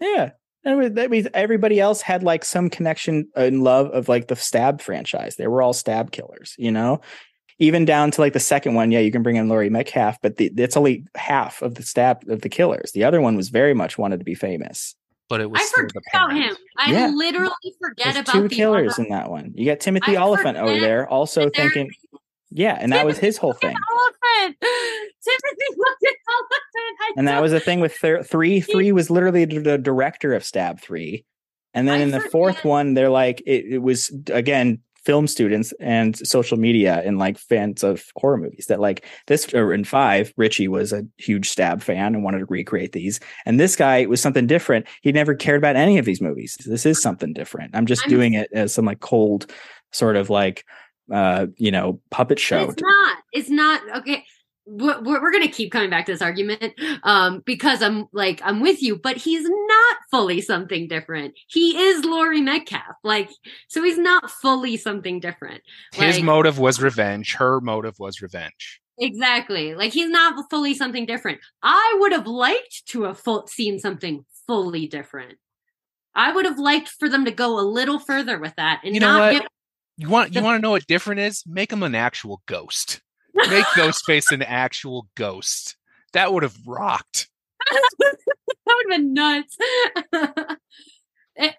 [0.00, 0.30] yeah
[0.66, 4.82] And that means everybody else had like some connection and love of like the stab
[4.82, 5.36] franchise.
[5.36, 7.00] They were all stab killers, you know?
[7.60, 10.36] Even down to like the second one, yeah, you can bring in Laurie Metcalf, but
[10.36, 12.90] the, it's only half of the stab of the killers.
[12.92, 14.96] The other one was very much wanted to be famous.
[15.28, 16.56] But it was I still forget the about him.
[16.76, 17.08] I Yeah.
[17.14, 19.52] literally forget There's about two the killers other in that one.
[19.54, 21.90] You got Timothy I Olyphant over there, also thinking,
[22.50, 23.74] yeah, and that was his whole thing.
[23.74, 24.56] elephant.
[24.60, 26.15] Timothy fucking elephant.
[27.16, 28.60] And that was the thing with thir- three.
[28.72, 31.24] Three was literally the, director of Stab Three,
[31.72, 35.72] and then I in the fourth one, they're like it, it was again film students
[35.78, 40.34] and social media and like fans of horror movies that like this or in five
[40.36, 44.20] richie was a huge stab fan and wanted to recreate these and this guy was
[44.20, 47.86] something different he never cared about any of these movies this is something different i'm
[47.86, 49.46] just I'm- doing it as some like cold
[49.92, 50.64] sort of like
[51.12, 53.18] uh you know puppet show It's not.
[53.32, 54.24] It's not okay.
[54.68, 56.74] We're, we're we're gonna keep coming back to this argument
[57.04, 61.34] um, because I'm like I'm with you, but he's not fully something different.
[61.46, 63.30] He is Laurie Metcalf, like
[63.68, 65.62] so he's not fully something different.
[65.94, 67.34] His Like- motive was revenge.
[67.36, 68.80] Her motive was revenge.
[68.98, 71.38] Exactly, like he's not fully something different.
[71.62, 75.38] I would have liked to have full, seen something fully different.
[76.14, 79.00] I would have liked for them to go a little further with that and You
[79.00, 79.32] know not what?
[79.32, 79.48] give
[79.98, 81.44] You want you The- want to know what different is?
[81.46, 83.00] Make him an actual ghost.
[83.36, 85.76] Make Ghostface an actual ghost.
[86.12, 87.28] That would have rocked.
[87.70, 88.16] that
[88.66, 89.56] would have been nuts.
[91.38, 91.52] Eh,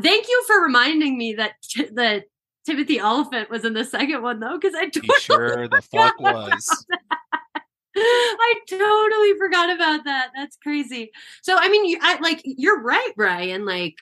[0.00, 2.26] Thank you for reminding me that t- that
[2.64, 6.86] Timothy Elephant was in the second one though, because I totally, sure the fuck was.
[7.96, 10.30] I totally forgot about that.
[10.34, 11.10] That's crazy.
[11.42, 13.64] So I mean, you I, like you're right, Brian.
[13.64, 13.96] Like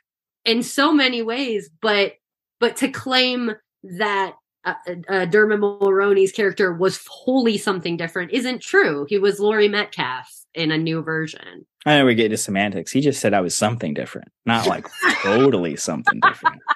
[0.44, 2.14] in so many ways, but
[2.60, 3.52] but to claim
[3.82, 4.34] that.
[4.64, 4.74] Uh,
[5.08, 9.06] uh, Dermot Mulroney's character was wholly something different isn't true.
[9.08, 11.66] He was Laurie Metcalf in a new version.
[11.84, 14.86] i know we get into semantics he just said i was something different not like
[15.22, 16.60] totally something different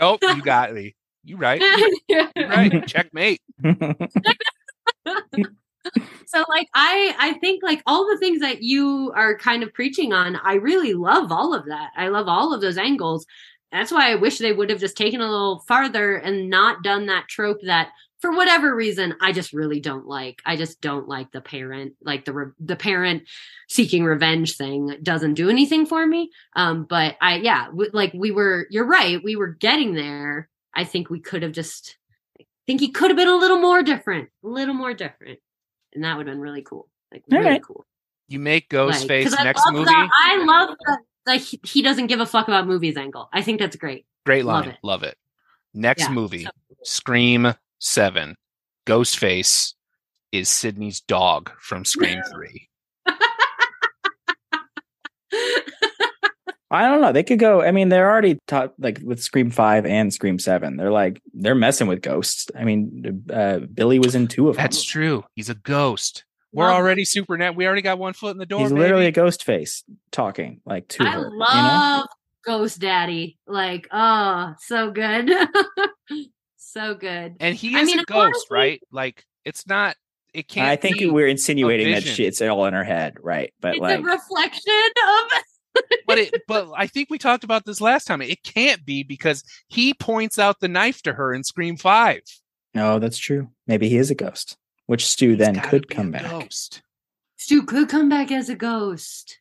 [0.00, 0.94] Nope, you got me.
[1.24, 1.62] You right.
[2.08, 2.86] You right.
[2.92, 3.40] Checkmate.
[6.26, 10.12] so like i i think like all the things that you are kind of preaching
[10.12, 13.24] on i really love all of that i love all of those angles
[13.72, 17.06] that's why i wish they would have just taken a little farther and not done
[17.06, 17.90] that trope that
[18.20, 22.24] for whatever reason i just really don't like i just don't like the parent like
[22.24, 23.22] the re- the parent
[23.68, 28.30] seeking revenge thing doesn't do anything for me um but i yeah w- like we
[28.30, 31.96] were you're right we were getting there i think we could have just
[32.40, 35.38] I think he could have been a little more different a little more different
[35.94, 36.88] and that would have been really cool.
[37.12, 37.62] Like All really right.
[37.62, 37.86] cool.
[38.28, 39.84] You make Like, Ghostface 'cause I next love movie.
[39.84, 43.28] that- I love that, that he, he doesn't give a fuck about movies angle.
[43.32, 44.06] I think that's great.
[44.24, 44.64] Great line.
[44.64, 44.76] love it.
[44.82, 45.16] Love it.
[45.74, 46.50] Next Yeah, movie, so-
[46.82, 48.34] Scream 7.
[48.86, 49.74] Ghostface
[50.32, 52.68] is Sidney's dog from Scream 3.
[56.68, 57.12] I don't know.
[57.12, 57.62] They could go.
[57.62, 60.76] I mean, they're already taught like with Scream Five and Scream Seven.
[60.76, 62.48] They're like they're messing with ghosts.
[62.58, 64.64] I mean, uh, Billy was in two of them.
[64.64, 65.24] That's true.
[65.36, 66.24] He's a ghost.
[66.56, 66.76] We're Love it.
[66.78, 67.54] already super net.
[67.54, 68.60] We already got one foot in the door.
[68.62, 71.18] He's literally a ghost face talking like to I her.
[71.18, 71.36] you know?
[71.36, 72.06] love
[72.46, 73.38] Ghost Daddy.
[73.46, 75.30] Like, oh, so good.
[76.56, 77.36] so good.
[77.40, 78.80] and he I is mean, a ghost, honestly- right?
[78.90, 79.96] Like it's not.
[80.34, 80.68] It can't.
[80.68, 82.14] I think be, we're insinuating that vision.
[82.14, 83.52] she, it's all in her head, right?
[83.60, 84.72] But it's like, a reflection
[85.08, 86.42] of but it.
[86.46, 88.20] But I think we talked about this last time.
[88.22, 92.20] It can't be because he points out the knife to her in Scream Five.
[92.74, 93.48] no, that's true.
[93.66, 94.56] Maybe he is a ghost,
[94.86, 96.30] which Stu He's then gotta could be come a back.
[96.30, 96.82] Ghost.
[97.36, 99.38] Stu could come back as a ghost.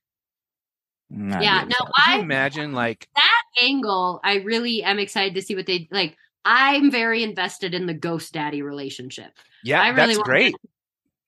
[1.10, 1.92] Not Yeah, really no, sure.
[2.08, 6.18] I you imagine like that angle, I really am excited to see what they like.
[6.44, 9.32] I'm very invested in the Ghost Daddy relationship.
[9.64, 10.52] yeah, I really that's great.
[10.54, 10.70] them-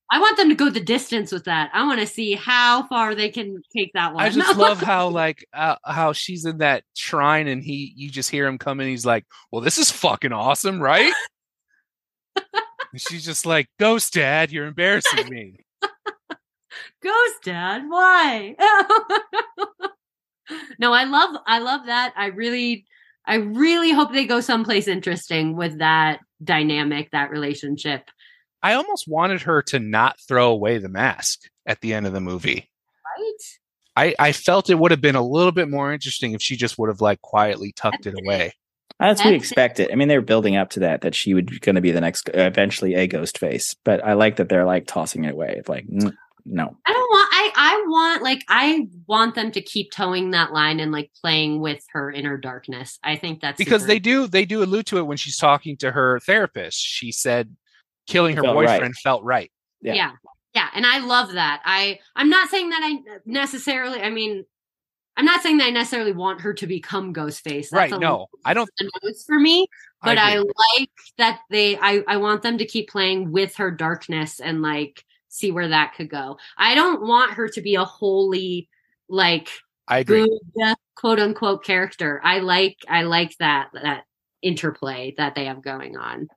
[0.10, 1.70] I want them to go the distance with that.
[1.74, 4.24] I want to see how far they can take that one.
[4.24, 8.30] I just love how like uh, how she's in that shrine and he you just
[8.32, 8.88] hear him come in.
[8.88, 11.12] He's like, "Well, this is fucking awesome, right?"
[12.98, 15.60] and she's just like, "Ghost Dad, you're embarrassing me."
[17.04, 17.84] Ghost Dad.
[17.88, 18.56] Why?
[20.80, 22.12] no, I love I love that.
[22.18, 22.88] I really
[23.28, 28.10] I really hope they go someplace interesting with that dynamic, that relationship.
[28.64, 32.20] I almost wanted her to not throw away the mask at the end of the
[32.20, 32.68] movie.
[33.16, 33.44] Right?
[33.96, 36.80] I, I felt it would have been a little bit more interesting if she just
[36.80, 38.54] would have like quietly tucked it away.
[39.00, 39.92] That's what we That's- expected.
[39.92, 42.02] I mean, they were building up to that that she would going to be the
[42.02, 43.76] next, uh, eventually a ghost face.
[43.84, 45.56] But I like that they're like tossing it away.
[45.58, 49.92] It's like, no, I don't want I I want like I want them to keep
[49.92, 52.98] towing that line and like playing with her inner darkness.
[53.04, 55.78] I think that's Because super- they do they do allude to it when she's talking
[55.78, 56.80] to her therapist.
[56.80, 57.56] She said
[58.08, 58.66] killing her Felt right.
[58.68, 59.52] boyfriend felt right.
[59.82, 59.94] Yeah.
[59.94, 60.12] yeah.
[60.56, 64.44] yeah and i love that i i'm not saying that i necessarily i mean
[65.18, 67.70] I'm not saying that I necessarily want her to become Ghostface.
[67.70, 68.00] That's right.
[68.00, 68.70] No, I don't.
[69.04, 69.68] nose for me,
[70.04, 70.52] but I, agree.
[70.80, 71.78] like that they.
[71.78, 75.96] I I want them to keep playing with her darkness and like see where that
[75.96, 76.38] could go.
[76.58, 78.70] I don't want her to be a wholly
[79.10, 79.50] like
[79.88, 80.28] I agree.
[80.56, 82.22] good quote unquote character.
[82.24, 84.04] I like I like that that
[84.42, 86.28] interplay that they have going on.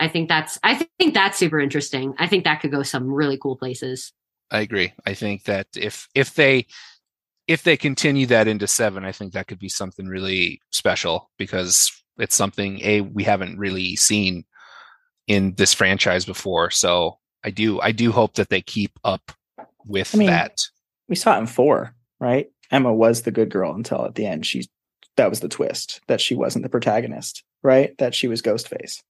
[0.00, 2.14] I think that's I think that's super interesting.
[2.18, 4.12] I think that could go some really cool places.
[4.50, 4.92] I agree.
[5.06, 6.66] I think that if if they
[7.46, 11.92] if they continue that into seven, I think that could be something really special because
[12.18, 14.44] it's something a we haven't really seen
[15.26, 16.70] in this franchise before.
[16.70, 19.32] So I do I do hope that they keep up
[19.86, 20.58] with I mean, that.
[21.08, 22.50] We saw it in four, right?
[22.70, 24.68] Emma was the good girl until at the end she
[25.16, 27.96] that was the twist that she wasn't the protagonist, right?
[27.98, 29.02] That she was Ghostface.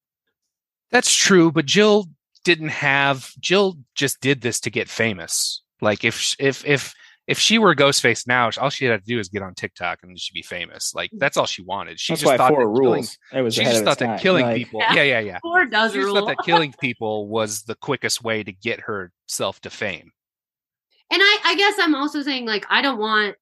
[0.91, 2.07] That's true, but Jill
[2.45, 5.63] didn't have Jill just did this to get famous.
[5.81, 6.95] Like if if if
[7.27, 10.19] if she were Ghostface now, all she had to do is get on TikTok and
[10.19, 10.95] she'd be famous.
[10.95, 11.19] Like mm.
[11.19, 11.99] that's all she wanted.
[11.99, 13.19] She That's just why thought four that killing, rules.
[13.33, 14.19] It was she just thought that time.
[14.19, 14.81] killing Like, people.
[14.81, 14.95] Yeah.
[14.95, 15.39] Yeah, yeah, yeah.
[15.41, 19.61] Four does She just thought that killing people was the quickest way to get herself
[19.63, 20.13] to fame.
[21.11, 23.37] and I, I guess I'm also saying like I don't want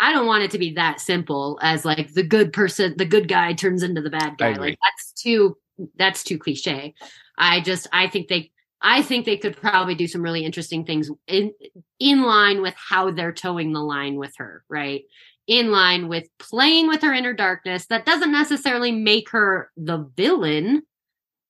[0.00, 3.26] I don't want it to be that simple as like the good person, the good
[3.26, 4.52] guy turns into the bad guy.
[4.52, 5.56] Like that's too
[5.96, 6.94] that's too cliche.
[7.36, 11.10] I just I think they I think they could probably do some really interesting things
[11.26, 11.52] in
[11.98, 15.02] in line with how they're towing the line with her, right?
[15.46, 17.86] In line with playing with her inner darkness.
[17.86, 20.82] That doesn't necessarily make her the villain,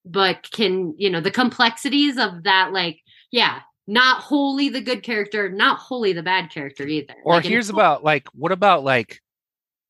[0.04, 3.00] but can, you know, the complexities of that, like,
[3.30, 7.14] yeah, not wholly the good character, not wholly the bad character either.
[7.24, 9.20] Or Like, here's about like what about like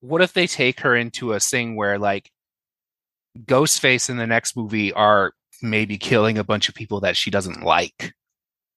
[0.01, 2.31] what if they take her into a thing where like
[3.45, 5.33] Ghostface in the next movie are
[5.63, 8.13] maybe killing a bunch of people that she doesn't like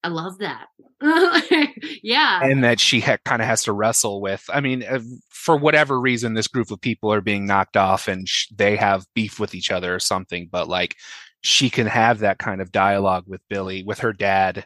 [0.04, 0.68] I love that.
[2.04, 2.42] yeah.
[2.44, 4.44] and that she ha- kind of has to wrestle with.
[4.52, 5.00] I mean, uh,
[5.30, 9.06] for whatever reason, this group of people are being knocked off and sh- they have
[9.14, 10.48] beef with each other or something.
[10.52, 10.98] But like,
[11.42, 14.66] she can have that kind of dialogue with Billy, with her dad,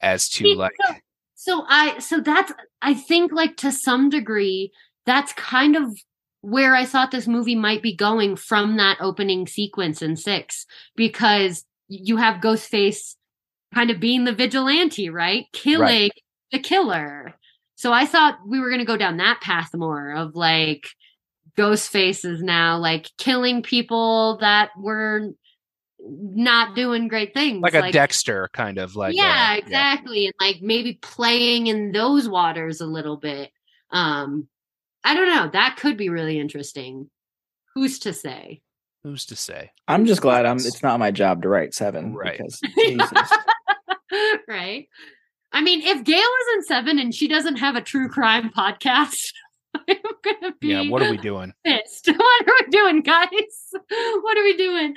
[0.00, 0.94] as to See, like, so,
[1.34, 4.72] so I so that's I think like to some degree
[5.04, 5.98] that's kind of
[6.40, 10.66] where I thought this movie might be going from that opening sequence in 6
[10.96, 13.16] because you have Ghostface
[13.74, 15.46] kind of being the vigilante, right?
[15.52, 16.10] Killing
[16.52, 17.34] the killer.
[17.74, 20.88] So I thought we were going to go down that path more of like
[21.56, 25.30] Ghostface is now like killing people that were
[26.00, 30.26] not doing great things like a Dexter kind of like, yeah, uh, exactly.
[30.26, 33.50] And like maybe playing in those waters a little bit.
[33.90, 34.48] Um,
[35.04, 35.48] I don't know.
[35.52, 37.08] That could be really interesting.
[37.74, 38.60] Who's to say?
[39.04, 39.70] Who's to say?
[39.86, 42.14] I'm just glad I'm it's not my job to write seven.
[42.14, 42.36] Right.
[42.38, 43.10] Because Jesus.
[44.48, 44.88] right.
[45.52, 49.32] I mean, if Gail is in seven and she doesn't have a true crime podcast,
[49.74, 51.52] I'm gonna be Yeah, what are we doing?
[51.64, 52.08] pissed.
[52.16, 53.28] What are we doing, guys?
[53.88, 54.94] What are we doing?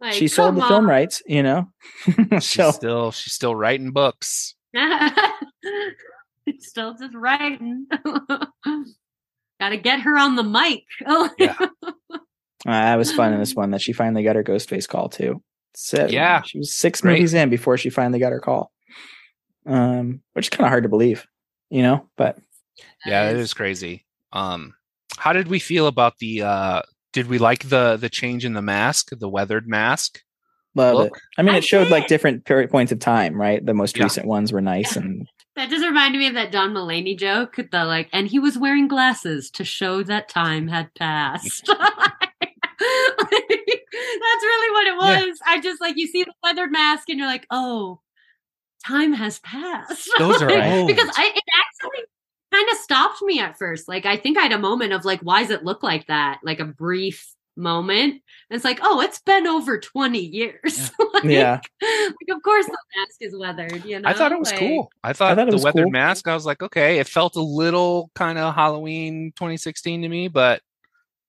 [0.00, 1.68] like, she sold the come film rights, you know.
[2.34, 4.54] She's so still she's still writing books.
[6.58, 7.86] Still just writing.
[9.60, 10.84] Got to get her on the mic.
[11.06, 11.54] Oh, Yeah.
[11.60, 12.18] uh,
[12.64, 15.42] that was fun in this one that she finally got her Ghostface call too.
[15.74, 16.42] So, Yeah.
[16.42, 17.14] she was six Great.
[17.14, 18.72] movies in before she finally got her call.
[19.66, 21.26] Um, which is kind of hard to believe,
[21.68, 22.08] you know.
[22.16, 22.38] But
[23.04, 24.06] Yeah, it is crazy.
[24.32, 24.74] Um,
[25.18, 26.42] how did we feel about the?
[26.42, 30.20] uh Did we like the the change in the mask, the weathered mask?
[30.74, 31.16] love Look.
[31.16, 31.22] it.
[31.36, 33.64] I mean, I it showed like different points of time, right?
[33.64, 34.04] The most Yeah.
[34.04, 35.26] recent ones were nice, and
[35.60, 37.56] That just reminded me of that John Mulaney joke.
[37.56, 41.66] The like, and he was wearing glasses to show that time had passed.
[41.68, 41.76] That's
[44.42, 45.26] really what it Yeah.
[45.26, 45.38] was.
[45.46, 48.00] I just like you see the leathered mask, and you're like, oh,
[48.86, 50.08] time has passed.
[50.18, 50.86] Those are old.
[50.86, 52.04] because I it actually
[52.54, 53.86] kind of stopped me at first.
[53.86, 56.40] Like I think I had a moment of like, why does it look like that?
[56.42, 58.14] Like a brief moment.
[58.14, 60.90] And it's like, oh, it's been over 20 years.
[61.12, 61.60] Like, Yeah.
[61.82, 64.08] Like of course the mask is weathered, you know.
[64.08, 64.90] I thought it was Like, cool.
[65.02, 65.90] I thought, thought it the was weathered cool.
[65.90, 66.28] mask.
[66.28, 70.60] I was like, okay, it felt a little kind of Halloween 2016 to me, but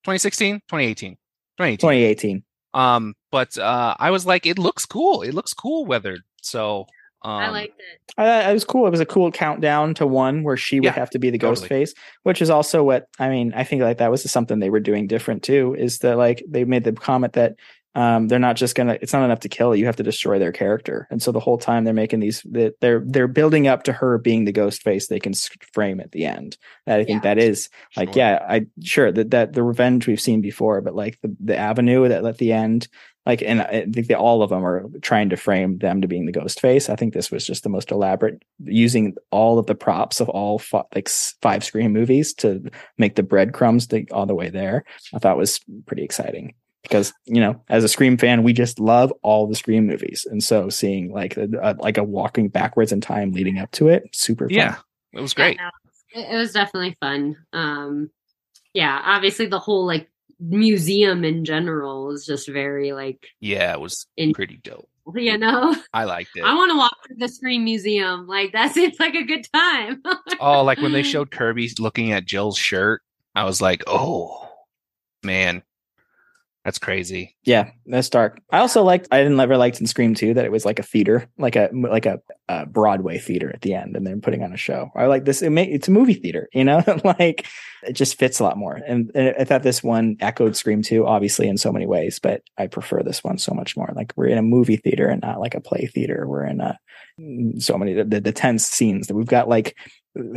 [0.03, 1.11] 2016, 2018,
[1.57, 1.77] 2018.
[1.77, 2.43] 2018.
[2.73, 5.23] Um, but uh, I was like, it looks cool.
[5.23, 6.21] It looks cool weathered.
[6.41, 6.87] So
[7.23, 8.13] um, I liked it.
[8.17, 8.87] Uh, it was cool.
[8.87, 11.37] It was a cool countdown to one where she would Yeah, have to be the
[11.37, 11.55] totally.
[11.55, 11.93] ghost face,
[12.23, 13.53] which is also what I mean.
[13.55, 15.75] I think like that was something they were doing different too.
[15.77, 17.55] Is that like they made the comment that
[17.93, 18.97] um, they're not just gonna.
[19.01, 19.75] It's not enough to kill.
[19.75, 21.07] You have to destroy their character.
[21.11, 24.17] And so the whole time they're making these, that they're they're building up to her
[24.17, 25.07] being the ghost face.
[25.07, 25.33] They can
[25.73, 26.57] frame at the end.
[26.85, 27.67] That I think that is
[27.97, 28.17] like Sure.
[28.17, 28.45] yeah.
[28.47, 32.23] I sure that that the revenge we've seen before, but like the the avenue that
[32.25, 32.87] at the end.
[33.31, 36.07] Like Like, and I think that all of them are trying to frame them to
[36.07, 36.89] being the ghost face.
[36.89, 40.59] I think this was just the most elaborate, using all of the props of all
[40.59, 41.07] fi- like
[41.41, 44.83] five Scream movies to make the breadcrumbs the, all the way there.
[45.13, 46.53] I thought was pretty exciting
[46.83, 50.43] because you know, as a Scream fan, we just love all the Scream movies, and
[50.43, 54.03] so seeing like a, a- like a walking backwards in time leading up to it,
[54.11, 54.57] super fun.
[54.57, 54.75] Yeah,
[55.13, 55.55] it was great.
[55.57, 55.69] Yeah,
[56.15, 57.37] no, it, it was definitely fun.
[57.53, 58.09] Um,
[58.73, 60.09] yeah, obviously the whole like
[60.41, 64.89] museum in general is just very like Yeah, it was In- pretty dope.
[65.15, 65.75] you know.
[65.93, 66.43] I liked it.
[66.43, 68.27] I want to walk through the Scream Museum.
[68.27, 70.01] Like that seems like a good time.
[70.39, 73.01] oh, like when they showed Kirby looking at Jill's shirt,
[73.35, 74.49] I was like, oh
[75.23, 75.63] man,
[76.63, 77.35] that's crazy.
[77.43, 78.39] Yeah, that's dark.
[78.51, 79.07] I also liked.
[79.11, 81.69] I didn't ever liked in Scream Two that it was like a theater, like a
[81.73, 84.91] like a, a Broadway theater at the end, and they're putting on a show.
[84.95, 85.41] I like this.
[85.41, 87.47] It may, it's a movie theater, you know, like
[87.81, 88.75] it just fits a lot more.
[88.75, 92.43] And, and I thought this one echoed Scream Two, obviously in so many ways, but
[92.59, 93.91] I prefer this one so much more.
[93.95, 96.27] Like we're in a movie theater and not like a play theater.
[96.27, 96.77] We're in a
[97.19, 99.75] mm, so many the, the tense scenes that we've got like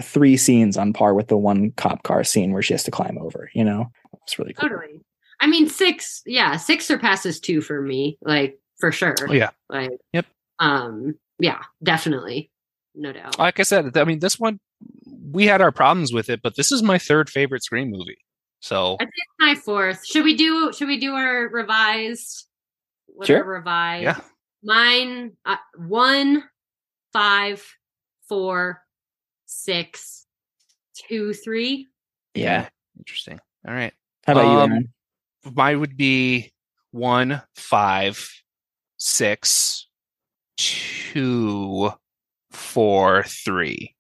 [0.01, 3.19] three scenes on par with the one cop car scene where she has to climb
[3.21, 3.51] over.
[3.53, 3.91] You know,
[4.23, 4.71] it's really cool.
[4.71, 5.03] totally.
[5.45, 6.23] I mean, six.
[6.25, 8.17] Yeah, six surpasses two for me.
[8.23, 9.15] Like for sure.
[9.29, 9.51] Oh, yeah.
[9.69, 9.91] Like.
[10.15, 10.25] Yep.
[10.59, 11.17] Um.
[11.39, 11.61] Yeah.
[11.83, 12.51] Definitely.
[12.95, 13.39] No doubt.
[13.39, 14.59] Like I said, I mean, this one
[15.31, 18.17] we had our problems with it, but this is my third favorite Scream movie.
[18.61, 20.07] So I think it's my fourth.
[20.07, 20.73] Should we do?
[20.73, 22.47] Should we do our revised?
[23.07, 23.45] What Sure.
[23.45, 24.05] revised?
[24.05, 24.21] yeah,
[24.63, 25.33] Mine.
[25.45, 26.43] Uh, one,
[27.13, 27.63] five,
[28.31, 28.81] four,
[29.45, 30.25] six,
[31.09, 31.89] two, three.
[32.35, 32.69] Yeah.
[32.99, 33.39] interesting.
[33.69, 33.93] All right.
[34.27, 34.93] How about you, Um, Aaron?
[35.53, 36.53] Mine would be
[36.91, 38.29] one, five,
[38.97, 39.89] six,
[40.57, 41.91] two,
[42.51, 43.95] four, three.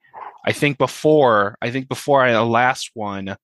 [0.47, 3.37] I think before, I think before I, the last one,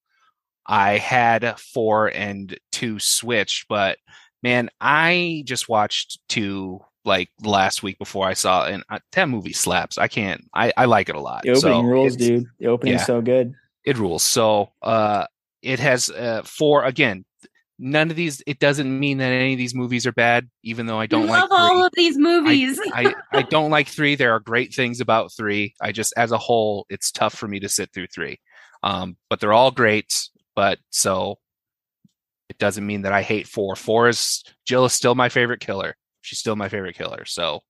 [0.67, 3.99] I had four and two switched, but
[4.43, 9.29] man, I just watched two like last week before I saw it, and uh, that
[9.29, 9.97] movie slaps.
[9.97, 11.43] I can't, I, I like it a lot.
[11.43, 12.45] The opening So rules, dude.
[12.59, 13.07] The opening's yeah.
[13.07, 13.55] so good.
[13.85, 14.23] it rules.
[14.23, 15.25] So uh
[15.63, 17.25] it has uh four again.
[17.83, 21.01] None of these it doesn't mean that any of these movies are bad, even though
[21.01, 22.79] I don't I like love all of these movies.
[22.93, 24.17] I, I don't like three.
[24.17, 25.75] There are great things about three.
[25.81, 28.39] I just as a whole, it's tough for me to sit through three.
[28.83, 30.13] Um, but they're all great.
[30.55, 31.39] But so
[32.51, 33.75] it doesn't mean that I hate four.
[33.77, 35.97] Four is Jill is still my favorite killer.
[36.21, 37.25] She's still my favorite killer.
[37.25, 37.61] So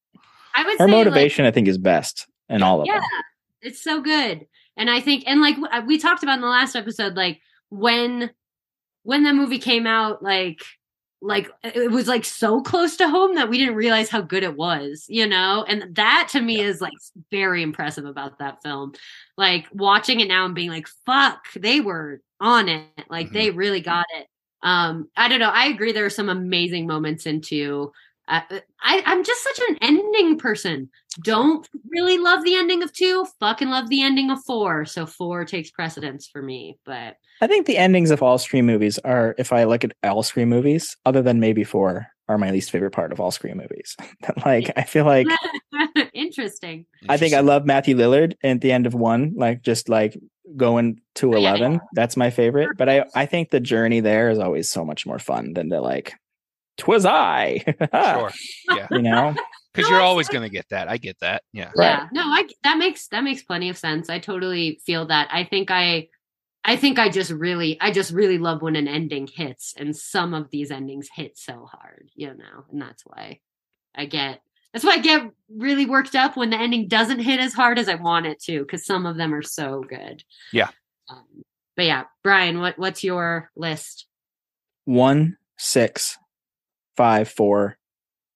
[0.54, 3.02] I would Her say like, motivation, I think, is best in all of yeah them.
[3.62, 4.44] it's so good
[4.76, 5.56] and i think and like
[5.86, 7.38] we talked about in the last episode like
[7.68, 8.28] when
[9.02, 10.60] when that movie came out like
[11.22, 14.56] like it was like so close to home that we didn't realize how good it
[14.56, 15.64] was you know?
[15.68, 16.94] And that to me is like
[17.30, 18.92] very impressive about that film.
[19.36, 22.86] Like watching it now and being like fuck they were on it.
[23.10, 23.32] Like Mhm.
[23.34, 24.26] they really got it.
[24.62, 25.50] Um i don't know.
[25.50, 27.92] I agree there are some amazing moments into
[28.28, 28.42] uh,
[28.80, 30.88] I, I'm just such an ending person
[31.22, 34.84] don't really love the ending of two, fucking love the ending of four.
[34.84, 36.78] So four takes precedence for me.
[36.84, 40.22] But I think the endings of all Scream movies are, if I look at all
[40.22, 43.96] Scream movies, other than maybe four, are my least favorite part of all Scream movies.
[44.46, 45.26] like, I feel like
[46.14, 46.86] interesting.
[47.08, 50.16] I think I love Matthew Lillard at the end of one, like just like
[50.56, 51.48] going to Oh, yeah.
[51.50, 51.80] eleven.
[51.94, 52.76] That's my favorite.
[52.76, 55.80] But I, I think the journey there is always so much more fun than the
[55.80, 56.14] like,
[56.78, 57.64] twas I.
[57.92, 58.30] sure.
[58.76, 58.86] Yeah.
[58.92, 59.34] You know,
[59.72, 60.88] Because No, you're I always gonna get that.
[60.88, 61.42] I get that.
[61.52, 61.70] Yeah.
[61.76, 61.90] Right.
[61.90, 62.08] Yeah.
[62.12, 64.10] No, I that makes that makes plenty of sense.
[64.10, 65.28] I totally feel that.
[65.30, 66.08] I think I
[66.64, 70.34] I think I just really I just really love when an ending hits and some
[70.34, 73.40] of these endings hit so hard, you know, and that's why
[73.94, 74.42] I get
[74.72, 77.88] that's why I get really worked up when the ending doesn't hit as hard as
[77.88, 80.22] I want it to, because some of them are so good.
[80.52, 80.70] Yeah.
[81.08, 81.26] Um,
[81.76, 84.06] but yeah, Brian, what what's your list?
[84.84, 86.18] one, six,
[86.96, 87.78] five, four,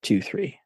[0.03, 0.59] two, three.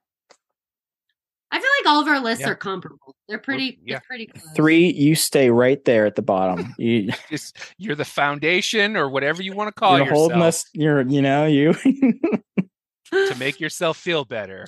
[1.50, 2.50] I feel like all of our lists Yeah.
[2.50, 3.16] are comparable.
[3.28, 3.78] They're pretty.
[3.84, 3.94] yeah.
[3.94, 4.44] They're pretty close.
[4.54, 6.74] Three, you stay right there at the bottom.
[6.78, 10.64] You, Just you're the foundation or whatever you want to call you're yourself holding us.
[10.74, 11.72] You're, you know, you.
[13.12, 14.66] to make yourself feel better.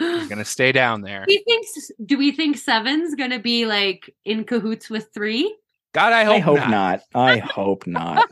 [0.00, 1.24] You're gonna stay down there.
[1.28, 1.66] do we think
[2.04, 5.54] do we think seven's gonna be like in cahoots with three?
[5.92, 6.70] God, I hope, I hope not.
[6.70, 7.00] not.
[7.14, 8.28] I hope not.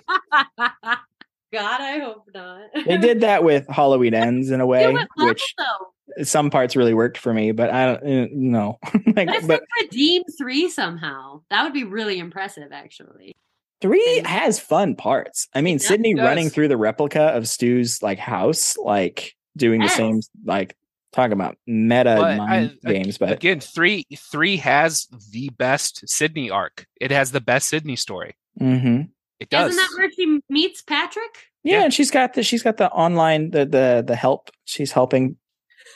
[1.52, 2.70] God, I hope not.
[2.86, 6.24] They did that with Halloween Ends in a way, it which though.
[6.24, 8.28] some parts really worked for me, but I don't know.
[8.32, 8.78] no.
[9.16, 11.42] like, What if but they redeem three somehow?
[11.50, 13.34] That would be really impressive, actually.
[13.80, 15.48] three has fun parts.
[15.54, 16.24] I mean, Sidney does.
[16.24, 19.96] running through the replica of Stu's like house, like doing the Yes.
[19.96, 20.74] same, like
[21.12, 23.18] talking about meta But mind I- games.
[23.18, 26.86] But Again, three three has the best Sidney arc.
[27.00, 28.34] It has the best Sidney story.
[28.60, 29.10] Mhm.
[29.43, 29.73] It does.
[29.73, 31.47] Isn't that where she meets Patrick?
[31.64, 31.85] Yeah, Yeah.
[31.85, 34.51] and she's got the she's got the online the the the help.
[34.64, 35.36] She's helping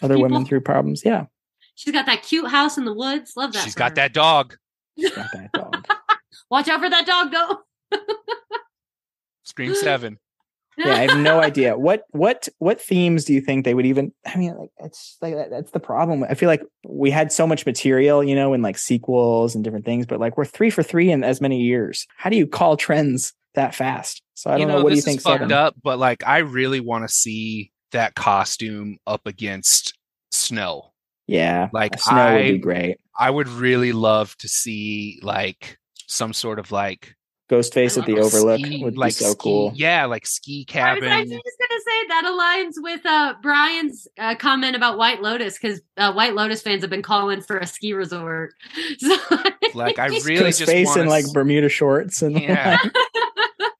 [0.02, 1.02] other women through problems.
[1.04, 1.26] Yeah,
[1.74, 3.32] She's got that cute house in the woods.
[3.36, 3.62] Love that.
[3.64, 3.94] She's for got her.
[3.96, 4.56] that dog.
[4.98, 5.86] she's got that dog.
[6.50, 7.98] Watch out for that dog, though.
[9.44, 10.18] Scream seven.
[10.78, 14.12] Yeah, I have no idea what what what themes do you think they would even?
[14.26, 16.24] I mean, like it's like that, that's the problem.
[16.24, 19.84] I feel like we had so much material, you know, in like sequels and different
[19.84, 22.06] things, but like we're three for three in as many years.
[22.16, 24.22] How do you call trends that fast?
[24.34, 25.18] So I don't know, What do you this think?
[25.18, 25.52] is fucked Seven?
[25.52, 29.94] up, but like I really want to see that costume up against
[30.30, 30.92] snow.
[31.26, 32.98] Yeah, Like, a snow would be great.
[33.18, 35.76] I would really love to see like
[36.06, 37.15] some sort of like
[37.50, 39.72] Ghostface I at the Overlook ski- would like be so ski- cool.
[39.74, 40.88] Yeah, like ski cabin.
[40.88, 41.12] I was cabin.
[41.20, 45.80] actually just gonna say that aligns with uh, Brian's uh, comment about White Lotus because
[45.96, 48.52] uh, White Lotus fans have been calling for a ski resort.
[48.98, 49.16] So,
[49.74, 52.78] Like I really just Ghostface in like Bermuda shorts and Yeah.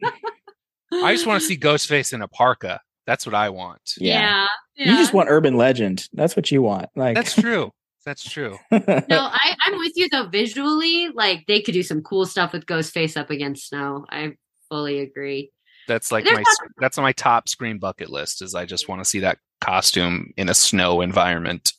[0.03, 0.13] like-
[0.93, 2.81] I just want to see Ghostface in a parka.
[3.07, 3.81] That's what I want.
[3.99, 4.47] yeah.
[4.77, 6.09] yeah, You just want urban legend.
[6.13, 6.89] That's what you want.
[6.97, 7.73] Like That's true.
[8.07, 8.57] That's true.
[8.71, 10.29] No, I, I'm with you though.
[10.29, 14.07] Visually, like they could do some cool stuff with Ghostface up against snow.
[14.09, 14.35] I
[14.71, 15.51] fully agree.
[15.89, 16.45] That's like There's my
[16.79, 18.41] that's on my top screen bucket list.
[18.43, 21.73] Is I just want to see that costume in a snow environment.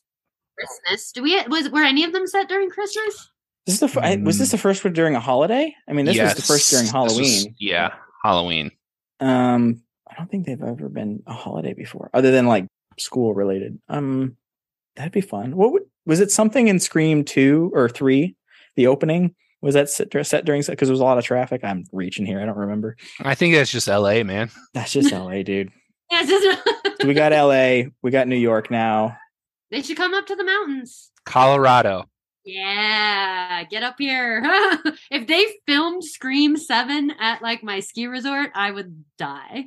[0.57, 1.11] Christmas.
[1.13, 3.29] Do we was were any of them set during Christmas?
[3.65, 5.73] This is the fir- I- was this the first one during a holiday?
[5.89, 7.55] I mean, this was the first during Yes, this was- Halloween.
[7.59, 7.93] yeah,
[8.23, 8.71] Halloween.
[9.19, 12.65] Um, I don't think they've ever been a holiday before, other than like
[12.97, 13.79] school related.
[13.89, 14.37] Um,
[14.97, 15.55] that'd be fun.
[15.55, 16.31] What would, was it?
[16.31, 18.35] Something in Scream two or three?
[18.75, 21.63] The opening was that set, set during because there was a lot of traffic.
[21.63, 22.41] I'm reaching here.
[22.41, 22.95] I don't remember.
[23.21, 24.23] I think that's just L.A.
[24.23, 24.49] Man.
[24.73, 25.71] That's just L.A., dude.
[26.11, 26.67] Yeah, just-
[27.01, 27.91] So we got L.A.
[28.03, 29.17] We got New York now.
[29.71, 31.11] they should come up to the mountains.
[31.25, 32.05] Colorado.
[32.45, 34.41] Yeah, get up here.
[35.11, 39.65] if they filmed Scream 7 at like my ski resort, I would die.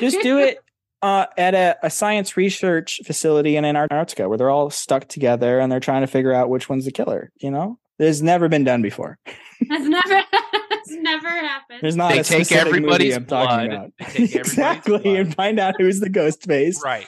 [0.00, 0.58] Just do it
[1.02, 5.70] uh, at a, a science research facility in Antarctica where they're all stuck together and
[5.70, 7.30] they're trying to figure out which one's the killer.
[7.40, 9.18] You know, there's never been done before.
[9.68, 10.22] That's never
[10.70, 11.78] that's never happened.
[11.82, 13.78] There's not They a take specific everybody's movie I'm talking blood.
[13.78, 13.92] about.
[14.00, 15.16] Everybody's exactly, blood.
[15.16, 16.82] and find out who's the ghost face.
[16.84, 17.06] Right.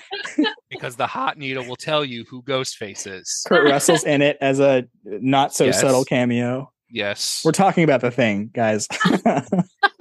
[0.70, 3.44] because the hot needle will tell you who Ghostface is.
[3.48, 5.80] Kurt Russell's in it as a not so Yes.
[5.80, 6.70] subtle cameo.
[6.88, 7.42] Yes.
[7.44, 8.86] We're talking about the thing, guys.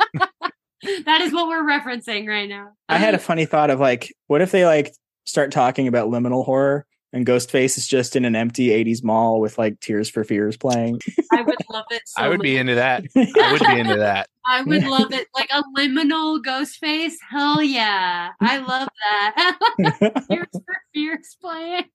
[1.06, 2.72] that is what we're referencing right now.
[2.90, 4.94] I had a funny thought of like, what if they like
[5.26, 9.58] start talking about liminal horror and Ghostface is just in an empty 80s mall with
[9.58, 11.00] like Tears for Fears playing?
[11.32, 12.44] I would love it so I would much.
[12.44, 13.04] be into that.
[13.16, 14.28] I would be into that.
[14.46, 15.28] I would love it.
[15.34, 17.18] Like a liminal ghost face.
[17.30, 18.32] Hell yeah.
[18.42, 19.56] I love that.
[20.30, 21.86] Tears for Fears playing.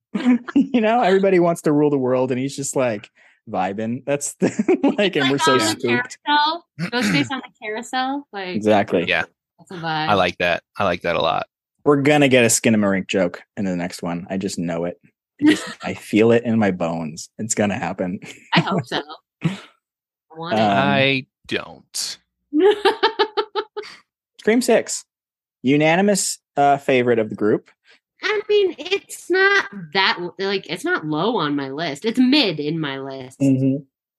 [0.54, 3.10] you know, everybody wants to rule the world, and he's just like
[3.48, 4.04] vibing.
[4.04, 4.48] That's the,
[4.98, 6.18] like, and we're so on the spooked.
[6.26, 6.64] Carousel.
[6.90, 8.26] Ghost face on the carousel.
[8.32, 9.04] Like Exactly.
[9.08, 9.24] Yeah.
[9.58, 10.08] that's a vibe.
[10.08, 10.62] I like that.
[10.76, 11.46] I like that a lot.
[11.84, 14.26] We're gonna get a Skinamarink joke in the next one.
[14.28, 15.00] I just know it.
[15.40, 17.30] I, just, I feel it in my bones.
[17.38, 18.20] It's gonna happen.
[18.54, 19.00] I hope so.
[19.42, 19.48] I
[20.40, 22.18] Um, I don't.
[24.40, 25.04] Scream Six,
[25.62, 27.70] unanimous uh, favorite of the group.
[28.22, 32.04] I mean, it's not that like it's not low on my list.
[32.04, 33.40] It's mid in my list.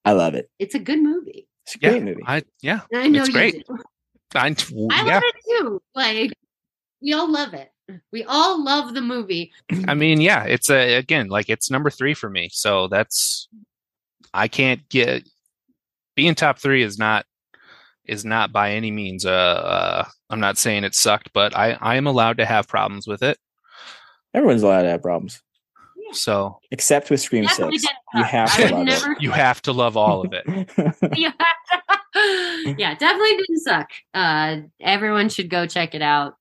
[0.06, 0.50] I love it.
[0.60, 1.48] It's a good movie.
[1.66, 2.00] It's a Yeah.
[2.00, 2.22] movie.
[2.26, 2.82] I yeah.
[2.92, 3.68] And I know It's you great.
[3.68, 3.78] do.
[4.36, 4.56] I, I
[5.06, 5.14] yeah.
[5.16, 5.82] love it too.
[5.96, 6.34] Like
[7.02, 7.72] we all love it.
[8.12, 9.52] We all love the movie.
[9.88, 12.50] I mean, yeah, it's a again like it's number three for me.
[12.52, 13.48] So that's
[14.34, 15.28] I can't get
[16.16, 17.26] being top three is not
[18.06, 19.26] is not by any means.
[19.26, 23.08] Uh, uh I'm not saying it sucked, but I I am allowed to have problems
[23.08, 23.38] with it.
[24.34, 25.42] Everyone's allowed to have problems,
[26.14, 27.94] So except with Scream Definitely Six.
[28.14, 30.44] You have to would love never- you have to love all of it.
[30.48, 31.18] it.
[31.18, 31.32] yeah,
[32.78, 33.90] yeah, definitely didn't suck.
[34.14, 36.36] Uh, everyone should go check it out.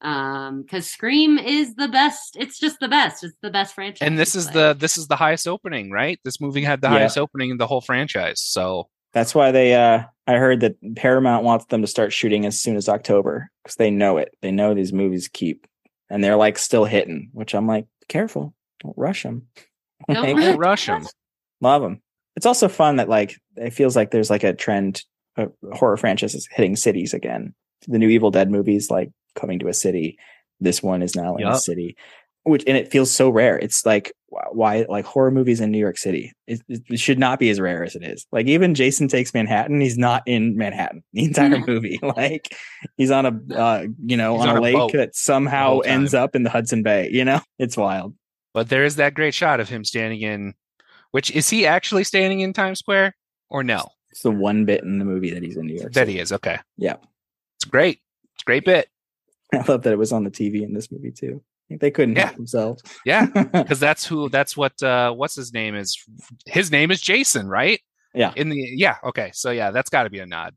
[0.00, 2.36] Um, because Scream is the best.
[2.36, 3.22] It's just the best.
[3.22, 4.04] It's the best franchise.
[4.04, 6.18] And this is Like, the this is the highest opening, right?
[6.24, 6.94] This movie had the Yeah.
[6.98, 8.40] highest opening in the whole franchise.
[8.40, 9.74] So That's why they.
[9.74, 13.76] uh I heard that Paramount wants them to start shooting as soon as October because
[13.76, 14.34] they know it.
[14.40, 15.66] They know these movies keep,
[16.12, 17.30] and they're like still hitting.
[17.32, 19.48] Which I'm like, careful, don't rush them.
[20.08, 21.06] Don't don't rush them.
[21.60, 22.02] Love them.
[22.36, 25.02] It's also fun that like it feels like there's like a trend
[25.36, 27.54] of horror franchises hitting cities again.
[27.88, 30.18] The new Evil Dead movies like coming to a city.
[30.60, 31.96] This one is now in a city,
[32.44, 33.58] which and it feels so rare.
[33.58, 36.32] It's like why like horror movies in New York City.
[36.46, 38.26] It, it should not be as rare as it is.
[38.32, 41.98] Like even Jason Takes Manhattan, he's not in Manhattan the entire movie.
[42.16, 42.54] like
[42.96, 46.34] he's on a uh, you know on, on a lake boat that somehow ends up
[46.34, 47.10] in the Hudson Bay.
[47.12, 48.14] You know, it's wild.
[48.54, 50.54] But there is that great shot of him standing in
[51.12, 53.14] which is he actually standing in Times Square
[53.48, 53.86] or no?
[54.10, 55.92] It's the one bit in the movie that he's in New York.
[55.92, 56.14] That City.
[56.14, 56.32] he is.
[56.32, 56.58] Okay.
[56.76, 56.96] Yeah.
[57.56, 58.00] It's great.
[58.34, 58.88] It's a great bit.
[59.54, 61.42] I love that it was on the TV in this movie too.
[61.80, 62.26] They couldn't Yeah.
[62.26, 62.82] help themselves.
[63.04, 64.28] Yeah, because that's who.
[64.28, 64.82] That's what.
[64.82, 65.96] uh What's his name is?
[66.46, 67.80] His name is Jason, right?
[68.14, 68.32] Yeah.
[68.36, 68.96] In the yeah.
[69.04, 69.30] Okay.
[69.34, 70.54] So yeah, that's got to be a nod.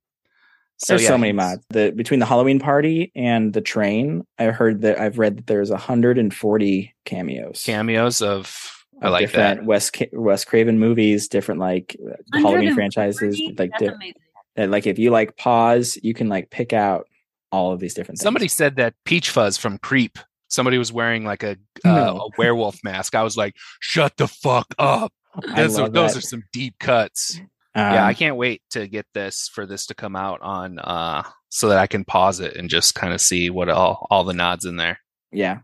[0.88, 1.66] There's yeah, so many he's- mods.
[1.70, 5.72] The between the Halloween party and the train, I heard that I've read that there's
[5.72, 7.64] 140 cameos.
[7.66, 8.72] cameos of.
[9.02, 9.66] I like different that.
[9.66, 13.40] Wes Ca- Wes Craven movies, different like uh, Halloween franchises.
[13.58, 14.14] Like That's di-
[14.56, 17.08] that, like if you like pause, you can like pick out
[17.52, 18.20] all of these different.
[18.20, 18.54] Somebody things.
[18.54, 20.18] said that Peach Fuzz from Creep.
[20.48, 21.56] Somebody was wearing like a uh,
[21.86, 22.18] No.
[22.18, 23.16] a werewolf mask.
[23.16, 25.12] I was like, "Shut the fuck up!"
[25.56, 27.40] Those, are, those are some deep cuts.
[27.76, 31.24] yeah, Um, I can't wait to get this for this to come out on, uh,
[31.50, 34.34] so that I can pause it and just kind of see what all all the
[34.34, 35.00] nods in there.
[35.32, 35.60] Yeah,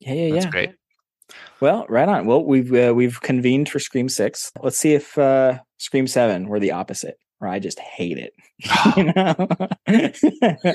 [0.00, 0.50] yeah, yeah, That's yeah.
[0.50, 0.70] great.
[1.60, 2.26] Well, right on.
[2.26, 4.52] Well, we've uh, we've convened for Scream Six.
[4.62, 8.34] Let's see if uh, Scream Seven were the opposite, or I just hate it.
[8.96, 9.04] you
[10.66, 10.74] know?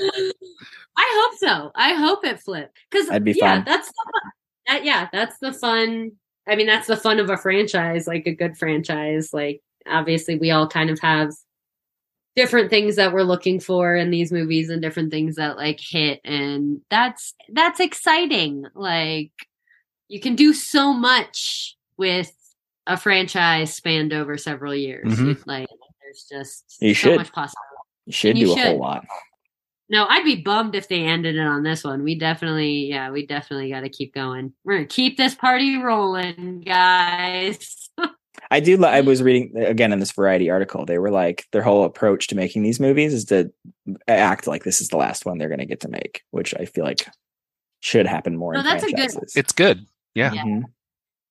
[0.96, 1.70] I hope so.
[1.74, 3.64] I hope it flipped because That'd be yeah, fun.
[3.66, 4.32] that's the fun.
[4.66, 6.12] That, yeah, that's the fun.
[6.48, 9.32] I mean, that's the fun of a franchise, like a good franchise.
[9.32, 11.30] Like obviously, we all kind of have
[12.36, 16.20] different things that we're looking for in these movies and different things that like hit,
[16.24, 18.66] and that's that's exciting.
[18.74, 19.32] Like
[20.08, 22.32] you can do so much with
[22.86, 25.06] a franchise spanned over several years.
[25.18, 25.42] Mhm.
[25.46, 25.68] Like
[26.02, 27.16] there's just You so should.
[27.18, 27.56] much possibility.
[28.06, 28.66] you should You do a should.
[28.66, 29.04] whole lot.
[29.90, 32.04] No, I'd be bummed if they ended it on this one.
[32.04, 34.52] We definitely, yeah, we definitely got to keep going.
[34.64, 37.90] We're gonna keep this party rolling, guys.
[38.52, 38.82] I do.
[38.84, 40.86] I was reading again in this Variety article.
[40.86, 43.52] They were like their whole approach to making these movies is to
[44.08, 46.64] act like this is the last one they're going to get to make, which I
[46.64, 47.08] feel like
[47.80, 48.52] should happen more.
[48.54, 49.86] No, in that's a good- It's good.
[50.14, 50.32] Yeah.
[50.32, 50.44] Yeah.
[50.44, 50.62] Mhm.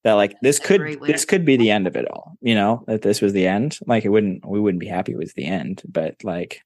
[0.06, 2.38] That like this That's could this could be the end of it all.
[2.41, 3.77] You know that this was the end.
[3.86, 6.61] Like it wouldn't we wouldn't be happy with the end, but like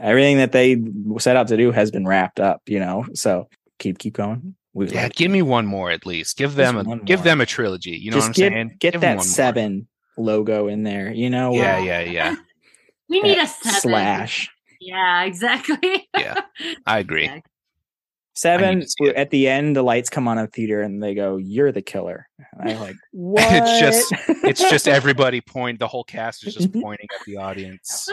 [0.00, 0.82] everything that they
[1.18, 2.62] set out to do has been wrapped up.
[2.66, 3.48] You know, so
[3.78, 4.54] keep keep going.
[4.72, 6.36] We Yeah, like- give me one more at least.
[6.36, 7.92] Give them Just a give them a trilogy.
[7.92, 8.68] You know just what I'm get saying?
[8.80, 9.24] get Give that one more.
[9.24, 11.12] seven logo in there.
[11.12, 12.34] You know, Yeah, where- yeah, yeah.
[13.08, 13.80] we need a seven.
[13.80, 14.48] slash.
[14.80, 16.08] Yeah, exactly.
[16.18, 16.40] Yeah.
[16.86, 17.24] I agree.
[17.26, 17.38] Yeah.
[18.36, 19.16] Seven to see it.
[19.16, 22.28] at the end, the lights come on in theater and they go, "You're the killer."
[22.58, 23.42] And I'm like, what?
[23.48, 24.12] It's just-
[24.44, 25.78] It's just everybody point.
[25.78, 28.08] The whole cast is just pointing at the audience.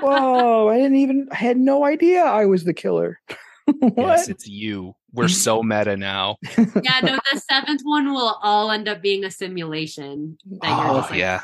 [0.00, 0.68] whoa!
[0.68, 1.28] I didn't even.
[1.32, 3.18] I had no idea I was the killer.
[3.66, 3.94] what?
[3.96, 4.94] Yes, it's you.
[5.14, 6.36] We're so meta now.
[6.56, 10.38] yeah, no, the seventh one will all end up being a simulation.
[10.60, 11.40] That you're Oh like, yeah,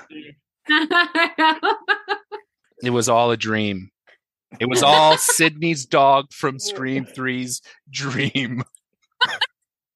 [2.83, 3.91] it was all a dream.
[4.61, 7.61] It was all Sidney's dog from Scream 3's
[7.91, 8.63] dream.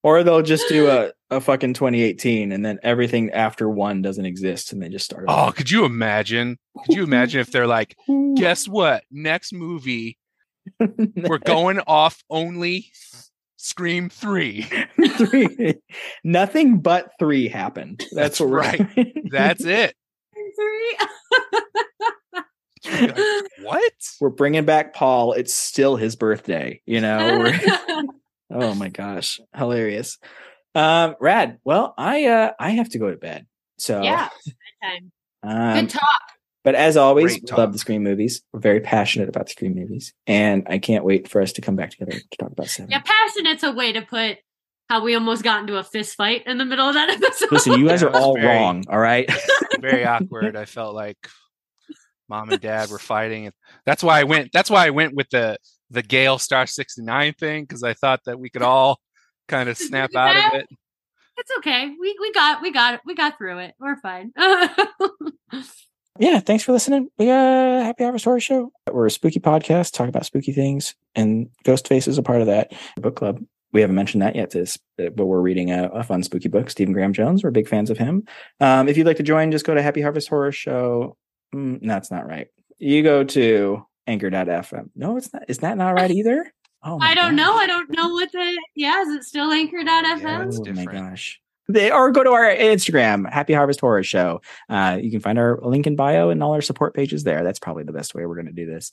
[0.03, 4.73] or they'll just do a, a fucking 2018 and then everything after one doesn't exist
[4.73, 5.24] and they just start.
[5.29, 6.59] Oh, could you imagine?
[6.85, 7.97] Could you imagine if they're like,
[8.37, 9.05] guess what?
[9.11, 10.19] Next movie,
[11.16, 12.91] we're going off only
[13.57, 14.66] Scream 3.
[15.16, 15.74] three.
[16.24, 18.01] Nothing but three happened.
[18.12, 18.89] That's, That's what we're right.
[19.31, 19.95] That's it.
[22.85, 23.17] Like,
[23.63, 23.93] what?
[24.21, 25.33] we're bringing back Paul.
[25.33, 26.81] It's still his birthday.
[26.87, 27.53] You know.
[28.55, 30.19] Oh my gosh, hilarious.
[30.75, 31.59] Um, rad.
[31.65, 33.47] Well, I uh I have to go to bed.
[33.79, 34.29] So yeah,
[34.83, 35.13] bedtime.
[35.43, 36.21] Um, Good talk.
[36.65, 38.43] But as always, we love the Scream movies.
[38.53, 41.77] We're very passionate about the Scream movies, and I can't wait for us to come
[41.77, 42.91] back together to talk about seven.
[42.91, 44.37] Yeah, passionate's a way to put
[44.89, 47.51] how we almost got into a fist fight in the middle of that episode.
[47.51, 48.85] Listen, you guys are all very- wrong.
[48.89, 49.31] All right.
[49.81, 50.57] Very awkward.
[50.57, 51.17] I felt like
[52.33, 53.47] mom and dad were fighting.
[53.47, 53.55] And
[53.85, 55.59] that's why I went that's why I went with the
[55.91, 58.99] the Gale Star 69 thing, because I thought that we could all
[59.49, 60.67] kind of snap out of it.
[61.37, 61.89] it's okay.
[62.01, 63.01] We we got we got it.
[63.05, 63.75] We got through it.
[63.79, 64.33] We're fine.
[66.19, 67.09] yeah, thanks for listening.
[67.19, 68.73] We uh Happy Harvest Horror Show.
[68.91, 72.73] We're a spooky podcast, talk about spooky things, and Ghostface is a part of that
[72.97, 73.41] book club.
[73.75, 76.69] We haven't mentioned that yet, this, but we're reading a, a fun spooky book.
[76.69, 77.43] Stephen Graham Jones.
[77.43, 78.25] We're big fans of him.
[78.61, 81.17] Um, if you'd like to join, just go to Happy Harvest Horror Show.
[81.55, 82.49] Mm, that's not right.
[82.79, 84.91] You go to anchor.fm.
[84.97, 85.45] No, it's not.
[85.49, 86.53] Is that not right either?
[86.83, 87.47] Oh, my I don't gosh.
[87.47, 87.55] know.
[87.57, 89.03] I don't know what the yeah.
[89.03, 90.66] Is it still anchor.fm?
[90.66, 91.39] Yeah, oh my gosh.
[91.69, 94.41] They or go to our Instagram, Happy Harvest Horror Show.
[94.69, 97.45] Uh, you can find our link in bio and all our support pages there.
[97.45, 98.91] That's probably the best way we're going to do this.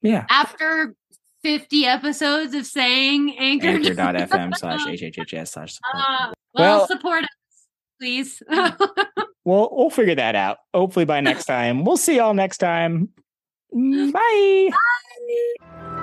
[0.00, 0.24] Yeah.
[0.30, 0.94] After
[1.42, 3.68] 50 episodes of saying anchor.
[3.68, 5.94] Anchor.fm slash HHHS slash support.
[6.08, 7.28] Uh, well, Well- support us,
[8.00, 8.42] please.
[9.44, 10.58] We'll, we'll figure that out.
[10.74, 11.84] Hopefully by next time.
[11.84, 13.08] We'll see y'all next time.
[13.74, 14.70] Mm, bye.
[14.70, 15.96] Bye.